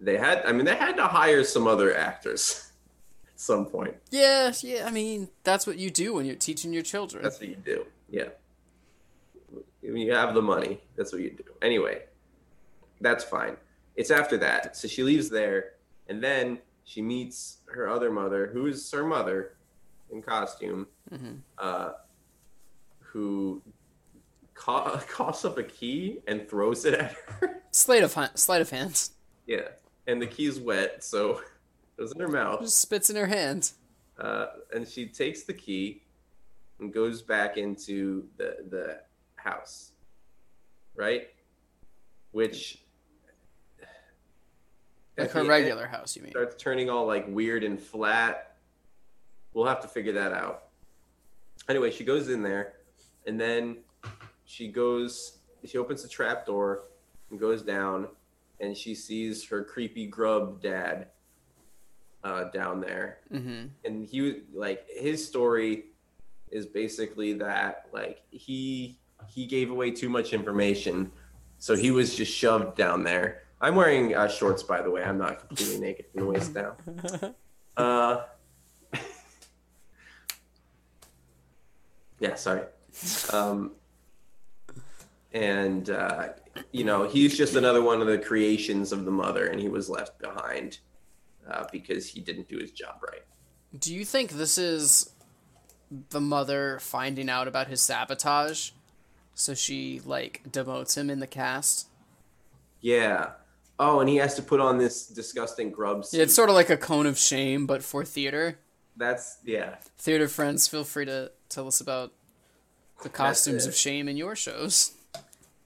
they 0.02 0.18
had, 0.18 0.46
I 0.46 0.52
mean, 0.52 0.66
they 0.66 0.76
had 0.76 0.96
to 0.98 1.08
hire 1.08 1.44
some 1.44 1.68
other 1.68 1.96
actors 1.96 2.72
at 3.28 3.40
some 3.40 3.66
point. 3.66 3.96
Yeah, 4.12 4.52
yeah. 4.62 4.86
I 4.86 4.92
mean, 4.92 5.30
that's 5.44 5.68
what 5.68 5.78
you 5.78 5.90
do 5.90 6.14
when 6.14 6.26
you're 6.26 6.36
teaching 6.36 6.74
your 6.74 6.84
children. 6.84 7.24
That's 7.24 7.40
what 7.40 7.50
you 7.50 7.56
do. 7.56 7.86
Yeah. 8.10 8.30
When 9.82 9.98
you 9.98 10.14
have 10.14 10.34
the 10.34 10.42
money, 10.42 10.82
that's 10.96 11.12
what 11.12 11.22
you 11.22 11.32
do. 11.32 11.44
Anyway, 11.62 12.04
that's 13.02 13.24
fine. 13.24 13.58
It's 13.96 14.12
after 14.12 14.38
that. 14.38 14.78
So 14.78 14.88
she 14.88 15.04
leaves 15.04 15.30
there, 15.30 15.72
and 16.08 16.24
then 16.24 16.60
she 16.84 17.02
meets 17.02 17.58
her 17.74 17.90
other 17.90 18.12
mother, 18.12 18.50
who 18.54 18.68
is 18.68 18.90
her 18.92 19.04
mother 19.06 19.54
in 20.12 20.22
costume, 20.22 20.88
Mhm. 21.12 21.40
uh, 21.58 21.94
who 23.00 23.62
ca- 24.54 25.00
coughs 25.10 25.46
up 25.46 25.58
a 25.58 25.64
key 25.64 26.22
and 26.28 26.48
throws 26.50 26.86
it 26.86 26.94
at 26.94 27.14
her. 27.14 27.62
Sleight 27.72 28.04
of 28.04 28.14
hand. 28.14 28.32
Sleight 28.36 28.62
of 28.62 28.70
hand. 28.70 29.10
yeah. 29.46 29.70
And 30.08 30.20
the 30.22 30.28
key's 30.28 30.60
wet, 30.60 31.04
so 31.04 31.40
it 31.98 32.02
was 32.02 32.12
in 32.14 32.20
her 32.20 32.28
mouth. 32.28 32.62
Just 32.62 32.80
spits 32.82 33.10
in 33.10 33.16
her 33.16 33.28
hand. 33.28 33.72
uh, 34.18 34.48
and 34.74 34.88
she 34.88 35.08
takes 35.08 35.44
the 35.44 35.54
key 35.54 36.02
and 36.80 36.92
goes 36.94 37.22
back 37.22 37.58
into 37.58 38.28
the 38.38 38.58
the 38.70 39.02
house, 39.36 39.92
right? 40.96 41.30
Which 42.32 42.80
Like 45.18 45.32
her 45.32 45.44
regular 45.44 45.86
house, 45.88 46.16
you 46.16 46.22
mean? 46.24 46.32
starts 46.32 46.56
turning 46.62 46.90
all 46.90 47.06
like 47.06 47.26
weird 47.28 47.64
and 47.64 47.80
flat. 47.80 48.49
We'll 49.60 49.68
have 49.68 49.82
to 49.82 49.90
figure 49.90 50.14
that 50.14 50.32
out. 50.32 50.70
Anyway, 51.68 51.92
she 51.92 52.06
goes 52.06 52.30
in 52.30 52.42
there, 52.42 52.76
and 53.28 53.38
then 53.38 53.80
she 54.46 54.70
goes. 54.70 55.40
She 55.66 55.78
opens 55.78 56.02
the 56.02 56.08
trap 56.08 56.46
door 56.46 56.84
and 57.30 57.38
goes 57.38 57.62
down, 57.62 58.08
and 58.62 58.76
she 58.78 58.96
sees 58.96 59.46
her 59.50 59.62
creepy 59.66 60.08
grub 60.08 60.62
dad 60.62 61.08
uh, 62.24 62.46
down 62.52 62.80
there, 62.80 63.18
Mm-hmm. 63.34 63.66
and 63.84 64.06
he 64.08 64.22
was 64.22 64.34
like 64.54 64.86
his 64.90 65.28
story 65.28 65.88
is 66.52 66.66
basically 66.66 67.34
that 67.34 67.88
like 67.92 68.22
he 68.32 68.98
he 69.28 69.46
gave 69.46 69.72
away 69.72 69.92
too 69.92 70.08
much 70.08 70.32
information 70.32 71.12
So 71.58 71.76
he 71.76 71.92
was 71.92 72.16
just 72.16 72.32
shoved 72.34 72.78
down 72.78 73.04
there. 73.04 73.44
I'm 73.60 73.76
wearing 73.76 74.16
uh, 74.16 74.30
shorts, 74.30 74.64
by 74.64 74.82
the 74.82 74.90
way. 74.90 75.04
I'm 75.04 75.18
not 75.18 75.40
completely 75.46 75.82
naked 75.82 76.06
from 76.14 76.22
the 76.22 76.28
waist 76.28 76.54
down. 76.54 76.76
Uh, 77.78 78.24
yeah, 82.20 82.36
sorry. 82.36 82.64
Um, 83.32 83.72
and 85.34 85.90
uh, 85.90 86.30
you 86.72 86.84
know, 86.84 87.08
he's 87.08 87.38
just 87.38 87.56
another 87.56 87.82
one 87.82 88.02
of 88.02 88.08
the 88.08 88.18
creations 88.18 88.92
of 88.92 89.06
the 89.06 89.12
mother, 89.12 89.48
and 89.48 89.60
he 89.60 89.70
was 89.70 89.90
left 89.90 90.20
behind 90.20 90.80
uh, 91.50 91.66
because 91.72 92.08
he 92.08 92.20
didn't 92.20 92.48
do 92.48 92.58
his 92.58 92.72
job 92.72 92.96
right. 93.04 93.24
Do 93.78 93.94
you 93.94 94.04
think 94.04 94.32
this 94.32 94.58
is 94.58 95.12
the 96.10 96.22
mother 96.22 96.80
finding 96.80 97.30
out 97.30 97.48
about 97.48 97.68
his 97.68 97.82
sabotage? 97.82 98.72
So 99.36 99.54
she 99.54 100.02
like 100.04 100.42
demotes 100.50 100.98
him 100.98 101.10
in 101.10 101.20
the 101.20 101.28
cast. 101.28 101.88
Yeah. 102.82 103.32
Oh, 103.80 104.02
and 104.02 104.10
he 104.10 104.18
has 104.18 104.36
to 104.36 104.42
put 104.42 104.60
on 104.60 104.78
this 104.78 105.08
disgusting 105.08 105.72
grub 105.72 106.04
suit. 106.04 106.18
Yeah, 106.18 106.24
it's 106.24 106.34
sort 106.34 106.50
of 106.50 106.56
like 106.56 106.70
a 106.70 106.76
cone 106.76 107.06
of 107.06 107.18
shame, 107.18 107.66
but 107.66 107.82
for 107.82 108.04
theater. 108.04 108.60
That's 108.98 109.38
yeah. 109.46 109.76
Theater 109.98 110.28
friends, 110.28 110.68
feel 110.68 110.84
free 110.84 111.06
to 111.06 111.32
tell 111.50 111.68
us 111.68 111.82
about 111.82 112.14
the 113.04 113.10
costumes 113.10 113.66
of 113.66 113.76
shame 113.76 114.08
in 114.08 114.18
your 114.18 114.36
shows. 114.36 114.94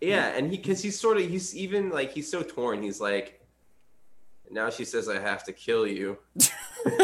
Yeah, 0.02 0.28
and 0.28 0.52
he 0.52 0.58
because 0.58 0.82
he's 0.82 1.00
sort 1.00 1.18
of 1.18 1.30
he's 1.30 1.56
even 1.56 1.90
like 1.90 2.12
he's 2.12 2.30
so 2.30 2.44
torn. 2.44 2.84
He's 2.84 3.00
like, 3.00 3.42
now 4.52 4.70
she 4.70 4.86
says 4.86 5.08
I 5.08 5.20
have 5.20 5.44
to 5.46 5.54
kill 5.54 5.88
you. 5.88 6.18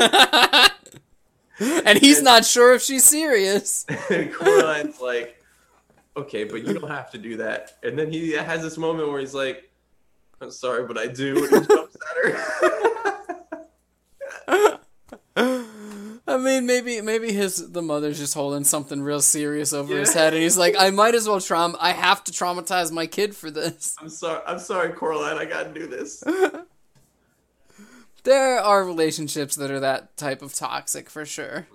and 1.60 1.98
he's 2.00 2.22
not 2.22 2.46
sure 2.46 2.74
if 2.74 2.82
she's 2.82 3.04
serious. 3.04 3.86
and 4.10 4.32
Coraline's 4.34 5.00
like, 5.00 5.42
okay, 6.16 6.44
but 6.44 6.66
you 6.68 6.74
don't 6.74 6.90
have 6.90 7.12
to 7.12 7.18
do 7.18 7.38
that. 7.38 7.78
And 7.84 7.98
then 7.98 8.12
he 8.12 8.32
has 8.32 8.62
this 8.62 8.78
moment 8.78 9.10
where 9.10 9.20
he's 9.20 9.34
like, 9.34 9.70
I'm 10.42 10.52
sorry, 10.52 10.86
but 10.86 10.98
I 10.98 11.08
do. 11.08 11.38
And 11.38 11.62
he 11.62 11.68
jumps 11.68 11.96
at 11.96 12.18
her. 14.48 14.80
I 16.28 16.38
mean, 16.60 16.66
maybe 16.68 17.02
maybe 17.02 17.32
his 17.34 17.72
the 17.72 17.82
mother's 17.82 18.18
just 18.20 18.34
holding 18.34 18.64
something 18.64 19.02
real 19.02 19.22
serious 19.22 19.74
over 19.74 19.98
his 19.98 20.14
head, 20.14 20.34
and 20.34 20.42
he's 20.42 20.58
like, 20.58 20.76
I 20.80 20.90
might 20.92 21.16
as 21.16 21.28
well 21.28 21.40
traum. 21.40 21.76
I 21.80 21.92
have 21.92 22.24
to 22.26 22.32
traumatize 22.32 22.92
my 22.92 23.08
kid 23.08 23.36
for 23.36 23.50
this. 23.52 23.96
I'm 24.00 24.10
sorry. 24.10 24.42
I'm 24.46 24.60
sorry, 24.60 24.94
Coraline. 24.94 25.38
I 25.38 25.46
gotta 25.46 25.74
do 25.74 25.88
this. 25.88 26.24
There 28.24 28.60
are 28.60 28.84
relationships 28.84 29.56
that 29.56 29.72
are 29.72 29.80
that 29.80 30.18
type 30.18 30.42
of 30.42 30.54
toxic 30.54 31.10
for 31.10 31.26
sure. 31.26 31.68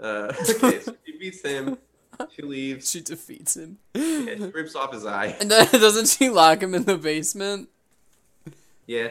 Uh, 0.00 0.32
okay, 0.50 0.80
so 0.80 0.94
she 1.04 1.18
beats 1.18 1.42
him. 1.42 1.78
She 2.34 2.42
leaves. 2.42 2.88
She 2.90 3.00
defeats 3.00 3.56
him, 3.56 3.78
Yeah, 3.92 4.36
she 4.36 4.44
rips 4.54 4.76
off 4.76 4.92
his 4.92 5.04
eye. 5.04 5.36
and 5.40 5.50
then 5.50 5.66
doesn't 5.72 6.06
she 6.08 6.30
lock 6.30 6.62
him 6.62 6.74
in 6.74 6.84
the 6.84 6.96
basement? 6.96 7.68
Yeah. 8.86 9.08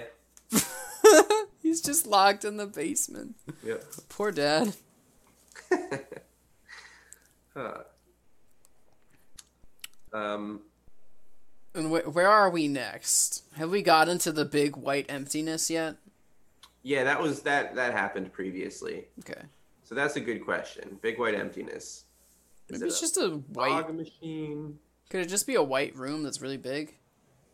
He's 1.75 1.81
just 1.81 2.07
locked 2.07 2.45
in 2.45 2.55
the 2.55 2.67
basement. 2.67 3.35
Yep. 3.61 3.83
Poor 4.07 4.31
dad. 4.31 4.73
Huh. 7.53 7.79
Um. 10.13 10.61
And 11.73 11.87
wh- 11.93 12.15
where 12.15 12.29
are 12.29 12.49
we 12.49 12.69
next? 12.69 13.43
Have 13.57 13.69
we 13.69 13.81
got 13.81 14.07
into 14.07 14.31
the 14.31 14.45
big 14.45 14.77
white 14.77 15.05
emptiness 15.09 15.69
yet? 15.69 15.97
Yeah, 16.83 17.03
that 17.03 17.21
was 17.21 17.41
that. 17.41 17.75
That 17.75 17.91
happened 17.91 18.31
previously. 18.31 19.07
Okay. 19.19 19.41
So 19.83 19.93
that's 19.93 20.15
a 20.15 20.21
good 20.21 20.45
question. 20.45 20.97
Big 21.01 21.19
white 21.19 21.35
emptiness. 21.35 22.05
Is 22.69 22.79
Maybe 22.79 22.87
it's 22.87 23.01
just 23.01 23.17
a 23.17 23.41
white. 23.51 23.93
machine? 23.93 24.79
Could 25.09 25.19
it 25.19 25.27
just 25.27 25.45
be 25.45 25.55
a 25.55 25.63
white 25.63 25.93
room 25.97 26.23
that's 26.23 26.39
really 26.39 26.55
big? 26.55 26.95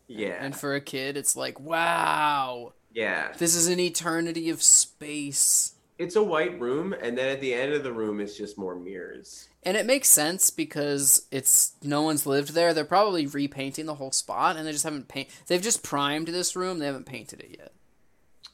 Yeah. 0.06 0.36
And 0.38 0.54
for 0.54 0.76
a 0.76 0.80
kid, 0.80 1.16
it's 1.16 1.34
like, 1.34 1.58
wow, 1.58 2.74
yeah. 2.94 3.32
this 3.38 3.54
is 3.54 3.68
an 3.68 3.80
eternity 3.80 4.50
of 4.50 4.62
space. 4.62 5.74
It's 5.98 6.16
a 6.16 6.22
white 6.22 6.58
room, 6.60 6.94
and 7.00 7.16
then 7.16 7.28
at 7.28 7.40
the 7.40 7.54
end 7.54 7.72
of 7.72 7.84
the 7.84 7.92
room, 7.92 8.20
it's 8.20 8.36
just 8.36 8.58
more 8.58 8.74
mirrors. 8.74 9.48
And 9.62 9.76
it 9.76 9.86
makes 9.86 10.08
sense 10.08 10.50
because 10.50 11.26
it's 11.30 11.74
no 11.82 12.02
one's 12.02 12.26
lived 12.26 12.54
there. 12.54 12.74
They're 12.74 12.84
probably 12.84 13.26
repainting 13.26 13.86
the 13.86 13.94
whole 13.94 14.10
spot, 14.10 14.56
and 14.56 14.66
they 14.66 14.72
just 14.72 14.84
haven't 14.84 15.08
paint. 15.08 15.28
They've 15.46 15.62
just 15.62 15.84
primed 15.84 16.28
this 16.28 16.56
room. 16.56 16.78
They 16.78 16.86
haven't 16.86 17.06
painted 17.06 17.40
it 17.40 17.56
yet. 17.58 17.72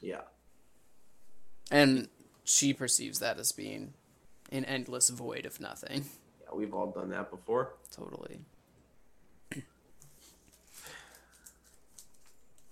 Yeah. 0.01 0.21
And 1.71 2.09
she 2.43 2.73
perceives 2.73 3.19
that 3.19 3.39
as 3.39 3.51
being 3.51 3.93
an 4.51 4.65
endless 4.65 5.09
void 5.09 5.45
of 5.45 5.59
nothing. 5.59 6.05
Yeah, 6.41 6.55
we've 6.55 6.73
all 6.73 6.91
done 6.91 7.09
that 7.09 7.31
before. 7.31 7.73
Totally. 7.91 8.41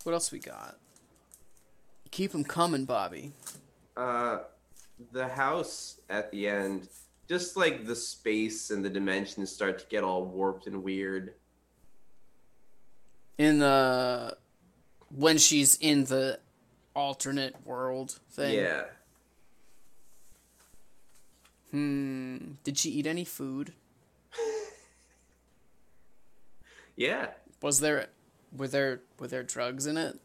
What 0.03 0.13
else 0.13 0.31
we 0.31 0.39
got? 0.39 0.77
Keep 2.17 2.31
them 2.31 2.43
coming, 2.43 2.83
Bobby. 2.83 3.31
Uh, 3.95 4.39
the 5.11 5.27
house 5.27 6.01
at 6.09 6.31
the 6.31 6.47
end, 6.47 6.87
just 7.29 7.55
like 7.55 7.85
the 7.85 7.95
space 7.95 8.71
and 8.71 8.83
the 8.83 8.89
dimensions 8.89 9.51
start 9.51 9.77
to 9.77 9.85
get 9.85 10.03
all 10.03 10.25
warped 10.25 10.65
and 10.65 10.83
weird. 10.83 11.35
In 13.37 13.59
the 13.59 14.35
when 15.15 15.37
she's 15.37 15.77
in 15.77 16.05
the 16.05 16.39
alternate 16.95 17.55
world 17.63 18.19
thing. 18.31 18.55
Yeah. 18.55 18.85
Hmm. 21.69 22.37
Did 22.63 22.79
she 22.79 22.89
eat 22.89 23.05
any 23.05 23.25
food? 23.25 23.73
Yeah. 26.95 27.27
Was 27.61 27.79
there 27.79 28.07
were 28.51 28.67
there 28.67 29.01
were 29.19 29.27
there 29.27 29.43
drugs 29.43 29.85
in 29.85 29.97
it? 29.97 30.19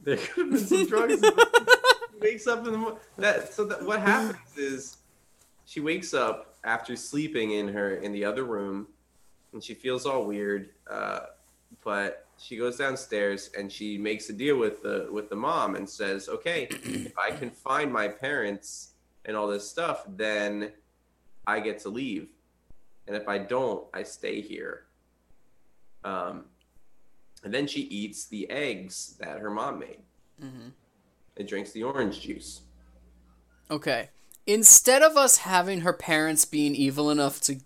There 0.00 0.16
could 0.16 0.46
have 0.46 0.50
been 0.50 0.58
some 0.58 0.86
drugs. 0.86 1.22
wakes 2.20 2.46
up 2.46 2.66
in 2.66 2.72
the 2.72 2.78
mo- 2.78 2.98
that. 3.16 3.52
So 3.52 3.64
that 3.66 3.82
what 3.84 4.00
happens 4.00 4.56
is, 4.56 4.96
she 5.66 5.80
wakes 5.80 6.14
up 6.14 6.56
after 6.64 6.96
sleeping 6.96 7.52
in 7.52 7.68
her 7.68 7.96
in 7.96 8.12
the 8.12 8.24
other 8.24 8.44
room, 8.44 8.88
and 9.52 9.62
she 9.62 9.74
feels 9.74 10.06
all 10.06 10.24
weird. 10.24 10.70
Uh, 10.90 11.20
but 11.84 12.26
she 12.38 12.56
goes 12.56 12.76
downstairs 12.76 13.50
and 13.58 13.70
she 13.70 13.98
makes 13.98 14.30
a 14.30 14.32
deal 14.32 14.56
with 14.56 14.82
the 14.82 15.08
with 15.10 15.28
the 15.28 15.36
mom 15.36 15.74
and 15.74 15.88
says, 15.88 16.28
"Okay, 16.28 16.68
if 16.70 17.18
I 17.18 17.30
can 17.30 17.50
find 17.50 17.92
my 17.92 18.08
parents 18.08 18.92
and 19.24 19.36
all 19.36 19.46
this 19.48 19.68
stuff, 19.68 20.04
then 20.08 20.72
I 21.46 21.60
get 21.60 21.80
to 21.80 21.88
leave, 21.88 22.28
and 23.06 23.16
if 23.16 23.28
I 23.28 23.38
don't, 23.38 23.86
I 23.92 24.02
stay 24.04 24.40
here." 24.40 24.84
Um, 26.04 26.44
and 27.44 27.52
then 27.54 27.66
she 27.66 27.80
eats 27.82 28.26
the 28.26 28.48
eggs 28.50 29.16
that 29.20 29.38
her 29.38 29.50
mom 29.50 29.78
made 29.78 29.98
Mm-hmm. 30.42 30.68
and 31.36 31.48
drinks 31.48 31.72
the 31.72 31.82
orange 31.82 32.20
juice. 32.20 32.60
Okay. 33.70 34.10
Instead 34.46 35.02
of 35.02 35.16
us 35.16 35.38
having 35.38 35.80
her 35.80 35.92
parents 35.92 36.44
being 36.44 36.74
evil 36.74 37.10
enough 37.10 37.40
to 37.42 37.56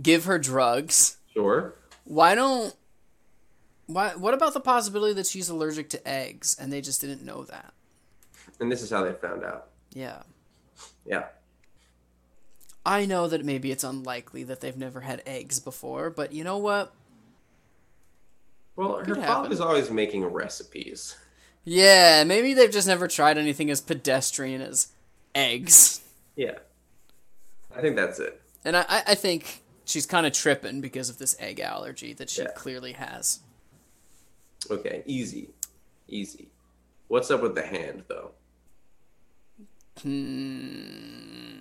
give 0.00 0.24
her 0.26 0.38
drugs, 0.38 1.16
Sure. 1.34 1.74
why 2.04 2.34
don't 2.36 2.74
why 3.86 4.10
what 4.10 4.32
about 4.34 4.54
the 4.54 4.60
possibility 4.60 5.12
that 5.14 5.26
she's 5.26 5.48
allergic 5.48 5.88
to 5.90 6.08
eggs 6.08 6.56
and 6.60 6.72
they 6.72 6.80
just 6.80 7.00
didn't 7.00 7.24
know 7.24 7.42
that? 7.44 7.72
And 8.60 8.70
this 8.70 8.80
is 8.82 8.90
how 8.90 9.02
they 9.04 9.12
found 9.12 9.44
out. 9.44 9.68
Yeah. 9.92 10.22
Yeah. 11.04 11.24
I 12.86 13.04
know 13.06 13.28
that 13.28 13.44
maybe 13.44 13.70
it's 13.70 13.84
unlikely 13.84 14.44
that 14.44 14.60
they've 14.60 14.76
never 14.76 15.00
had 15.00 15.22
eggs 15.26 15.58
before, 15.60 16.10
but 16.10 16.32
you 16.32 16.44
know 16.44 16.58
what? 16.58 16.92
Well, 18.78 18.98
her 18.98 19.04
Could 19.04 19.16
happen. 19.16 19.42
father's 19.42 19.60
always 19.60 19.90
making 19.90 20.24
recipes. 20.24 21.16
Yeah, 21.64 22.22
maybe 22.22 22.54
they've 22.54 22.70
just 22.70 22.86
never 22.86 23.08
tried 23.08 23.36
anything 23.36 23.70
as 23.72 23.80
pedestrian 23.80 24.62
as 24.62 24.92
eggs. 25.34 26.00
Yeah. 26.36 26.58
I 27.76 27.80
think 27.80 27.96
that's 27.96 28.20
it. 28.20 28.40
And 28.64 28.76
I, 28.76 28.84
I- 28.88 29.02
I 29.08 29.14
think 29.16 29.62
she's 29.84 30.06
kind 30.06 30.26
of 30.26 30.32
tripping 30.32 30.80
because 30.80 31.10
of 31.10 31.18
this 31.18 31.34
egg 31.40 31.58
allergy 31.58 32.12
that 32.14 32.30
she 32.30 32.42
Yeah. 32.42 32.52
clearly 32.54 32.92
has. 32.92 33.40
Okay, 34.70 35.02
easy. 35.06 35.48
Easy. 36.06 36.46
What's 37.08 37.32
up 37.32 37.42
with 37.42 37.56
the 37.56 37.66
hand, 37.66 38.04
though? 38.06 38.30
Hmm. 40.00 41.56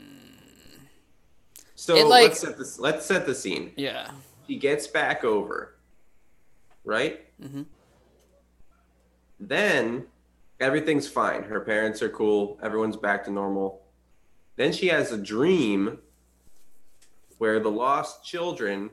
So 1.74 1.96
like- 2.08 2.30
let's 2.30 2.40
set 2.42 2.58
this. 2.60 2.78
Let's 2.80 3.06
set 3.08 3.26
the 3.26 3.34
scene. 3.34 3.74
Yeah. 3.76 4.12
He 4.46 4.56
gets 4.58 4.86
back 4.88 5.24
over, 5.24 5.74
right? 6.88 7.20
Mm-hmm. 7.42 7.64
Then 9.40 10.06
everything's 10.60 11.08
fine. 11.08 11.44
Her 11.44 11.60
parents 11.60 12.02
are 12.02 12.10
cool. 12.10 12.58
Everyone's 12.64 12.98
back 12.98 13.26
to 13.26 13.32
normal. 13.32 13.84
Then 14.56 14.72
she 14.72 14.88
has 14.88 15.12
a 15.12 15.18
dream 15.18 16.00
where 17.38 17.60
the 17.60 17.70
lost 17.70 18.26
children 18.26 18.90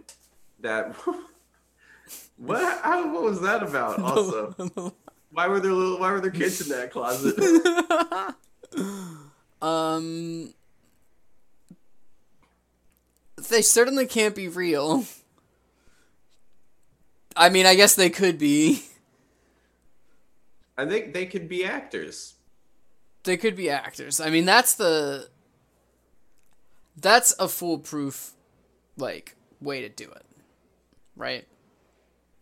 that 0.61 0.95
what 2.37 2.81
how, 2.83 3.13
what 3.13 3.23
was 3.23 3.41
that 3.41 3.63
about 3.63 3.99
also 4.03 4.55
why 5.31 5.47
were 5.47 5.61
there 5.61 5.73
little 5.73 5.99
why 5.99 6.11
were 6.13 6.21
there 6.21 6.31
kids 6.31 6.61
in 6.61 6.69
that 6.69 6.91
closet 6.91 7.35
um 9.63 10.53
they 13.49 13.63
certainly 13.63 14.07
can't 14.07 14.35
be 14.35 14.49
real. 14.49 15.05
I 17.37 17.49
mean, 17.49 17.67
I 17.67 17.75
guess 17.75 17.95
they 17.95 18.11
could 18.11 18.39
be. 18.39 18.85
I 20.77 20.87
think 20.87 21.13
they 21.13 21.27
could 21.27 21.49
be 21.49 21.65
actors. 21.65 22.35
They 23.25 23.37
could 23.37 23.57
be 23.57 23.71
actors. 23.71 24.21
I 24.21 24.31
mean, 24.31 24.45
that's 24.45 24.75
the. 24.75 25.29
That's 26.97 27.35
a 27.41 27.49
foolproof, 27.49 28.33
like, 28.97 29.35
way 29.61 29.81
to 29.81 29.89
do 29.89 30.05
it. 30.05 30.25
Right? 31.17 31.45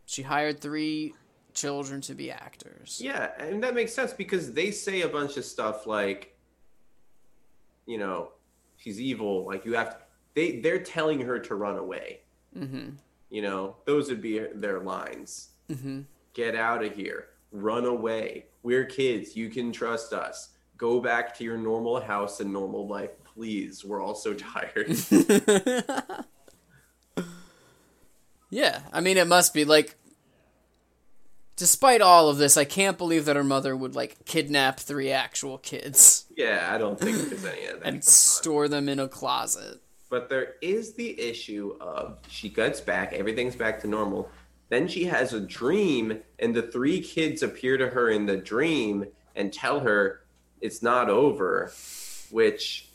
She 0.04 0.22
hired 0.22 0.60
three 0.60 1.14
children 1.54 2.00
to 2.02 2.14
be 2.14 2.30
actors. 2.30 3.00
Yeah, 3.02 3.30
and 3.38 3.62
that 3.62 3.74
makes 3.74 3.94
sense 3.94 4.12
because 4.12 4.52
they 4.52 4.70
say 4.70 5.02
a 5.02 5.08
bunch 5.08 5.36
of 5.36 5.44
stuff 5.44 5.86
like, 5.86 6.36
you 7.86 7.98
know, 7.98 8.32
she's 8.76 9.00
evil. 9.00 9.46
Like 9.46 9.64
you 9.64 9.74
have 9.74 9.90
to. 9.90 9.96
They 10.34 10.60
they're 10.60 10.82
telling 10.82 11.20
her 11.20 11.38
to 11.38 11.54
run 11.54 11.76
away. 11.76 12.20
Mm-hmm. 12.56 12.90
You 13.32 13.42
know, 13.42 13.76
those 13.84 14.08
would 14.08 14.22
be 14.22 14.38
their 14.54 14.80
lines. 14.80 15.50
Mm-hmm. 15.68 16.02
Get 16.34 16.54
out 16.54 16.84
of 16.84 16.94
here. 16.94 17.28
Run 17.50 17.84
away. 17.84 18.46
We're 18.62 18.84
kids. 18.84 19.36
You 19.36 19.48
can 19.48 19.72
trust 19.72 20.12
us. 20.12 20.50
Go 20.76 21.00
back 21.00 21.36
to 21.38 21.44
your 21.44 21.56
normal 21.56 22.00
house 22.00 22.40
and 22.40 22.52
normal 22.52 22.86
life, 22.86 23.10
please. 23.24 23.84
We're 23.84 24.02
all 24.02 24.14
so 24.14 24.34
tired. 24.34 24.88
yeah, 28.50 28.80
I 28.92 29.00
mean, 29.00 29.16
it 29.16 29.26
must 29.26 29.52
be 29.52 29.64
like. 29.64 29.96
Despite 31.54 32.00
all 32.00 32.28
of 32.28 32.38
this, 32.38 32.56
I 32.56 32.64
can't 32.64 32.98
believe 32.98 33.26
that 33.26 33.36
her 33.36 33.44
mother 33.44 33.76
would 33.76 33.94
like 33.94 34.24
kidnap 34.24 34.80
three 34.80 35.10
actual 35.10 35.58
kids 35.58 36.22
yeah, 36.36 36.68
I 36.70 36.78
don't 36.78 36.98
think 36.98 37.16
there's 37.16 37.44
any 37.44 37.66
of 37.66 37.80
that. 37.80 37.86
and 37.86 38.04
store 38.04 38.68
them 38.68 38.88
in 38.88 38.98
a 38.98 39.08
closet. 39.08 39.80
But 40.12 40.28
there 40.28 40.56
is 40.60 40.92
the 40.92 41.18
issue 41.18 41.74
of 41.80 42.18
she 42.28 42.50
gets 42.50 42.82
back, 42.82 43.14
everything's 43.14 43.56
back 43.56 43.80
to 43.80 43.88
normal. 43.88 44.28
Then 44.68 44.86
she 44.86 45.04
has 45.04 45.32
a 45.32 45.40
dream, 45.40 46.20
and 46.38 46.54
the 46.54 46.60
three 46.60 47.00
kids 47.00 47.42
appear 47.42 47.78
to 47.78 47.88
her 47.88 48.10
in 48.10 48.26
the 48.26 48.36
dream 48.36 49.06
and 49.34 49.50
tell 49.50 49.80
her 49.80 50.26
it's 50.60 50.82
not 50.82 51.08
over. 51.08 51.72
Which, 52.30 52.90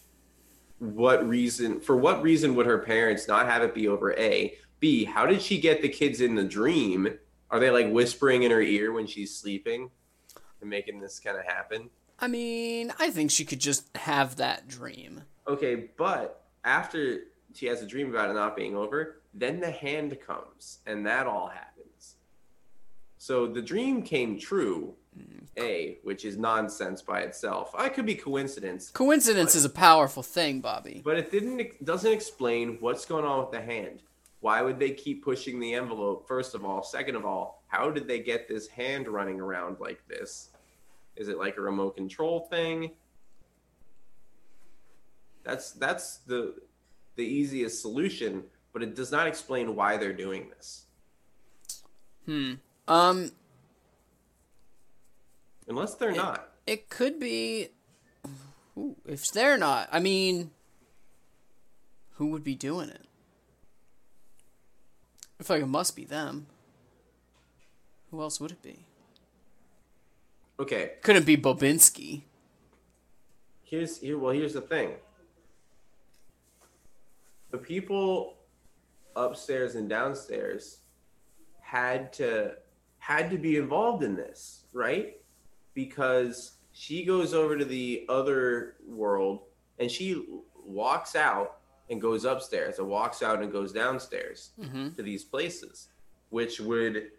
what 0.77 1.27
reason, 1.27 1.79
for 1.79 1.97
what 1.97 2.21
reason 2.21 2.53
would 2.53 2.67
her 2.67 2.77
parents 2.77 3.27
not 3.27 3.47
have 3.47 3.63
it 3.63 3.73
be 3.73 3.87
over? 3.87 4.13
A. 4.13 4.55
B. 4.79 5.03
How 5.03 5.25
did 5.25 5.41
she 5.41 5.59
get 5.59 5.81
the 5.81 5.89
kids 5.89 6.21
in 6.21 6.35
the 6.35 6.43
dream? 6.43 7.17
Are 7.49 7.59
they 7.59 7.71
like 7.71 7.91
whispering 7.91 8.43
in 8.43 8.51
her 8.51 8.61
ear 8.61 8.91
when 8.91 9.07
she's 9.07 9.35
sleeping 9.35 9.89
and 10.61 10.69
making 10.69 10.99
this 10.99 11.19
kind 11.19 11.35
of 11.35 11.45
happen? 11.45 11.89
I 12.19 12.27
mean, 12.27 12.93
I 12.99 13.09
think 13.09 13.31
she 13.31 13.43
could 13.43 13.59
just 13.59 13.89
have 13.97 14.35
that 14.35 14.67
dream. 14.67 15.23
Okay, 15.47 15.89
but 15.97 16.43
after 16.67 17.21
she 17.53 17.65
has 17.67 17.81
a 17.81 17.87
dream 17.87 18.09
about 18.09 18.29
it 18.29 18.33
not 18.33 18.55
being 18.55 18.75
over, 18.75 19.21
then 19.33 19.59
the 19.59 19.71
hand 19.71 20.17
comes 20.25 20.79
and 20.85 21.05
that 21.07 21.25
all 21.25 21.47
happens. 21.47 22.15
So 23.17 23.47
the 23.47 23.61
dream 23.61 24.03
came 24.03 24.37
true, 24.37 24.93
mm. 25.17 25.45
A, 25.57 25.97
which 26.03 26.23
is 26.25 26.37
nonsense 26.37 27.01
by 27.01 27.21
itself. 27.21 27.71
I 27.75 27.89
could 27.89 28.05
be 28.05 28.13
coincidence, 28.15 28.91
Coincidence 28.91 29.55
is 29.55 29.65
a 29.65 29.69
powerful 29.69 30.21
thing, 30.21 30.59
Bobby. 30.61 31.01
but 31.03 31.17
it 31.17 31.31
didn't 31.31 31.59
it 31.59 31.83
doesn't 31.85 32.11
explain 32.11 32.77
what's 32.79 33.05
going 33.05 33.25
on 33.25 33.39
with 33.39 33.51
the 33.51 33.61
hand. 33.61 34.03
Why 34.41 34.61
would 34.61 34.77
they 34.77 34.91
keep 34.91 35.23
pushing 35.23 35.59
the 35.59 35.73
envelope? 35.73 36.27
First 36.27 36.53
of 36.53 36.63
all, 36.63 36.83
second 36.83 37.15
of 37.15 37.25
all, 37.25 37.63
how 37.67 37.89
did 37.89 38.07
they 38.07 38.19
get 38.19 38.47
this 38.47 38.67
hand 38.67 39.07
running 39.07 39.39
around 39.41 39.77
like 39.79 40.01
this? 40.07 40.49
Is 41.15 41.27
it 41.27 41.39
like 41.39 41.57
a 41.57 41.61
remote 41.61 41.95
control 41.95 42.41
thing? 42.41 42.91
That's 45.47 45.71
that's 45.71 46.17
the 46.27 46.55
the 47.15 47.23
easiest 47.23 47.81
solution, 47.81 48.43
but 48.73 48.83
it 48.83 48.95
does 48.95 49.13
not 49.13 49.27
explain 49.27 49.77
why 49.77 49.95
they're 49.95 50.11
doing 50.11 50.49
this. 50.49 50.87
Hmm. 52.25 52.55
Um, 52.85 53.31
Unless 55.69 55.95
they're 55.95 56.11
not. 56.11 56.49
it 56.67 56.89
could 56.89 57.17
be. 57.17 57.69
Ooh, 58.77 58.97
if 59.05 59.31
they're 59.31 59.57
not, 59.57 59.87
I 59.89 59.99
mean, 60.01 60.51
who 62.15 62.27
would 62.27 62.43
be 62.43 62.53
doing 62.53 62.89
it? 62.89 63.05
I 65.39 65.43
feel 65.43 65.55
like 65.57 65.63
it 65.63 65.67
must 65.67 65.95
be 65.95 66.03
them. 66.03 66.47
Who 68.11 68.21
else 68.21 68.41
would 68.41 68.51
it 68.51 68.61
be? 68.61 68.85
Okay, 70.59 70.93
Couldn't 71.03 71.25
be 71.25 71.37
Bobinski. 71.37 72.23
here's 73.63 73.99
here 73.99 74.17
well 74.17 74.33
here's 74.33 74.53
the 74.53 74.61
thing. 74.61 74.91
The 77.57 77.63
people 77.63 78.37
upstairs 79.15 79.73
and 79.73 79.89
downstairs 79.89 80.81
had 81.59 82.13
to 82.13 82.53
had 82.99 83.31
to 83.31 83.37
be 83.39 83.57
involved 83.57 84.03
in 84.03 84.15
this, 84.15 84.65
right? 84.73 85.19
Because 85.73 86.57
she 86.71 87.03
goes 87.03 87.33
over 87.33 87.57
to 87.57 87.65
the 87.65 88.05
other 88.09 88.75
world 88.87 89.39
and 89.79 89.89
she 89.89 90.23
walks 90.67 91.15
out 91.15 91.57
and 91.89 91.99
goes 91.99 92.25
upstairs 92.25 92.77
and 92.77 92.87
walks 92.87 93.23
out 93.23 93.41
and 93.41 93.51
goes 93.51 93.71
downstairs 93.73 94.51
Mm-hmm. 94.59 94.91
to 94.91 95.01
these 95.01 95.23
places, 95.23 95.87
which 96.29 96.59
would 96.59 97.09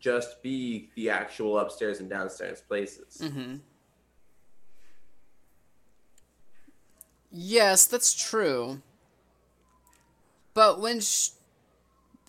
just 0.00 0.42
be 0.42 0.90
the 0.96 1.08
actual 1.08 1.60
upstairs 1.60 2.00
and 2.00 2.10
downstairs 2.10 2.62
places. 2.62 3.18
Mm-hmm. 3.22 3.56
Yes, 7.30 7.86
that's 7.86 8.12
true. 8.12 8.80
But 10.56 10.80
when 10.80 11.00
sh 11.00 11.32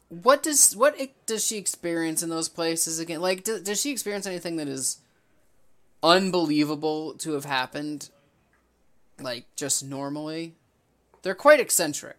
what 0.10 0.44
does 0.44 0.76
what 0.76 0.98
does 1.26 1.46
she 1.46 1.56
experience 1.56 2.22
in 2.22 2.30
those 2.30 2.50
places 2.50 3.00
again? 3.00 3.22
Like, 3.22 3.46
do, 3.46 3.58
does 3.62 3.80
she 3.80 3.90
experience 3.90 4.28
anything 4.28 4.58
that 4.58 4.68
is 4.68 4.98
unbelievable 6.04 7.14
to 7.20 7.32
have 7.34 7.46
happened? 7.46 8.10
Like, 9.18 9.46
just 9.56 9.86
normally, 9.86 10.56
they're 11.22 11.36
quite 11.36 11.62
eccentric. 11.62 12.18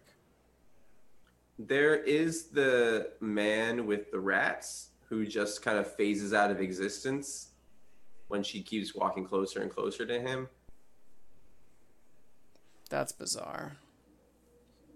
There 1.59 1.95
is 1.95 2.45
the 2.47 3.11
man 3.19 3.85
with 3.85 4.09
the 4.09 4.19
rats 4.19 4.89
who 5.09 5.27
just 5.27 5.61
kind 5.61 5.77
of 5.77 5.95
phases 5.95 6.33
out 6.33 6.49
of 6.49 6.59
existence 6.59 7.49
when 8.29 8.41
she 8.41 8.63
keeps 8.63 8.95
walking 8.95 9.25
closer 9.25 9.61
and 9.61 9.69
closer 9.69 10.07
to 10.07 10.19
him. 10.19 10.49
That's 12.89 13.11
bizarre. 13.11 13.77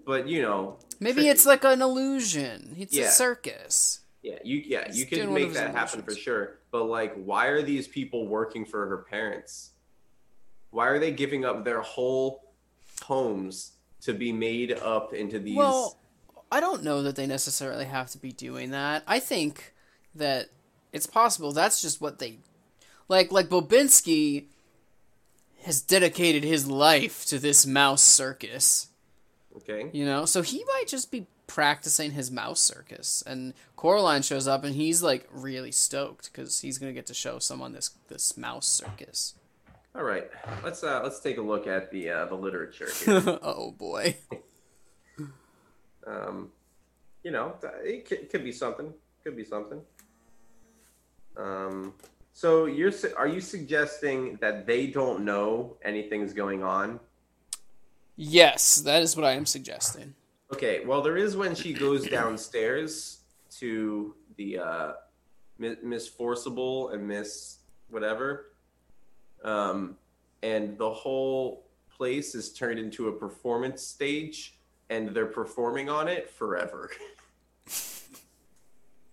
But 0.05 0.27
you 0.27 0.41
know, 0.41 0.77
Maybe 0.99 1.15
tricky. 1.15 1.29
it's 1.29 1.45
like 1.45 1.63
an 1.63 1.81
illusion. 1.81 2.75
It's 2.77 2.93
Yeah. 2.93 3.05
a 3.05 3.11
circus. 3.11 4.01
yeah, 4.21 4.39
you 4.43 4.57
yeah, 4.65 4.87
He's 4.87 4.99
you 4.99 5.05
can 5.05 5.33
make 5.33 5.53
that 5.53 5.73
happen 5.75 6.01
for 6.01 6.15
sure. 6.15 6.59
But 6.71 6.85
like, 6.85 7.13
why 7.15 7.47
are 7.47 7.61
these 7.61 7.87
people 7.87 8.27
working 8.27 8.65
for 8.65 8.87
her 8.87 8.97
parents? 9.09 9.71
Why 10.71 10.87
are 10.87 10.99
they 10.99 11.11
giving 11.11 11.45
up 11.45 11.63
their 11.65 11.81
whole 11.81 12.51
homes 13.03 13.73
to 14.01 14.13
be 14.13 14.31
made 14.31 14.71
up 14.71 15.13
into 15.13 15.39
these? 15.39 15.55
Well, 15.57 15.97
I 16.51 16.59
don't 16.59 16.83
know 16.83 17.01
that 17.03 17.15
they 17.15 17.27
necessarily 17.27 17.85
have 17.85 18.09
to 18.11 18.17
be 18.17 18.31
doing 18.31 18.71
that. 18.71 19.03
I 19.07 19.19
think 19.19 19.73
that 20.15 20.49
it's 20.91 21.07
possible 21.07 21.51
that's 21.51 21.81
just 21.81 21.99
what 22.01 22.19
they 22.19 22.37
like 23.09 23.31
like 23.31 23.49
Bobinski 23.49 24.45
has 25.63 25.81
dedicated 25.81 26.43
his 26.43 26.67
life 26.69 27.25
to 27.27 27.39
this 27.39 27.65
mouse 27.65 28.03
circus, 28.03 28.89
okay, 29.57 29.89
you 29.93 30.05
know? 30.05 30.25
So 30.25 30.41
he 30.41 30.63
might 30.65 30.87
just 30.87 31.11
be 31.11 31.27
practicing 31.45 32.11
his 32.11 32.31
mouse 32.31 32.61
circus 32.61 33.23
and 33.27 33.53
Coraline 33.75 34.21
shows 34.21 34.47
up 34.47 34.63
and 34.63 34.75
he's 34.75 35.03
like 35.03 35.27
really 35.31 35.71
stoked 35.71 36.31
cuz 36.33 36.61
he's 36.61 36.77
going 36.77 36.89
to 36.89 36.93
get 36.93 37.05
to 37.07 37.13
show 37.13 37.37
someone 37.37 37.73
this 37.73 37.91
this 38.07 38.37
mouse 38.37 38.67
circus. 38.67 39.35
all 39.93 40.03
right. 40.03 40.29
Let's 40.63 40.83
uh 40.83 41.01
let's 41.03 41.19
take 41.19 41.37
a 41.37 41.41
look 41.41 41.67
at 41.67 41.91
the 41.91 42.09
uh, 42.09 42.25
the 42.25 42.35
literature 42.35 42.89
here. 43.05 43.39
oh 43.41 43.71
boy. 43.71 44.17
um, 46.07 46.51
you 47.23 47.31
know, 47.31 47.55
it 47.83 48.05
could, 48.07 48.29
could 48.29 48.43
be 48.43 48.51
something. 48.51 48.93
Could 49.23 49.35
be 49.35 49.45
something. 49.45 49.81
Um, 51.37 51.93
so 52.33 52.65
you're 52.65 52.91
are 53.17 53.27
you 53.27 53.41
suggesting 53.41 54.37
that 54.41 54.65
they 54.65 54.87
don't 54.87 55.23
know 55.23 55.77
anything's 55.83 56.33
going 56.33 56.63
on? 56.63 56.99
Yes, 58.15 58.75
that 58.77 59.01
is 59.01 59.15
what 59.15 59.25
I 59.25 59.33
am 59.33 59.45
suggesting. 59.45 60.13
Okay, 60.53 60.85
well 60.85 61.01
there 61.01 61.17
is 61.17 61.35
when 61.35 61.55
she 61.55 61.73
goes 61.73 62.07
downstairs 62.07 63.21
to 63.59 64.13
the 64.37 64.59
uh, 64.59 64.91
Mi- 65.57 65.77
Miss 65.81 66.07
Forcible 66.07 66.89
and 66.89 67.07
Miss 67.07 67.57
whatever, 67.89 68.53
um, 69.43 69.97
and 70.43 70.77
the 70.77 70.91
whole 70.91 71.65
place 71.89 72.35
is 72.35 72.53
turned 72.53 72.79
into 72.79 73.07
a 73.07 73.11
performance 73.11 73.81
stage, 73.81 74.55
and 74.89 75.09
they're 75.09 75.25
performing 75.25 75.89
on 75.89 76.07
it 76.07 76.29
forever. 76.29 76.91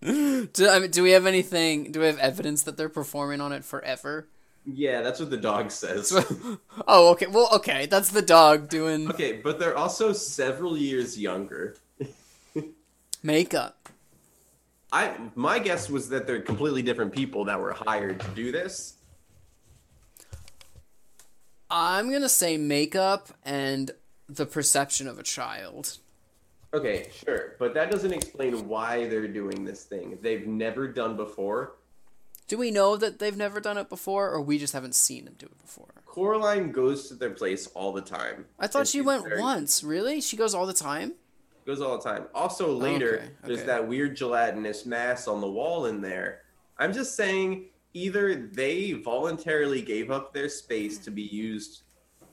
Do, 0.03 0.69
I 0.69 0.79
mean, 0.79 0.91
do 0.91 1.03
we 1.03 1.11
have 1.11 1.27
anything? 1.27 1.93
Do 1.93 2.01
we 2.01 2.07
have 2.07 2.19
evidence 2.19 2.63
that 2.63 2.79
they're 2.79 2.89
performing 2.89 3.43
on 3.43 3.53
it 3.53 3.65
forever? 3.65 4.29
Yeah, 4.67 5.01
that's 5.01 5.19
what 5.19 5.31
the 5.31 5.37
dog 5.37 5.71
says. 5.71 6.13
oh, 6.87 7.11
okay. 7.13 7.27
Well, 7.27 7.49
okay. 7.55 7.87
That's 7.87 8.11
the 8.11 8.23
dog 8.23 8.69
doing 8.69 9.09
okay, 9.11 9.33
but 9.33 9.59
they're 9.59 9.77
also 9.77 10.13
several 10.13 10.77
years 10.77 11.19
younger. 11.19 11.77
makeup. 13.23 13.89
I 14.93 15.17
my 15.35 15.59
guess 15.59 15.89
was 15.89 16.09
that 16.11 16.27
they're 16.27 16.41
completely 16.41 16.83
different 16.83 17.13
people 17.13 17.45
that 17.47 17.61
were 17.61 17.73
hired 17.73 18.21
to 18.21 18.29
do 18.29 18.53
this. 18.53 18.95
I'm 21.71 22.11
gonna 22.11 22.29
say 22.29 22.57
makeup 22.57 23.29
and 23.45 23.93
the 24.29 24.47
perception 24.47 25.07
of 25.07 25.19
a 25.19 25.23
child. 25.23 25.99
Okay, 26.73 27.11
sure, 27.25 27.57
but 27.59 27.75
that 27.75 27.91
doesn't 27.91 28.13
explain 28.13 28.69
why 28.69 29.09
they're 29.09 29.29
doing 29.29 29.65
this 29.65 29.85
thing 29.85 30.19
they've 30.23 30.47
never 30.47 30.87
done 30.89 31.17
before. 31.17 31.77
Do 32.51 32.59
we 32.59 32.73
know 32.73 32.97
that 32.97 33.21
they've 33.21 33.37
never 33.37 33.61
done 33.61 33.79
it 33.79 33.89
before, 33.89 34.29
or 34.29 34.41
we 34.41 34.59
just 34.59 34.73
haven't 34.73 34.97
seen 34.97 35.25
them 35.25 35.37
do 35.39 35.47
it 35.47 35.57
before? 35.63 35.87
Coraline 36.05 36.73
goes 36.73 37.07
to 37.07 37.15
their 37.15 37.31
place 37.31 37.69
all 37.75 37.93
the 37.93 38.01
time. 38.01 38.47
I 38.59 38.67
thought 38.67 38.89
she 38.89 39.01
went 39.01 39.23
very- 39.23 39.41
once. 39.41 39.85
Really? 39.85 40.21
She 40.21 40.37
goes 40.37 40.53
all 40.53 40.67
the 40.67 40.73
time? 40.73 41.15
Goes 41.65 41.81
all 41.81 41.97
the 41.97 42.03
time. 42.03 42.25
Also, 42.35 42.73
later, 42.73 43.19
okay, 43.19 43.31
there's 43.45 43.63
that 43.67 43.87
weird 43.87 44.17
gelatinous 44.17 44.85
mass 44.85 45.29
on 45.29 45.41
the 45.41 45.49
wall 45.49 45.87
in 45.87 46.01
there. 46.01 46.43
I'm 46.77 46.93
just 46.93 47.15
saying, 47.15 47.67
either 47.95 48.35
they 48.35 48.95
voluntarily 48.95 49.81
gave 49.81 50.11
up 50.11 50.35
their 50.35 50.49
space 50.49 50.99
to 51.05 51.13
be 51.13 51.23
used 51.23 51.83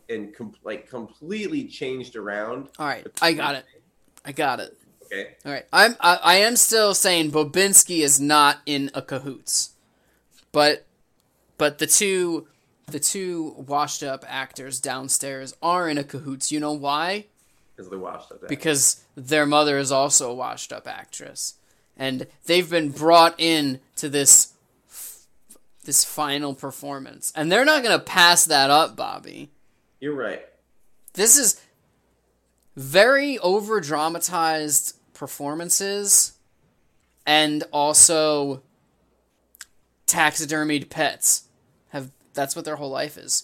and 0.09 0.34
com- 0.34 0.55
like 0.63 0.89
completely 0.89 1.65
changed 1.65 2.15
around. 2.15 2.70
All 2.80 2.88
right, 2.88 3.05
I 3.22 3.34
got 3.34 3.53
it. 3.53 3.65
I 4.26 4.32
got 4.32 4.61
it. 4.61 4.76
Okay. 5.05 5.36
All 5.45 5.51
right, 5.51 5.65
I'm 5.72 5.95
I, 6.01 6.15
I 6.24 6.36
am 6.38 6.55
still 6.55 6.95
saying 6.95 7.30
Bobinski 7.30 7.99
is 7.99 8.20
not 8.20 8.61
in 8.65 8.89
a 8.95 9.03
cahoots, 9.03 9.76
but 10.57 10.87
but 11.59 11.77
the 11.77 11.85
two 11.85 12.47
the 12.87 12.99
two 12.99 13.53
washed 13.67 14.01
up 14.01 14.25
actors 14.27 14.79
downstairs 14.79 15.55
are 15.61 15.87
in 15.87 15.99
a 15.99 16.03
cahoots. 16.03 16.51
You 16.51 16.59
know 16.59 16.73
why? 16.73 17.25
Because 17.75 17.91
they 17.91 17.95
watched 17.95 18.31
it. 18.31 18.47
Because 18.47 19.03
their 19.15 19.45
mother 19.45 19.77
is 19.77 19.91
also 19.91 20.31
a 20.31 20.33
washed 20.33 20.73
up 20.73 20.87
actress, 20.87 21.59
and 21.95 22.25
they've 22.47 22.67
been 22.67 22.89
brought 22.89 23.35
in 23.37 23.81
to 23.97 24.09
this 24.09 24.53
this 25.85 26.03
final 26.03 26.55
performance, 26.55 27.31
and 27.35 27.51
they're 27.51 27.63
not 27.63 27.83
gonna 27.83 27.99
pass 27.99 28.43
that 28.45 28.71
up, 28.71 28.95
Bobby. 28.95 29.51
You're 29.99 30.15
right. 30.15 30.43
this 31.13 31.37
is 31.37 31.61
very 32.75 33.37
over 33.39 33.79
dramatized 33.79 34.95
performances 35.13 36.33
and 37.27 37.63
also 37.71 38.63
taxidermied 40.07 40.89
pets 40.89 41.43
have 41.89 42.09
that's 42.33 42.55
what 42.55 42.65
their 42.65 42.77
whole 42.77 42.89
life 42.89 43.17
is 43.17 43.43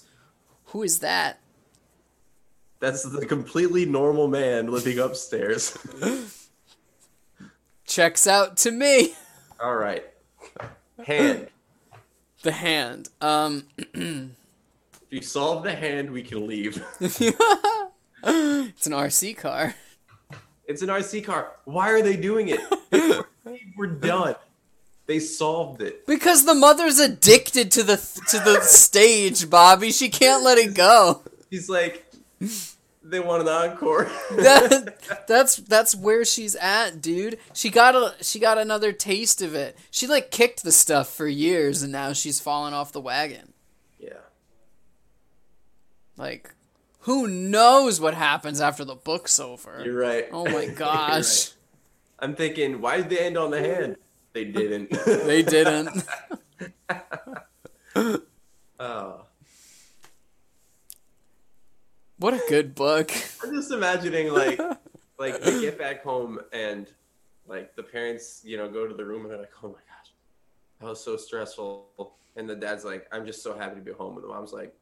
who 0.66 0.82
is 0.82 1.00
that 1.00 1.40
That's 2.80 3.04
the 3.04 3.26
completely 3.26 3.86
normal 3.86 4.28
man 4.28 4.72
living 4.72 4.98
upstairs. 4.98 5.78
checks 7.86 8.26
out 8.26 8.58
to 8.58 8.72
me 8.72 9.14
all 9.60 9.76
right. 9.76 10.06
Hand. 11.06 11.48
the 12.42 12.52
hand 12.52 13.10
um 13.22 13.66
If 13.94 15.08
you 15.10 15.22
solve 15.22 15.64
the 15.64 15.76
hand, 15.76 16.10
we 16.10 16.24
can 16.24 16.48
leave. 16.48 16.84
it's 17.00 18.88
an 18.88 18.94
rc 18.94 19.38
car 19.38 19.76
It's 20.66 20.82
an 20.82 20.88
RC 20.88 21.26
car. 21.26 21.52
Why 21.66 21.90
are 21.92 22.02
they 22.02 22.16
doing 22.16 22.48
it? 22.50 22.62
We're 23.78 23.88
done. 23.88 24.36
They 25.14 25.20
solved 25.20 25.82
it. 25.84 26.08
because 26.08 26.44
the 26.46 26.56
mother's 26.56 26.98
addicted 26.98 27.70
to 27.74 27.84
the 27.84 27.98
to 28.32 28.40
the 28.40 28.62
stage 28.62 29.48
bobby 29.48 29.92
she 29.92 30.10
can't 30.10 30.44
let 30.44 30.58
it 30.58 30.74
go 30.74 31.22
He's 31.52 31.70
like, 31.70 32.04
they 33.04 33.20
want 33.20 33.44
an 33.44 33.48
encore. 33.50 34.06
that, 34.32 35.26
that's 35.28 35.58
that's 35.58 35.94
where 35.96 36.26
she's 36.26 36.56
at, 36.56 37.00
dude. 37.00 37.38
She 37.54 37.70
got 37.70 37.94
a 37.94 38.16
she 38.24 38.40
got 38.40 38.58
another 38.58 38.92
taste 38.92 39.44
of 39.44 39.54
it. 39.54 39.78
She 39.92 40.08
like 40.08 40.32
kicked 40.32 40.64
the 40.64 40.72
stuff 40.72 41.14
for 41.14 41.28
years, 41.28 41.84
and 41.84 41.92
now 41.92 42.14
she's 42.14 42.40
fallen 42.40 42.74
off 42.74 42.92
the 42.92 43.02
wagon. 43.02 43.54
yeah. 44.00 44.24
Like, 46.18 46.56
who 47.02 47.28
knows 47.28 48.00
what 48.02 48.14
happens 48.16 48.60
after 48.62 48.84
the 48.84 48.96
book's 48.96 49.40
over? 49.40 49.80
You're 49.86 49.94
right. 50.00 50.26
Oh 50.32 50.46
my 50.46 50.66
gosh, 50.76 51.50
right. 51.50 51.54
I'm 52.18 52.36
thinking, 52.36 52.82
why 52.82 52.98
did 52.98 53.10
they 53.10 53.20
end 53.20 53.38
on 53.38 53.52
the 53.52 53.60
hand? 53.60 53.98
They 54.34 54.46
didn't. 54.46 54.90
they 55.06 55.44
didn't. 55.44 56.06
Oh. 58.80 59.28
What 62.18 62.34
a 62.34 62.42
good 62.50 62.76
book. 62.76 63.12
I'm 63.42 63.54
just 63.54 63.72
imagining 63.72 64.34
like 64.34 64.60
like 65.20 65.42
they 65.42 65.62
get 65.62 65.78
back 65.78 66.04
home 66.04 66.40
and 66.52 66.92
like 67.48 67.76
the 67.76 67.84
parents, 67.84 68.42
you 68.44 68.58
know, 68.58 68.68
go 68.68 68.88
to 68.88 68.94
the 68.94 69.06
room 69.06 69.22
and 69.22 69.32
they're 69.32 69.38
like, 69.38 69.54
Oh 69.62 69.68
my 69.68 69.76
gosh, 69.76 70.12
that 70.82 70.90
was 70.90 71.02
so 71.02 71.16
stressful. 71.16 72.16
And 72.36 72.50
the 72.50 72.56
dad's 72.56 72.84
like, 72.84 73.08
I'm 73.12 73.26
just 73.26 73.44
so 73.44 73.58
happy 73.58 73.76
to 73.76 73.82
be 73.82 73.92
home. 73.92 74.16
And 74.16 74.24
the 74.24 74.28
mom's 74.28 74.52
like, 74.52 74.76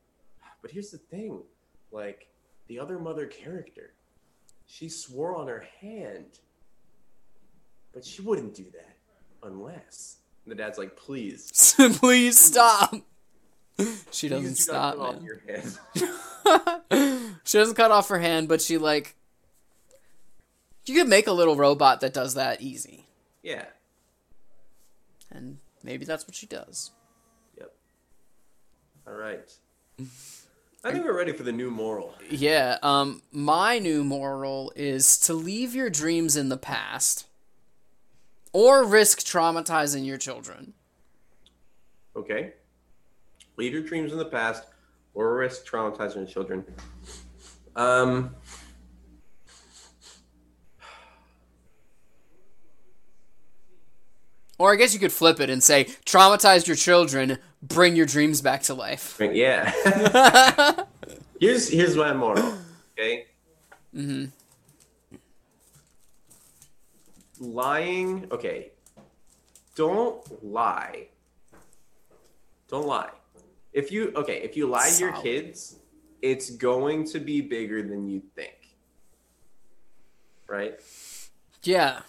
But 0.61 0.71
here's 0.71 0.89
the 0.89 0.97
thing, 0.97 1.43
like 1.91 2.29
the 2.67 2.79
other 2.79 2.97
mother 2.97 3.27
character, 3.27 3.93
she 4.65 4.87
swore 4.89 5.35
on 5.35 5.47
her 5.47 5.65
hand. 5.79 6.39
But 7.93 8.05
she 8.05 8.21
wouldn't 8.21 8.55
do 8.55 8.63
that 8.71 8.90
unless 9.43 10.17
and 10.45 10.51
the 10.51 10.55
dad's 10.55 10.77
like, 10.77 10.95
please. 10.95 11.75
Please 11.99 12.39
stop. 12.39 12.95
She 14.11 14.27
doesn't 14.27 14.45
please 14.45 14.63
stop, 14.63 14.95
cut 14.95 15.01
off 15.01 15.21
man. 16.91 17.39
she 17.43 17.57
doesn't 17.57 17.75
cut 17.75 17.89
off 17.89 18.09
her 18.09 18.19
hand, 18.19 18.47
but 18.47 18.61
she 18.61 18.77
like. 18.77 19.15
You 20.85 20.95
could 20.95 21.07
make 21.07 21.25
a 21.27 21.31
little 21.31 21.55
robot 21.55 22.01
that 22.01 22.13
does 22.13 22.35
that 22.35 22.61
easy, 22.61 23.07
yeah. 23.41 23.65
and 25.31 25.57
maybe 25.83 26.05
that's 26.05 26.27
what 26.27 26.35
she 26.35 26.45
does. 26.47 26.91
Yep. 27.57 27.71
All 29.07 29.13
right. 29.13 29.51
I 30.83 30.91
think 30.91 31.05
we're 31.05 31.17
ready 31.17 31.31
for 31.31 31.43
the 31.43 31.51
new 31.51 31.71
moral. 31.71 32.13
Yeah, 32.29 32.77
um, 32.83 33.21
my 33.31 33.79
new 33.79 34.03
moral 34.03 34.73
is 34.75 35.19
to 35.21 35.33
leave 35.33 35.73
your 35.73 35.89
dreams 35.89 36.35
in 36.35 36.49
the 36.49 36.57
past 36.57 37.25
or 38.53 38.83
risk 38.83 39.19
traumatizing 39.19 40.05
your 40.05 40.17
children. 40.17 40.73
Okay. 42.15 42.53
Leave 43.57 43.73
your 43.73 43.83
dreams 43.83 44.11
in 44.11 44.17
the 44.17 44.25
past 44.25 44.63
or 45.13 45.35
risk 45.35 45.65
traumatizing 45.65 46.15
your 46.17 46.25
children. 46.25 46.65
Um, 47.75 48.35
Or 54.57 54.71
I 54.71 54.75
guess 54.75 54.93
you 54.93 54.99
could 54.99 55.11
flip 55.11 55.39
it 55.39 55.49
and 55.49 55.63
say, 55.63 55.85
traumatize 56.05 56.67
your 56.67 56.75
children, 56.75 57.39
bring 57.63 57.95
your 57.95 58.05
dreams 58.05 58.41
back 58.41 58.61
to 58.63 58.75
life. 58.75 59.19
yeah. 59.19 59.71
here's 61.39 61.67
here's 61.69 61.95
my 61.95 62.13
moral. 62.13 62.57
Okay. 62.97 63.25
hmm 63.91 64.25
Lying. 67.41 68.27
Okay. 68.31 68.71
Don't 69.75 70.43
lie. 70.45 71.07
Don't 72.67 72.85
lie. 72.85 73.09
If 73.73 73.91
you 73.91 74.11
okay, 74.15 74.41
if 74.43 74.55
you 74.55 74.67
lie 74.67 74.89
to 74.89 74.99
your 74.99 75.13
kids, 75.21 75.77
it's 76.21 76.51
going 76.51 77.05
to 77.05 77.19
be 77.19 77.41
bigger 77.41 77.81
than 77.81 78.07
you 78.07 78.21
think. 78.35 78.53
Right? 80.47 80.79
Yeah, 81.63 82.01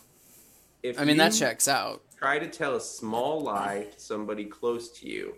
If 0.83 0.99
I 1.01 1.05
mean, 1.05 1.16
that 1.18 1.33
checks 1.33 1.68
out. 1.68 2.03
try 2.18 2.39
to 2.39 2.49
tell 2.49 2.74
a 2.74 2.80
small 2.80 3.41
lie 3.41 3.87
to 3.93 4.01
somebody 4.01 4.45
close 4.45 4.91
to 5.01 5.09
you, 5.09 5.37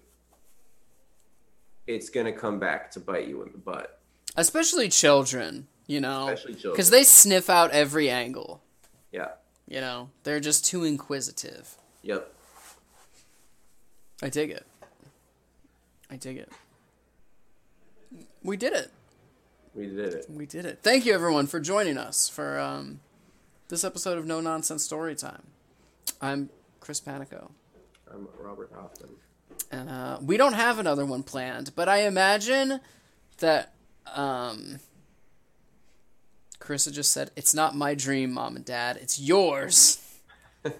it's 1.86 2.08
gonna 2.10 2.32
come 2.32 2.58
back 2.58 2.90
to 2.92 3.00
bite 3.00 3.28
you 3.28 3.42
in 3.42 3.52
the 3.52 3.58
butt. 3.58 4.00
Especially 4.36 4.88
children, 4.88 5.68
you 5.86 6.00
know? 6.00 6.28
Especially 6.28 6.54
children. 6.54 6.72
Because 6.72 6.90
they 6.90 7.04
sniff 7.04 7.50
out 7.50 7.70
every 7.72 8.08
angle. 8.08 8.62
Yeah. 9.12 9.28
You 9.68 9.80
know? 9.80 10.10
They're 10.22 10.40
just 10.40 10.64
too 10.64 10.84
inquisitive. 10.84 11.76
Yep. 12.02 12.32
I 14.22 14.28
dig 14.28 14.50
it. 14.50 14.66
I 16.10 16.16
dig 16.16 16.36
it. 16.36 16.52
We 18.42 18.56
did 18.56 18.72
it. 18.74 18.90
We 19.74 19.86
did 19.86 20.14
it. 20.14 20.26
We 20.30 20.46
did 20.46 20.66
it. 20.66 20.78
Thank 20.82 21.04
you, 21.04 21.12
everyone, 21.14 21.46
for 21.46 21.58
joining 21.58 21.98
us 21.98 22.28
for 22.28 22.60
um, 22.60 23.00
this 23.68 23.82
episode 23.82 24.18
of 24.18 24.26
No 24.26 24.40
Nonsense 24.40 24.84
Story 24.84 25.14
Time. 25.14 25.42
I'm 26.20 26.50
Chris 26.78 27.00
Panico. 27.00 27.50
I'm 28.12 28.28
Robert 28.38 28.70
Hoffman. 28.74 29.10
And 29.72 29.88
uh, 29.88 30.18
we 30.22 30.36
don't 30.36 30.52
have 30.52 30.78
another 30.78 31.04
one 31.04 31.22
planned, 31.22 31.74
but 31.74 31.88
I 31.88 32.02
imagine 32.02 32.80
that 33.38 33.72
um, 34.14 34.78
Carissa 36.64 36.90
just 36.92 37.12
said, 37.12 37.30
It's 37.36 37.54
not 37.54 37.76
my 37.76 37.94
dream, 37.94 38.32
mom 38.32 38.56
and 38.56 38.64
dad, 38.64 38.96
it's 38.96 39.20
yours. 39.20 39.98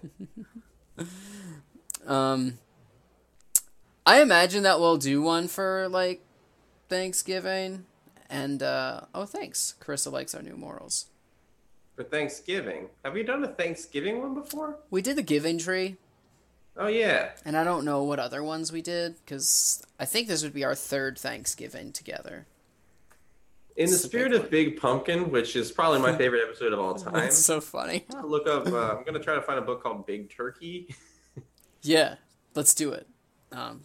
um, 2.06 2.58
I 4.06 4.20
imagine 4.22 4.62
that 4.62 4.80
we'll 4.80 4.96
do 4.96 5.22
one 5.22 5.48
for 5.48 5.88
like 5.88 6.22
Thanksgiving. 6.88 7.84
And 8.30 8.62
uh, 8.62 9.02
oh, 9.14 9.26
thanks. 9.26 9.74
Carissa 9.80 10.10
likes 10.10 10.34
our 10.34 10.42
new 10.42 10.56
morals. 10.56 11.06
for 11.94 12.02
Thanksgiving. 12.04 12.88
Have 13.04 13.14
we 13.14 13.22
done 13.22 13.44
a 13.44 13.48
Thanksgiving 13.48 14.20
one 14.20 14.34
before? 14.34 14.78
We 14.90 15.02
did 15.02 15.16
the 15.16 15.22
giving 15.22 15.58
tree, 15.58 15.96
Oh 16.76 16.88
yeah. 16.88 17.30
and 17.44 17.56
I 17.56 17.62
don't 17.64 17.84
know 17.84 18.02
what 18.02 18.18
other 18.18 18.42
ones 18.42 18.72
we 18.72 18.82
did 18.82 19.14
because 19.24 19.84
I 20.00 20.04
think 20.06 20.26
this 20.28 20.42
would 20.42 20.54
be 20.54 20.64
our 20.64 20.74
third 20.74 21.18
Thanksgiving 21.18 21.92
together. 21.92 22.46
In 23.76 23.86
the 23.86 23.92
It's 23.94 24.04
a 24.04 24.06
big 24.06 24.10
spirit 24.10 24.32
of 24.34 24.50
Big 24.50 24.80
Pumpkin, 24.80 25.30
which 25.30 25.56
is 25.56 25.72
probably 25.72 26.00
my 26.00 26.16
favorite 26.18 26.42
episode 26.46 26.72
of 26.72 26.78
all 26.78 26.94
time. 26.94 27.14
That's 27.14 27.38
so 27.38 27.60
funny. 27.60 28.04
Look 28.22 28.46
up. 28.46 28.66
Uh, 28.68 28.96
I'm 28.96 29.04
gonna 29.04 29.18
try 29.18 29.34
to 29.34 29.42
find 29.42 29.58
a 29.58 29.62
book 29.62 29.82
called 29.82 30.06
Big 30.06 30.30
Turkey. 30.34 30.94
Yeah, 31.86 32.14
let's 32.54 32.72
do 32.72 32.92
it. 32.92 33.06
Um, 33.52 33.82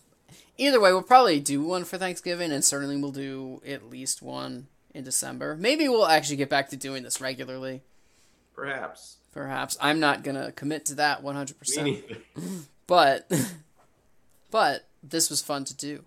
either 0.58 0.80
way, 0.80 0.94
we'll 0.94 1.02
probably 1.02 1.42
do 1.42 1.62
one 1.62 1.84
for 1.84 1.98
Thanksgiving, 1.98 2.50
and 2.50 2.64
certainly 2.64 2.96
we'll 2.96 3.12
do 3.12 3.62
at 3.68 3.90
least 3.90 4.22
one 4.22 4.68
in 4.94 5.04
December. 5.04 5.58
Maybe 5.58 5.90
we'll 5.90 6.08
actually 6.08 6.38
get 6.38 6.50
back 6.50 6.70
to 6.70 6.78
doing 6.78 7.04
this 7.04 7.20
regularly. 7.20 7.82
Perhaps. 8.56 9.18
Perhaps 9.34 9.78
I'm 9.82 10.00
not 10.00 10.24
gonna 10.24 10.54
commit 10.54 10.86
to 10.86 10.96
that 10.96 11.22
100. 11.24 11.60
percent 11.60 12.00
but 12.88 13.30
but 14.50 14.88
this 15.04 15.30
was 15.30 15.42
fun 15.42 15.66
to 15.66 15.76
do. 15.76 16.04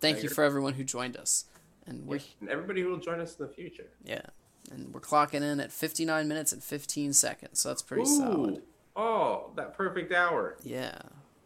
Thank 0.00 0.22
you 0.22 0.30
for 0.30 0.44
everyone 0.44 0.72
who 0.74 0.84
joined 0.84 1.14
us, 1.16 1.44
and 1.86 2.06
we're 2.06 2.20
and 2.40 2.48
everybody 2.48 2.82
who 2.82 2.88
will 2.88 2.98
join 2.98 3.20
us 3.20 3.36
in 3.38 3.46
the 3.46 3.52
future. 3.52 3.88
yeah, 4.04 4.22
and 4.70 4.92
we're 4.94 5.00
clocking 5.00 5.42
in 5.42 5.60
at 5.60 5.70
59 5.72 6.26
minutes 6.28 6.52
and 6.52 6.62
15 6.62 7.12
seconds, 7.12 7.60
so 7.60 7.68
that's 7.68 7.82
pretty 7.82 8.04
solid. 8.06 8.62
Oh, 8.96 9.50
that 9.56 9.74
perfect 9.76 10.12
hour. 10.12 10.56
Yeah, 10.62 10.98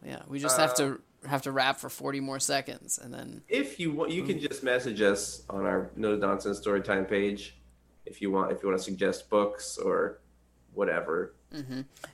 yeah. 0.05 0.21
We 0.27 0.39
just 0.39 0.57
have 0.57 0.71
Uh, 0.71 0.75
to 0.75 1.01
have 1.27 1.41
to 1.41 1.51
wrap 1.51 1.79
for 1.79 1.89
40 1.89 2.19
more 2.21 2.39
seconds, 2.39 2.97
and 2.97 3.13
then 3.13 3.41
If 3.49 3.79
you 3.79 3.91
want, 3.91 4.11
you 4.11 4.23
can 4.23 4.39
just 4.39 4.63
message 4.63 5.01
us 5.01 5.43
on 5.49 5.65
our 5.65 5.89
No 5.95 6.15
Nonsense 6.15 6.59
Storytime 6.61 7.09
page. 7.09 7.57
If 8.05 8.21
you 8.21 8.31
want, 8.31 8.51
if 8.51 8.61
you 8.63 8.69
want 8.69 8.79
to 8.79 8.83
suggest 8.85 9.29
books 9.29 9.77
or 9.77 10.19
whatever. 10.73 11.33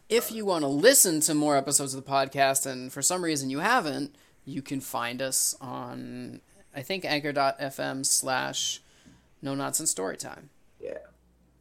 if 0.10 0.32
you 0.32 0.46
want 0.46 0.64
to 0.64 0.68
listen 0.68 1.20
to 1.20 1.34
more 1.36 1.58
episodes 1.58 1.94
of 1.94 2.04
the 2.04 2.10
podcast, 2.10 2.66
and 2.66 2.92
for 2.92 3.02
some 3.02 3.24
reason 3.24 3.50
you 3.50 3.60
haven't, 3.60 4.16
you 4.46 4.62
can 4.62 4.80
find 4.80 5.22
us 5.22 5.56
on 5.60 6.40
I 6.76 6.82
think 6.82 7.06
Anchor.fm 7.06 8.06
slash 8.06 8.82
No 9.42 9.56
Nonsense 9.56 9.94
Storytime. 9.94 10.46
Yeah. 10.80 10.98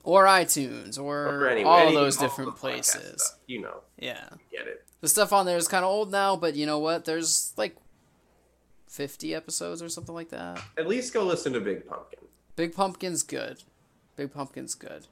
Or 0.03 0.25
iTunes, 0.25 0.99
or, 0.99 1.27
Or 1.27 1.49
any- 1.49 1.65
all 1.65 1.93
those 1.93 2.17
different 2.17 2.57
places. 2.57 3.23
stuff, 3.23 3.39
You 3.47 3.61
know, 3.62 3.81
Yeah. 3.99 4.29
get 4.51 4.67
it. 4.67 4.85
The 5.01 5.09
stuff 5.09 5.33
on 5.33 5.47
there 5.47 5.57
is 5.57 5.69
kind 5.69 5.85
of 5.85 5.91
old 5.91 6.11
now, 6.11 6.35
but 6.37 6.55
you 6.57 6.67
know 6.67 6.79
what? 6.79 7.05
There's 7.05 7.53
like 7.57 7.77
50 8.89 9.35
episodes 9.35 9.83
or 9.83 9.89
something 9.89 10.15
like 10.15 10.31
that. 10.31 10.61
At 10.77 10.87
least 10.87 11.12
go 11.15 11.25
listen 11.25 11.53
to 11.55 11.61
Big 11.61 11.87
Pumpkin. 11.87 12.21
Big 12.57 12.75
Pumpkin's 12.75 13.23
good. 13.23 13.62
Big 14.17 14.33
Pumpkin's 14.33 14.75
good. 14.75 15.07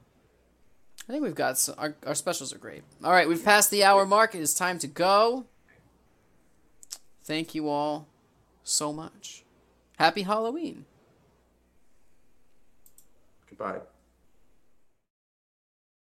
I 1.08 1.12
think 1.12 1.22
we've 1.24 1.34
got 1.34 1.58
some, 1.58 1.74
our, 1.78 1.96
our 2.06 2.14
specials 2.14 2.52
are 2.52 2.58
great. 2.58 2.82
All 3.02 3.10
right, 3.12 3.28
we've 3.28 3.44
passed 3.44 3.70
the 3.70 3.82
hour 3.84 4.06
mark. 4.06 4.34
It 4.34 4.40
is 4.40 4.54
time 4.54 4.78
to 4.80 4.86
go. 4.86 5.46
Thank 7.24 7.54
you 7.54 7.68
all 7.68 8.06
so 8.62 8.92
much. 8.92 9.41
Happy 10.02 10.22
Halloween. 10.22 10.84
Goodbye. 13.48 13.78